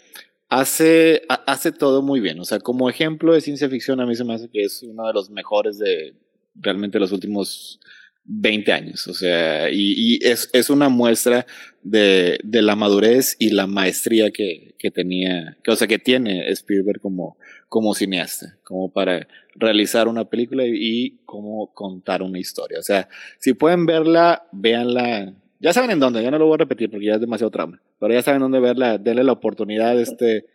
[0.52, 2.38] hace, hace todo muy bien.
[2.38, 5.06] O sea, como ejemplo de ciencia ficción, a mí se me hace que es uno
[5.06, 6.14] de los mejores de
[6.54, 7.80] realmente los últimos
[8.24, 9.06] 20 años.
[9.08, 11.46] O sea, y, y es, es, una muestra
[11.82, 16.48] de, de, la madurez y la maestría que, que tenía, que, o sea, que tiene
[16.50, 17.36] Spielberg como,
[17.68, 22.78] como cineasta, como para realizar una película y, y cómo contar una historia.
[22.78, 23.08] O sea,
[23.38, 25.34] si pueden verla, véanla.
[25.60, 27.80] Ya saben en dónde, ya no lo voy a repetir porque ya es demasiado trama,
[28.00, 30.46] pero ya saben dónde verla, denle la oportunidad este,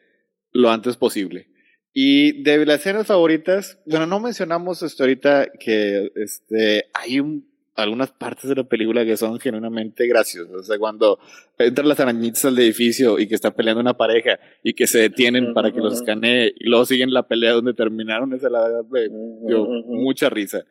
[0.52, 1.48] lo antes posible.
[1.94, 7.47] Y de las escenas favoritas, bueno, no mencionamos esto ahorita que este, hay un
[7.78, 10.54] algunas partes de la película que son genuinamente graciosas.
[10.54, 11.20] O sea, cuando
[11.58, 15.54] entran las arañitas al edificio y que está peleando una pareja y que se detienen
[15.54, 19.08] para que los escanee y luego siguen la pelea donde terminaron, esa la verdad me
[19.48, 20.66] dio mucha risa.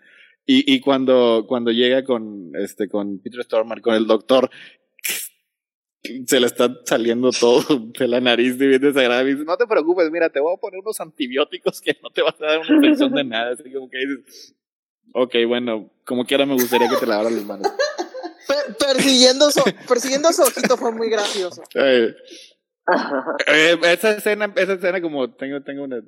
[0.45, 4.51] Y, y cuando, cuando llega con, este, con Peter Stormare, con el doctor,
[6.27, 7.63] se le está saliendo todo
[7.99, 9.33] de la nariz de bien desagradable.
[9.33, 12.41] dice, no te preocupes, mira, te voy a poner unos antibióticos que no te vas
[12.41, 13.53] a dar una infección de nada.
[13.53, 14.57] Así como que dices,
[15.13, 17.67] Ok, bueno, como quiera me gustaría que te lavaras las manos.
[18.79, 21.63] persiguiendo, su, persiguiendo su ojito fue muy gracioso.
[21.75, 22.15] Eh,
[23.47, 26.01] eh, esa escena, esa escena como tengo, tengo una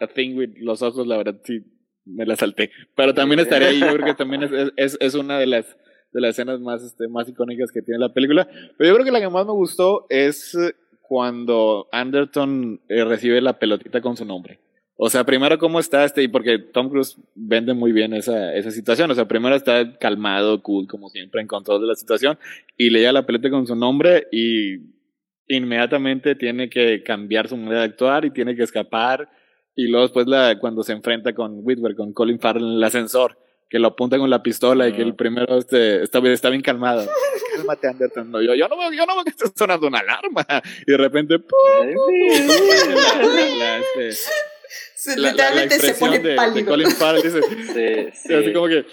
[0.00, 1.64] a thing with los ojos, la verdad sí
[2.04, 2.70] me la salté.
[2.96, 5.76] Pero también estaría ahí, yo creo que también es, es, es una de las
[6.12, 8.48] de las escenas más, este, más icónicas que tiene la película.
[8.76, 10.56] Pero yo creo que la que más me gustó es
[11.02, 14.60] cuando Anderton eh, recibe la pelotita con su nombre.
[15.00, 16.24] O sea, primero, ¿cómo está este?
[16.24, 19.08] Y porque Tom Cruise vende muy bien esa, esa situación.
[19.08, 22.36] O sea, primero está calmado, cool, como siempre, en control de la situación.
[22.76, 24.78] Y le llega la pelota con su nombre y
[25.46, 29.30] inmediatamente tiene que cambiar su manera de actuar y tiene que escapar.
[29.76, 33.38] Y luego después la, cuando se enfrenta con Whitworth, con Colin Farrell en el ascensor,
[33.70, 37.08] que lo apunta con la pistola y que el primero este, está, está bien calmado.
[37.54, 38.32] Cálmate, Anderton.
[38.32, 40.44] No, yo, yo, no veo, yo no veo que esté sonando una alarma.
[40.84, 41.88] Y de repente, ¡pum!
[43.96, 44.30] este,
[45.16, 46.56] literalmente se pone de, pálido.
[46.56, 47.40] De Colin Farrell dice,
[48.12, 48.34] sí, sí.
[48.34, 48.84] Así como que,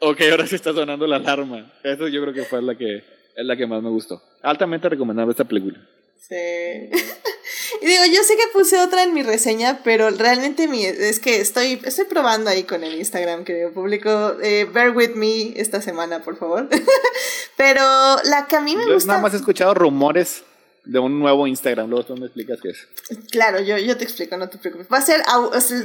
[0.00, 1.72] ok, ahora sí está sonando la alarma.
[1.82, 4.22] Eso yo creo que fue la que, es la que más me gustó.
[4.42, 5.78] Altamente recomendable esta película.
[6.20, 6.34] Sí.
[7.82, 11.40] y digo, yo sé que puse otra en mi reseña, pero realmente mi, es que
[11.40, 14.36] estoy, estoy probando ahí con el Instagram, querido público.
[14.42, 16.68] Eh, bear with me esta semana, por favor.
[17.56, 17.82] pero
[18.24, 19.08] la que a mí me yo gusta.
[19.12, 20.44] nada más he escuchado rumores
[20.84, 21.88] de un nuevo Instagram.
[21.88, 22.88] Luego tú me explicas qué es.
[23.30, 24.86] Claro, yo, yo te explico, no te preocupes.
[24.92, 25.22] Va a ser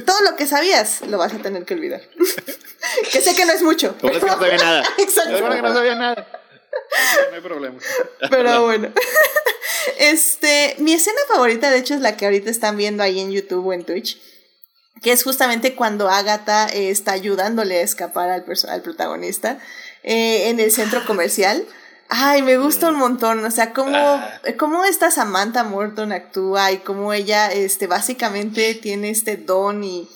[0.06, 2.02] todo lo que sabías, lo vas a tener que olvidar.
[3.12, 3.96] que sé que no es mucho.
[4.00, 4.84] Como es que no sabía nada.
[4.98, 5.36] Exacto.
[5.36, 6.28] Es que no sabía nada.
[7.30, 7.78] No hay problema.
[8.30, 8.92] Pero bueno.
[9.98, 13.66] Este, mi escena favorita, de hecho, es la que ahorita están viendo ahí en YouTube
[13.66, 14.20] o en Twitch.
[15.02, 19.60] Que es justamente cuando Agatha eh, está ayudándole a escapar al, al protagonista
[20.04, 21.66] eh, en el centro comercial.
[22.12, 24.42] Ay, me gusta un montón, o sea, cómo, ah.
[24.58, 30.10] cómo esta Samantha Morton actúa y cómo ella, este, básicamente tiene este don y,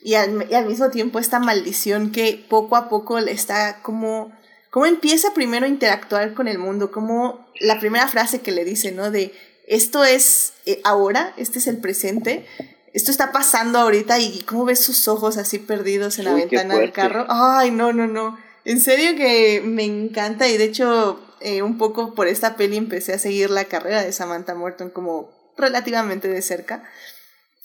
[0.00, 4.32] y, al, y al mismo tiempo esta maldición que poco a poco le está como,
[4.70, 8.92] cómo empieza primero a interactuar con el mundo, como la primera frase que le dice,
[8.92, 9.10] ¿no?
[9.10, 9.34] De,
[9.66, 12.46] esto es eh, ahora, este es el presente,
[12.92, 16.92] esto está pasando ahorita y cómo ves sus ojos así perdidos en la ventana del
[16.92, 17.26] carro.
[17.28, 18.38] Ay, no, no, no.
[18.64, 23.12] En serio que me encanta y de hecho eh, un poco por esta peli empecé
[23.12, 26.84] a seguir la carrera de Samantha Morton como relativamente de cerca.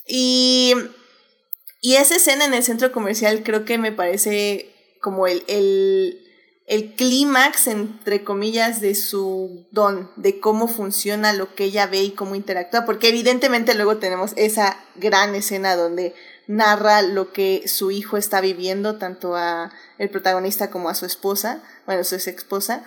[0.07, 0.73] Y,
[1.81, 6.19] y esa escena en el centro comercial creo que me parece como el, el,
[6.67, 12.11] el clímax, entre comillas, de su don, de cómo funciona lo que ella ve y
[12.11, 16.15] cómo interactúa, porque evidentemente luego tenemos esa gran escena donde
[16.47, 21.63] narra lo que su hijo está viviendo, tanto a el protagonista como a su esposa,
[21.85, 22.83] bueno, su ex esposa.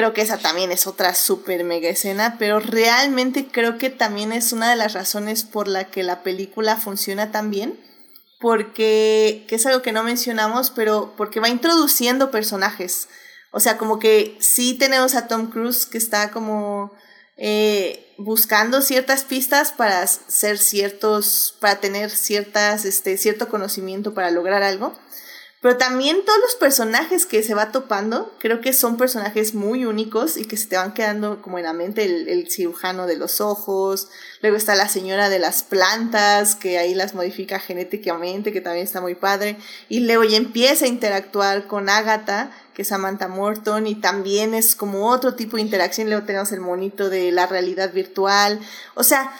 [0.00, 4.50] Creo que esa también es otra súper mega escena, pero realmente creo que también es
[4.54, 7.78] una de las razones por la que la película funciona tan bien,
[8.40, 13.08] porque, que es algo que no mencionamos, pero porque va introduciendo personajes.
[13.52, 16.94] O sea, como que sí tenemos a Tom Cruise que está como
[17.36, 24.62] eh, buscando ciertas pistas para ser ciertos, para tener ciertas, este, cierto conocimiento para lograr
[24.62, 24.98] algo.
[25.60, 30.38] Pero también todos los personajes que se va topando, creo que son personajes muy únicos
[30.38, 34.08] y que se te van quedando como en la mente el, cirujano de los ojos,
[34.40, 39.02] luego está la señora de las plantas, que ahí las modifica genéticamente, que también está
[39.02, 39.58] muy padre,
[39.90, 44.74] y luego ya empieza a interactuar con Agatha, que es Samantha Morton, y también es
[44.74, 48.60] como otro tipo de interacción, luego tenemos el monito de la realidad virtual,
[48.94, 49.30] o sea,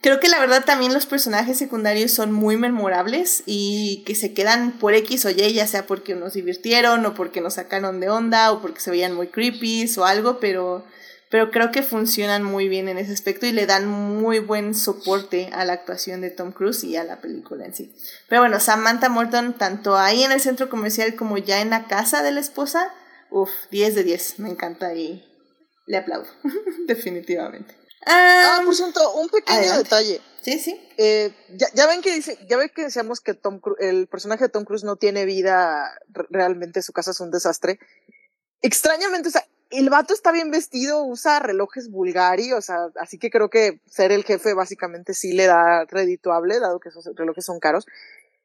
[0.00, 4.72] creo que la verdad también los personajes secundarios son muy memorables y que se quedan
[4.72, 8.52] por X o Y, ya sea porque nos divirtieron o porque nos sacaron de onda
[8.52, 10.84] o porque se veían muy creepy o algo, pero,
[11.30, 15.50] pero creo que funcionan muy bien en ese aspecto y le dan muy buen soporte
[15.52, 17.94] a la actuación de Tom Cruise y a la película en sí.
[18.28, 22.22] Pero bueno, Samantha Morton, tanto ahí en el centro comercial como ya en la casa
[22.22, 22.92] de la esposa,
[23.30, 25.24] uff, 10 de 10, me encanta y
[25.86, 26.28] le aplaudo,
[26.86, 27.75] definitivamente.
[28.06, 30.20] Ah, por cierto, un pequeño detalle.
[30.40, 30.80] Sí, sí.
[30.96, 31.32] Eh,
[31.74, 34.84] ya, ven que dice, ya ven que decíamos que Tom el personaje de Tom Cruise
[34.84, 35.98] no tiene vida,
[36.30, 37.80] realmente su casa es un desastre.
[38.62, 43.30] Extrañamente, o sea, el vato está bien vestido, usa relojes Bulgari, o sea, así que
[43.30, 47.58] creo que ser el jefe básicamente sí le da redituable, dado que esos relojes son
[47.58, 47.86] caros.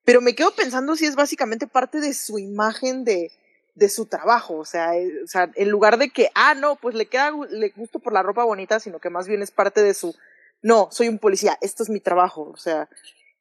[0.03, 3.31] Pero me quedo pensando si es básicamente parte de su imagen de,
[3.75, 6.95] de su trabajo, o sea, eh, o sea, en lugar de que, ah, no, pues
[6.95, 9.93] le queda le gusto por la ropa bonita, sino que más bien es parte de
[9.93, 10.15] su,
[10.61, 12.89] no, soy un policía, esto es mi trabajo, o sea,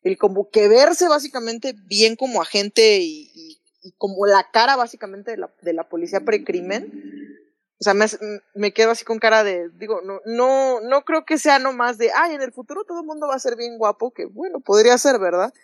[0.02, 3.58] el como que verse básicamente bien como agente y,
[3.96, 7.38] como la cara básicamente de la, de la policía precrimen,
[7.80, 8.04] o sea, me,
[8.54, 12.10] me, quedo así con cara de, digo, no, no, no creo que sea nomás de,
[12.14, 14.98] ay, en el futuro todo el mundo va a ser bien guapo, que bueno, podría
[14.98, 15.54] ser, ¿verdad?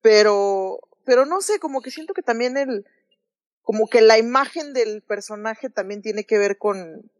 [0.00, 2.86] Pero, pero no sé, como que siento que también el,
[3.62, 7.10] como que la imagen del personaje también tiene que ver con,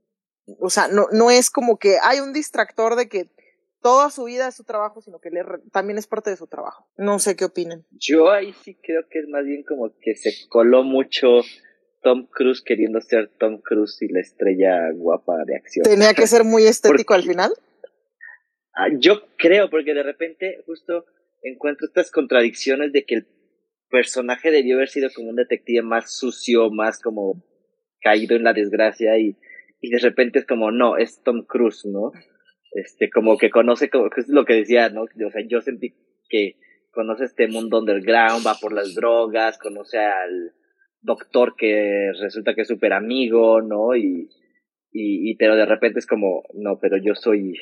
[0.59, 3.29] o sea, no, no es como que hay un distractor de que
[3.81, 5.43] toda su vida es su trabajo, sino que le,
[5.73, 6.87] también es parte de su trabajo.
[6.97, 7.87] No sé qué opinen.
[7.93, 11.41] Yo ahí sí creo que es más bien como que se coló mucho
[12.03, 15.85] Tom Cruise queriendo ser Tom Cruise y la estrella guapa de acción.
[15.85, 17.53] ¿Tenía que ser muy estético al final?
[18.75, 21.05] Ah, yo creo, porque de repente justo
[21.43, 23.27] encuentro estas contradicciones de que el
[23.91, 27.45] personaje debió haber sido como un detective más sucio, más como
[28.01, 29.37] caído en la desgracia y,
[29.81, 32.13] y de repente es como, no, es Tom Cruise, ¿no?
[32.73, 35.03] Este, como que conoce, como, es lo que decía, ¿no?
[35.03, 35.95] O sea, yo sentí
[36.29, 36.57] que
[36.93, 40.53] conoce este mundo underground, va por las drogas, conoce al,
[41.03, 43.97] doctor que resulta que es súper amigo, ¿no?
[43.97, 44.29] Y,
[44.93, 47.55] y, y, pero de repente es como, no, pero yo soy...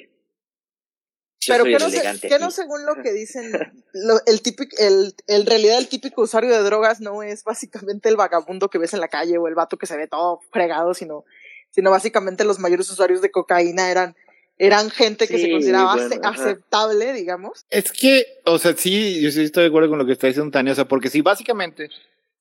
[1.47, 1.89] pero que no,
[2.21, 3.53] que no según lo que dicen,
[3.93, 8.17] lo, el típico, el, en realidad el típico usuario de drogas no es básicamente el
[8.17, 11.25] vagabundo que ves en la calle o el vato que se ve todo fregado, sino,
[11.71, 14.17] sino básicamente los mayores usuarios de cocaína eran
[14.59, 15.95] eran gente que se consideraba
[16.25, 17.65] aceptable, digamos.
[17.71, 20.51] Es que, o sea, sí, yo sí estoy de acuerdo con lo que está diciendo
[20.51, 21.89] Tania, o sea, porque sí, básicamente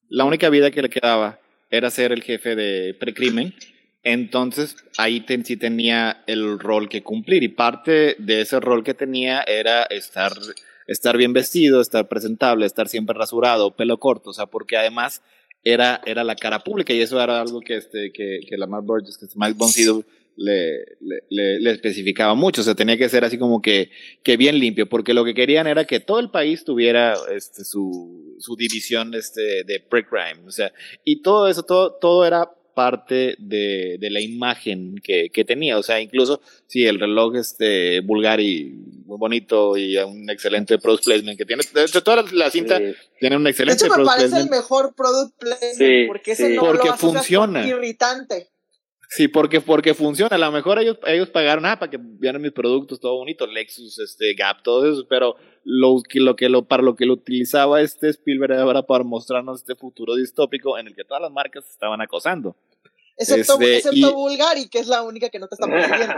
[0.09, 3.53] la única vida que le quedaba era ser el jefe de precrimen.
[4.09, 7.43] Entonces ahí sí tenía el rol que cumplir.
[7.43, 10.31] Y parte de ese rol que tenía era estar,
[10.87, 15.21] estar bien vestido, estar presentable, estar siempre rasurado, pelo corto, o sea, porque además
[15.61, 19.25] era, era la cara pública y eso era algo que, este, que, que Burgess, que
[19.35, 20.05] Mike Boncido
[20.37, 23.89] le, le, le, especificaba mucho, o sea, tenía que ser así como que,
[24.23, 28.37] que bien limpio, porque lo que querían era que todo el país tuviera este, su,
[28.39, 30.71] su división este, de pre-crime, o sea,
[31.03, 35.81] y todo eso, todo, todo era parte de, de la imagen que, que, tenía, o
[35.81, 38.65] sea, incluso si el reloj este vulgar y
[39.07, 42.79] muy bonito y un excelente product placement que tiene, de hecho toda la cinta
[43.19, 46.93] tiene un excelente de hecho, me parece el mejor product placement porque ese no porque
[46.93, 47.67] funciona.
[47.67, 48.51] irritante.
[49.09, 50.35] Sí, porque, porque funciona.
[50.35, 53.97] A lo mejor ellos, ellos pagaron, ah, para que vieran mis productos, todo bonito, Lexus,
[53.99, 58.09] este, Gap, todo eso, pero lo, lo que lo, para lo que lo utilizaba este
[58.09, 62.55] Spielberg era para mostrarnos este futuro distópico en el que todas las marcas estaban acosando.
[63.17, 66.15] Excepto, este, excepto Bulgari, que es la única que no te está persiguiendo.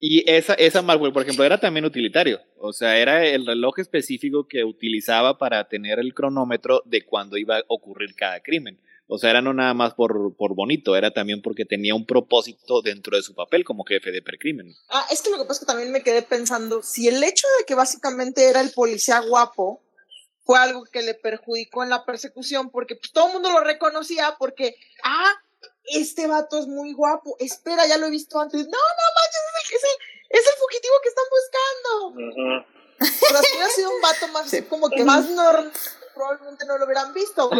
[0.00, 2.40] Y esa, esa Marvel, por ejemplo, era también utilitario.
[2.58, 7.58] O sea, era el reloj específico que utilizaba para tener el cronómetro de cuándo iba
[7.58, 8.80] a ocurrir cada crimen.
[9.06, 12.80] O sea, era no nada más por, por bonito, era también porque tenía un propósito
[12.80, 14.74] dentro de su papel como jefe de precrimen.
[14.88, 17.46] Ah, es que lo que pasa es que también me quedé pensando, si el hecho
[17.58, 19.82] de que básicamente era el policía guapo
[20.42, 24.36] fue algo que le perjudicó en la persecución, porque pues, todo el mundo lo reconocía
[24.38, 25.32] porque, ah,
[25.86, 28.60] este vato es muy guapo, espera, ya lo he visto antes.
[28.60, 29.04] No, no
[29.56, 32.68] manches, es el, es el, fugitivo que están buscando.
[32.98, 35.72] Pero si hubiera sido un vato más, como que más normal
[36.14, 37.50] probablemente no lo hubieran visto.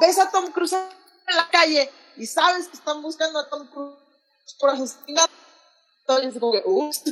[0.00, 3.96] ves a Tom Cruise en la calle y sabes que están buscando a Tom Cruise
[4.60, 5.28] por asesinar.
[6.00, 7.02] Entonces, como que, ups.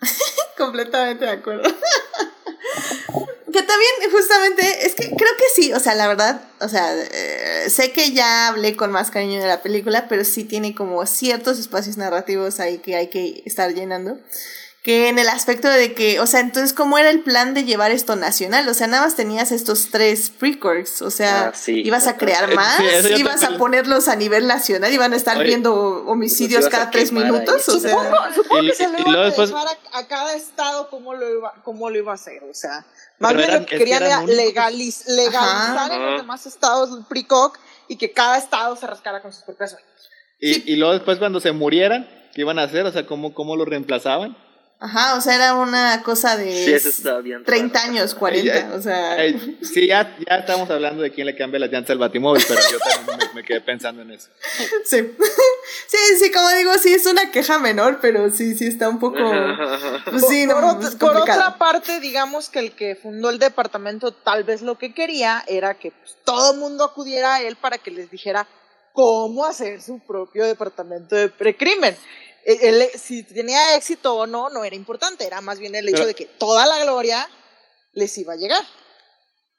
[0.56, 1.68] Completamente de acuerdo.
[3.68, 7.92] También, justamente, es que creo que sí, o sea, la verdad, o sea, eh, sé
[7.92, 11.96] que ya hablé con más cariño de la película, pero sí tiene como ciertos espacios
[11.96, 14.18] narrativos ahí que hay que estar llenando
[14.88, 17.90] que en el aspecto de que, o sea, entonces, ¿cómo era el plan de llevar
[17.90, 18.66] esto nacional?
[18.68, 22.80] O sea, nada más tenías estos tres precords, o sea, ah, ibas a crear más,
[23.18, 27.78] ibas a ponerlos a nivel nacional, iban a estar viendo homicidios cada tres minutos, o
[27.80, 27.90] sea.
[28.34, 29.52] Supongo, que se le iba a después...
[29.92, 32.86] a, cada estado cómo lo iba, cómo lo iba a hacer, o sea,
[33.18, 37.58] más bien lo que querían era legalizar en los demás estados el precoc
[37.88, 39.76] y que cada estado se rascara con sus propias
[40.40, 42.86] y, y luego después cuando se murieran, ¿Qué iban a hacer?
[42.86, 44.36] O sea, ¿cómo, cómo lo reemplazaban?
[44.80, 46.80] Ajá, o sea, era una cosa de
[47.44, 49.16] 30 años, 40, o sea...
[49.60, 52.78] sí, ya, ya estamos hablando de quién le cambia las llantas al batimóvil, pero yo
[52.78, 54.28] también me, quedé pensando en eso.
[54.84, 54.98] Sí.
[55.88, 59.18] sí, sí, como digo, sí es una queja menor, pero sí, sí está un poco...
[60.04, 64.44] Pues sí, por, no, por, otra parte, digamos que el que fundó el departamento tal
[64.44, 67.90] vez lo que quería era que pues, todo el mundo acudiera a él para que
[67.90, 68.46] les dijera
[68.92, 71.96] cómo hacer su propio departamento de precrimen
[72.96, 76.26] si tenía éxito o no, no era importante, era más bien el hecho de que
[76.26, 77.28] toda la gloria
[77.92, 78.62] les iba a llegar.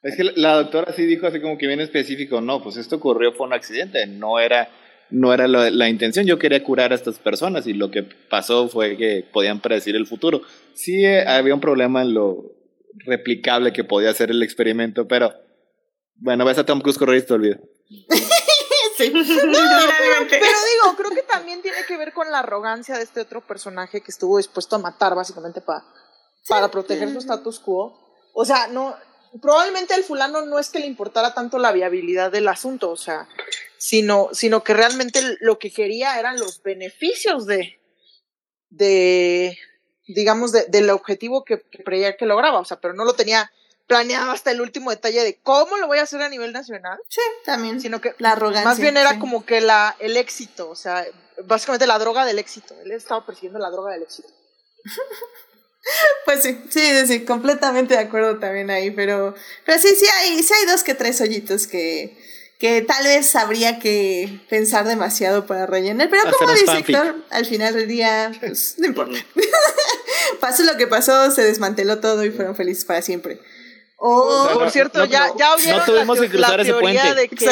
[0.02, 3.32] Es que la doctora sí dijo así como que bien específico, no, pues esto ocurrió,
[3.32, 4.70] fue un accidente, no era,
[5.10, 8.96] no era la, intención, yo quería curar a estas personas y lo que pasó fue
[8.96, 10.40] que podían predecir el futuro.
[10.74, 12.56] Sí eh, había un problema en lo
[13.04, 15.34] replicable que podía ser el experimento, pero
[16.16, 17.34] bueno, ves a Tom Cruise correr y te
[19.00, 19.20] olvido.
[20.30, 24.00] pero digo, creo que también tiene que ver con la arrogancia de este otro personaje
[24.00, 25.84] que estuvo dispuesto a matar básicamente para,
[26.48, 27.98] para proteger su status quo.
[28.34, 28.96] O sea, no,
[29.40, 33.28] probablemente el fulano no es que le importara tanto la viabilidad del asunto, o sea,
[33.78, 37.80] sino, sino que realmente lo que quería eran los beneficios de,
[38.70, 39.58] de
[40.06, 43.50] digamos, de, del objetivo que, que creía que lograba, o sea, pero no lo tenía
[43.90, 46.96] planeado hasta el último detalle de cómo lo voy a hacer a nivel nacional.
[47.08, 47.80] Sí, también.
[47.80, 48.64] Sino que la arrogancia.
[48.64, 51.04] Más bien era como que la, el éxito, o sea,
[51.42, 52.76] básicamente la droga del éxito.
[52.84, 54.28] Él estaba persiguiendo la droga del éxito.
[56.26, 59.34] Pues sí, sí, sí, completamente de acuerdo también ahí, pero,
[59.64, 62.18] pero sí, sí hay, sí hay dos que tres hoyitos que,
[62.58, 67.74] que tal vez habría que pensar demasiado para rellenar, pero como dice Héctor, al final
[67.74, 69.18] del día, pues no importa.
[70.40, 73.40] pasó lo que pasó, se desmanteló todo y fueron felices para siempre.
[74.02, 77.44] Oh, por cierto, ya, ya oyeron tuvimos la, que cruzar la teoría de que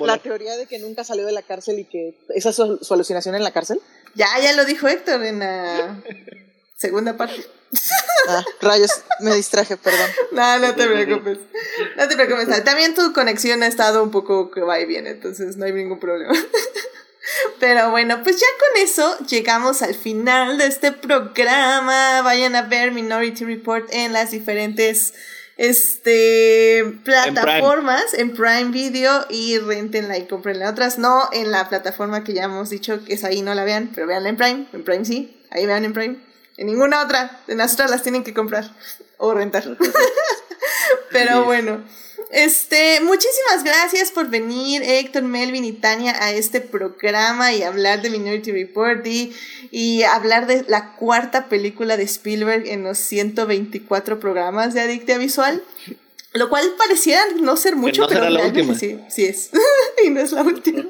[0.00, 3.34] la, teoría de que nunca salió de la cárcel y que esa es su, alucinación
[3.34, 3.80] en la cárcel.
[4.14, 6.00] Ya, ya lo dijo Héctor en la
[6.76, 7.44] segunda parte.
[8.28, 10.10] Ah, rayos, me distraje, perdón.
[10.30, 11.38] No, no te preocupes.
[11.96, 12.64] No te preocupes.
[12.64, 15.98] También tu conexión ha estado un poco que va y viene, entonces no hay ningún
[15.98, 16.34] problema.
[17.58, 22.22] Pero bueno, pues ya con eso llegamos al final de este programa.
[22.22, 25.14] Vayan a ver Minority Report en las diferentes
[25.56, 28.70] este plataformas en Prime.
[28.70, 30.70] Video y rentenla y comprenla.
[30.70, 33.90] Otras no en la plataforma que ya hemos dicho que es ahí, no la vean,
[33.94, 34.66] pero veanla en Prime.
[34.72, 36.16] En Prime sí, ahí vean en Prime.
[36.56, 38.70] En ninguna otra, en las otras las tienen que comprar
[39.18, 39.64] o rentar.
[41.10, 41.84] pero bueno.
[42.34, 48.10] Este, muchísimas gracias por venir, Héctor, Melvin y Tania, a este programa y hablar de
[48.10, 54.80] Minority Report y, hablar de la cuarta película de Spielberg en los 124 programas de
[54.80, 55.62] Adictia Visual.
[56.32, 58.74] Lo cual parecía no ser mucho, pero la última.
[58.74, 59.50] sí, sí es.
[60.04, 60.82] y no es la última.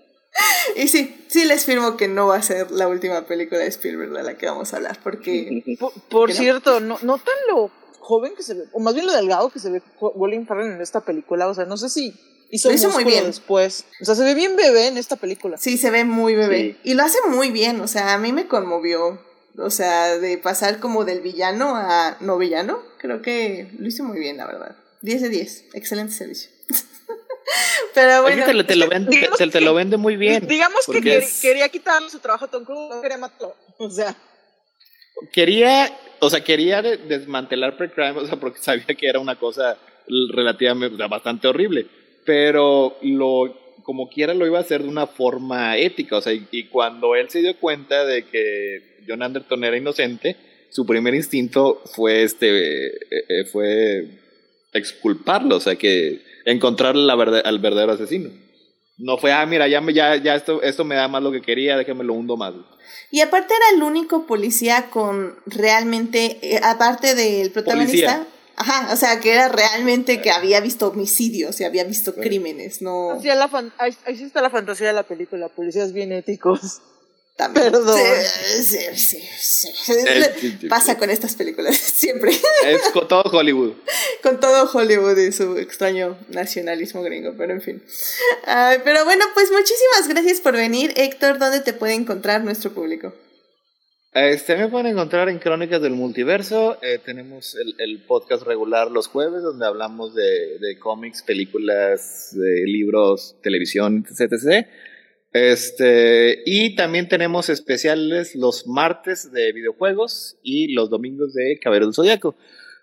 [0.76, 4.12] y sí, sí les firmo que no va a ser la última película de Spielberg
[4.12, 5.76] de la que vamos a hablar, porque...
[6.08, 9.48] Por, cierto, no, no tan loco joven que se ve, o más bien lo delgado
[9.50, 12.12] que se ve Colin Farrell en esta película, o sea, no sé si
[12.50, 13.84] hizo, lo hizo muy bien después.
[14.00, 15.56] O sea, se ve bien bebé en esta película.
[15.56, 16.76] Sí, se ve muy bebé.
[16.82, 19.20] Y lo hace muy bien, o sea, a mí me conmovió.
[19.58, 24.18] O sea, de pasar como del villano a no villano, creo que lo hizo muy
[24.18, 24.76] bien, la verdad.
[25.02, 26.50] 10 de 10, excelente servicio.
[27.94, 28.44] Pero bueno.
[28.46, 30.46] te, te, lo vende, te, lo vende muy bien.
[30.46, 31.00] Digamos que
[31.42, 33.54] quería quitarle su trabajo a Tom Cruise, no quería matarlo.
[33.78, 34.16] O sea.
[35.32, 39.76] Quería o sea, quería desmantelar pre-crime, o sea, porque sabía que era una cosa
[40.32, 41.86] relativamente, o sea, bastante horrible,
[42.24, 46.64] pero lo, como quiera lo iba a hacer de una forma ética, o sea, y,
[46.70, 50.36] cuando él se dio cuenta de que John Anderton era inocente,
[50.70, 54.06] su primer instinto fue este, eh, eh, fue
[54.72, 58.30] exculparlo, o sea, que encontrar la al verdadero asesino.
[58.98, 61.76] No fue, ah, mira, ya, ya, ya esto, esto me da más lo que quería,
[61.76, 62.54] déjame lo hundo más.
[63.10, 68.26] Y aparte era el único policía con realmente, eh, aparte del protagonista.
[68.54, 73.18] Ajá, o sea, que era realmente que había visto homicidios y había visto crímenes, no...
[73.22, 76.82] la ahí, ahí sí está la fantasía de la película, policías bien éticos.
[77.36, 77.98] Perdón.
[78.62, 82.30] Sí, sí, sí, Pasa con estas películas, siempre.
[82.66, 83.72] Es con todo Hollywood.
[84.22, 87.82] con todo Hollywood y su extraño nacionalismo gringo, pero en fin.
[88.84, 90.92] pero bueno, pues muchísimas gracias por venir.
[90.96, 93.14] Héctor, ¿dónde te puede encontrar nuestro público?
[94.14, 96.76] Este, me pueden encontrar en Crónicas del Multiverso.
[96.82, 102.64] Eh, tenemos el, el, podcast regular los jueves, donde hablamos de, de cómics, películas, de
[102.66, 104.66] libros, televisión, etc.
[105.32, 111.94] Este, y también tenemos especiales los martes de videojuegos y los domingos de Caballero del
[111.94, 112.36] Zodíaco.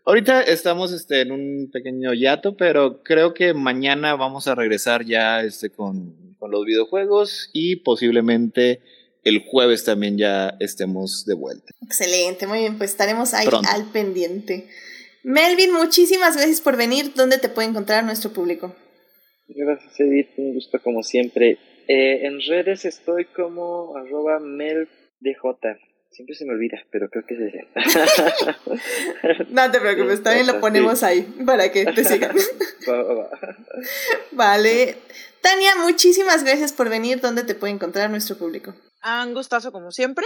[0.05, 5.41] Ahorita estamos este, en un pequeño hiato, pero creo que mañana vamos a regresar ya
[5.41, 8.81] este, con, con los videojuegos y posiblemente
[9.23, 11.71] el jueves también ya estemos de vuelta.
[11.83, 14.67] Excelente, muy bien, pues estaremos ahí al pendiente.
[15.23, 17.13] Melvin, muchísimas gracias por venir.
[17.13, 18.73] ¿Dónde te puede encontrar nuestro público?
[19.47, 20.29] Gracias, Edith.
[20.37, 21.57] Un gusto como siempre.
[21.89, 24.87] Eh, en redes estoy como arroba meldj.
[26.11, 27.67] Siempre se me olvida, pero creo que es ese.
[29.49, 32.35] no te preocupes, también lo ponemos ahí para que te sigan.
[34.31, 34.97] vale.
[35.41, 37.21] Tania, muchísimas gracias por venir.
[37.21, 38.75] ¿Dónde te puede encontrar nuestro público?
[39.23, 40.25] Un gustazo como siempre.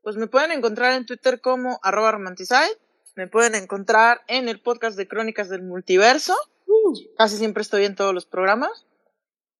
[0.00, 2.78] Pues me pueden encontrar en Twitter como arroba romanticide.
[3.16, 6.34] Me pueden encontrar en el podcast de Crónicas del Multiverso.
[6.66, 6.94] Uh.
[7.18, 8.86] casi siempre estoy en todos los programas.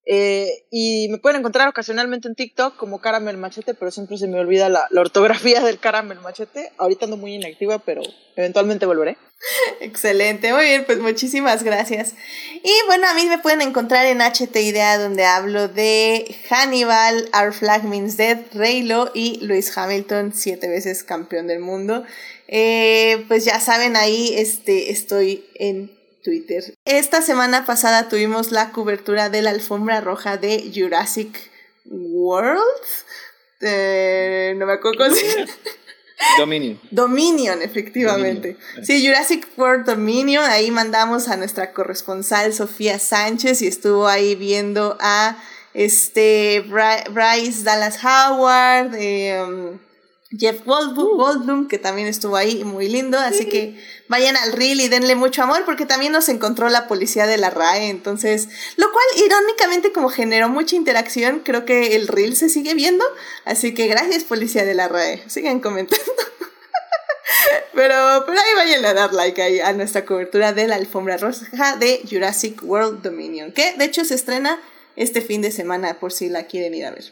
[0.05, 4.41] Eh, y me pueden encontrar ocasionalmente en TikTok como Caramel Machete, pero siempre se me
[4.41, 6.73] olvida la, ortografía del Caramel Machete.
[6.79, 8.03] Ahorita ando muy inactiva, pero
[8.35, 9.17] eventualmente volveré.
[9.81, 12.15] Excelente, muy bien, pues muchísimas gracias.
[12.65, 17.53] Y bueno, a mí me pueden encontrar en HT Idea, donde hablo de Hannibal, Our
[17.53, 22.05] Flag Means Dead, Reylo y Luis Hamilton, siete veces campeón del mundo.
[22.49, 26.75] Eh, pues ya saben, ahí este, estoy en Twitter.
[26.85, 31.51] Esta semana pasada tuvimos la cobertura de la alfombra roja de Jurassic
[31.87, 32.61] World.
[33.61, 35.47] Eh, no me acuerdo cómo se
[36.39, 36.81] Dominion.
[36.91, 38.57] Dominion, efectivamente.
[38.83, 40.45] Sí, Jurassic World Dominion.
[40.45, 45.37] Ahí mandamos a nuestra corresponsal Sofía Sánchez y estuvo ahí viendo a
[45.75, 48.95] este Bryce Dallas Howard.
[48.95, 49.79] Eh,
[50.39, 53.79] Jeff Goldblum, que también estuvo ahí, muy lindo, así que
[54.09, 57.51] vayan al reel y denle mucho amor porque también nos encontró la policía de la
[57.51, 62.73] RAE, entonces, lo cual irónicamente como generó mucha interacción, creo que el reel se sigue
[62.75, 63.05] viendo,
[63.45, 66.03] así que gracias policía de la RAE, sigan comentando.
[67.75, 71.77] pero, pero ahí vayan a dar like ahí a nuestra cobertura de la alfombra roja
[71.77, 74.59] de Jurassic World Dominion, que de hecho se estrena
[74.97, 77.05] este fin de semana por si la quieren ir a ver.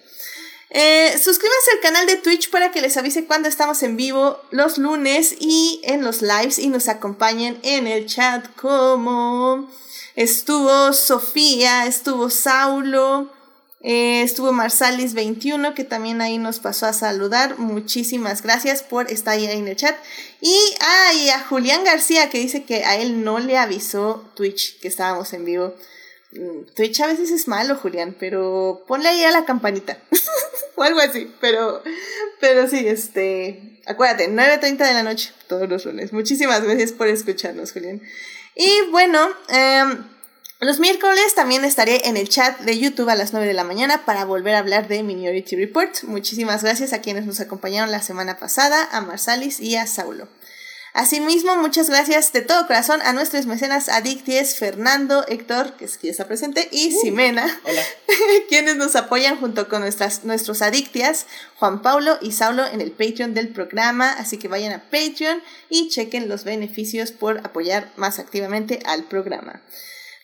[0.72, 4.78] Eh, suscríbanse al canal de Twitch para que les avise cuando estamos en vivo los
[4.78, 9.68] lunes y en los lives y nos acompañen en el chat como
[10.14, 13.32] estuvo Sofía, estuvo Saulo,
[13.80, 17.58] eh, estuvo Marsalis21 que también ahí nos pasó a saludar.
[17.58, 19.96] Muchísimas gracias por estar ahí en el chat.
[20.40, 25.32] Y, a Julián García que dice que a él no le avisó Twitch que estábamos
[25.32, 25.74] en vivo.
[26.32, 29.98] Mm, Twitch a veces es malo, Julián, pero ponle ahí a la campanita.
[30.76, 31.82] o algo así, pero,
[32.40, 36.12] pero sí, este, acuérdate, 9.30 de la noche, todos los lunes.
[36.12, 38.00] Muchísimas gracias por escucharnos, Julián.
[38.54, 40.04] Y bueno, em,
[40.60, 44.04] los miércoles también estaré en el chat de YouTube a las 9 de la mañana
[44.04, 46.02] para volver a hablar de Minority Report.
[46.04, 50.28] Muchísimas gracias a quienes nos acompañaron la semana pasada, a Marsalis y a Saulo.
[50.92, 56.10] Asimismo, muchas gracias de todo corazón a nuestros mecenas adicties Fernando, Héctor, que es quien
[56.10, 57.46] está presente, y Simena,
[58.48, 61.26] quienes nos apoyan junto con nuestras, nuestros adictias,
[61.58, 64.10] Juan Paulo y Saulo, en el Patreon del programa.
[64.10, 69.60] Así que vayan a Patreon y chequen los beneficios por apoyar más activamente al programa.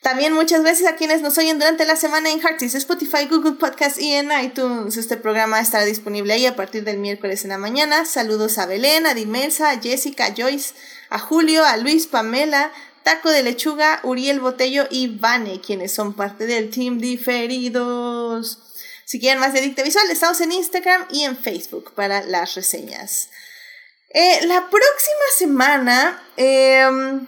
[0.07, 4.01] También muchas gracias a quienes nos oyen durante la semana en Hearties, Spotify, Google Podcast
[4.01, 4.97] y en iTunes.
[4.97, 8.05] Este programa estará disponible ahí a partir del miércoles en la mañana.
[8.05, 10.75] Saludos a Belén, a Dimelsa, a Jessica, a Joyce,
[11.11, 12.71] a Julio, a Luis, Pamela,
[13.03, 18.61] Taco de Lechuga, Uriel Botello y Vane, quienes son parte del team diferidos.
[19.07, 23.31] Si quieren más de Dicta Visual, estamos en Instagram y en Facebook para las reseñas.
[24.11, 26.23] Eh, la próxima semana...
[26.37, 27.27] Em,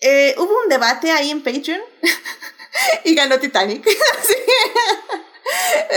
[0.00, 1.80] eh, hubo un debate ahí en Patreon
[3.04, 3.84] y ganó Titanic.
[4.22, 4.34] sí.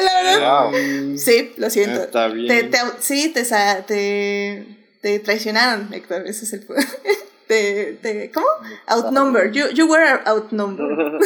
[0.02, 0.72] La verdad.
[1.18, 2.04] Sí, lo siento.
[2.04, 2.72] Está bien.
[2.72, 4.66] Te, sí, te, te,
[5.02, 6.28] te, traicionaron, Héctor.
[6.28, 6.66] Ese es el.
[7.48, 8.48] te, te, ¿Cómo?
[8.88, 9.54] Outnumbered.
[9.54, 11.22] You, you were outnumbered.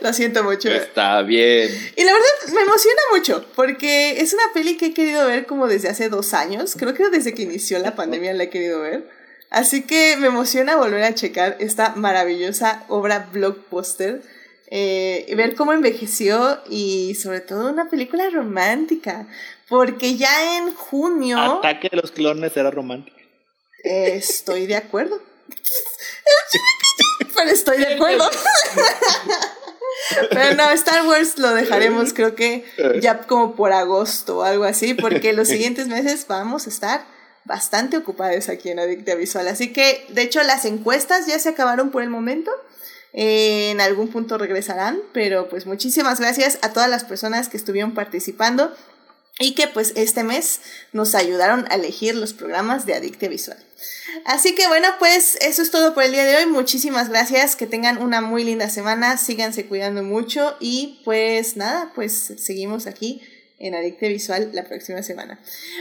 [0.00, 0.70] Lo siento mucho.
[0.70, 1.70] Está bien.
[1.96, 5.68] Y la verdad me emociona mucho porque es una peli que he querido ver como
[5.68, 6.74] desde hace dos años.
[6.76, 9.21] Creo que desde que inició la pandemia la he querido ver.
[9.52, 14.22] Así que me emociona volver a checar esta maravillosa obra blockbuster.
[14.68, 19.26] Eh, ver cómo envejeció y sobre todo una película romántica.
[19.68, 21.38] Porque ya en junio...
[21.38, 23.18] Ataque de los clones era romántica.
[23.84, 25.20] estoy de acuerdo.
[27.36, 28.30] Pero estoy de acuerdo.
[30.30, 32.64] Pero no, Star Wars lo dejaremos creo que
[33.02, 37.11] ya como por agosto o algo así, porque los siguientes meses vamos a estar
[37.44, 39.48] bastante ocupadas aquí en Adictia Visual.
[39.48, 42.50] Así que, de hecho, las encuestas ya se acabaron por el momento.
[43.14, 48.74] en algún punto regresarán, pero pues muchísimas gracias a todas las personas que estuvieron participando
[49.38, 50.60] y que pues este mes
[50.92, 53.58] nos ayudaron a elegir los programas de Adictia Visual.
[54.24, 56.46] Así que bueno, pues eso es todo por el día de hoy.
[56.46, 62.34] Muchísimas gracias, que tengan una muy linda semana, síganse cuidando mucho y pues nada, pues
[62.38, 63.22] seguimos aquí
[63.62, 65.38] en Adicte Visual la próxima semana.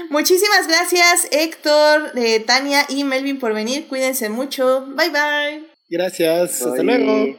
[0.10, 3.88] Muchísimas gracias Héctor, eh, Tania y Melvin por venir.
[3.88, 4.86] Cuídense mucho.
[4.96, 5.72] Bye bye.
[5.90, 6.62] Gracias.
[6.62, 7.38] Hasta luego.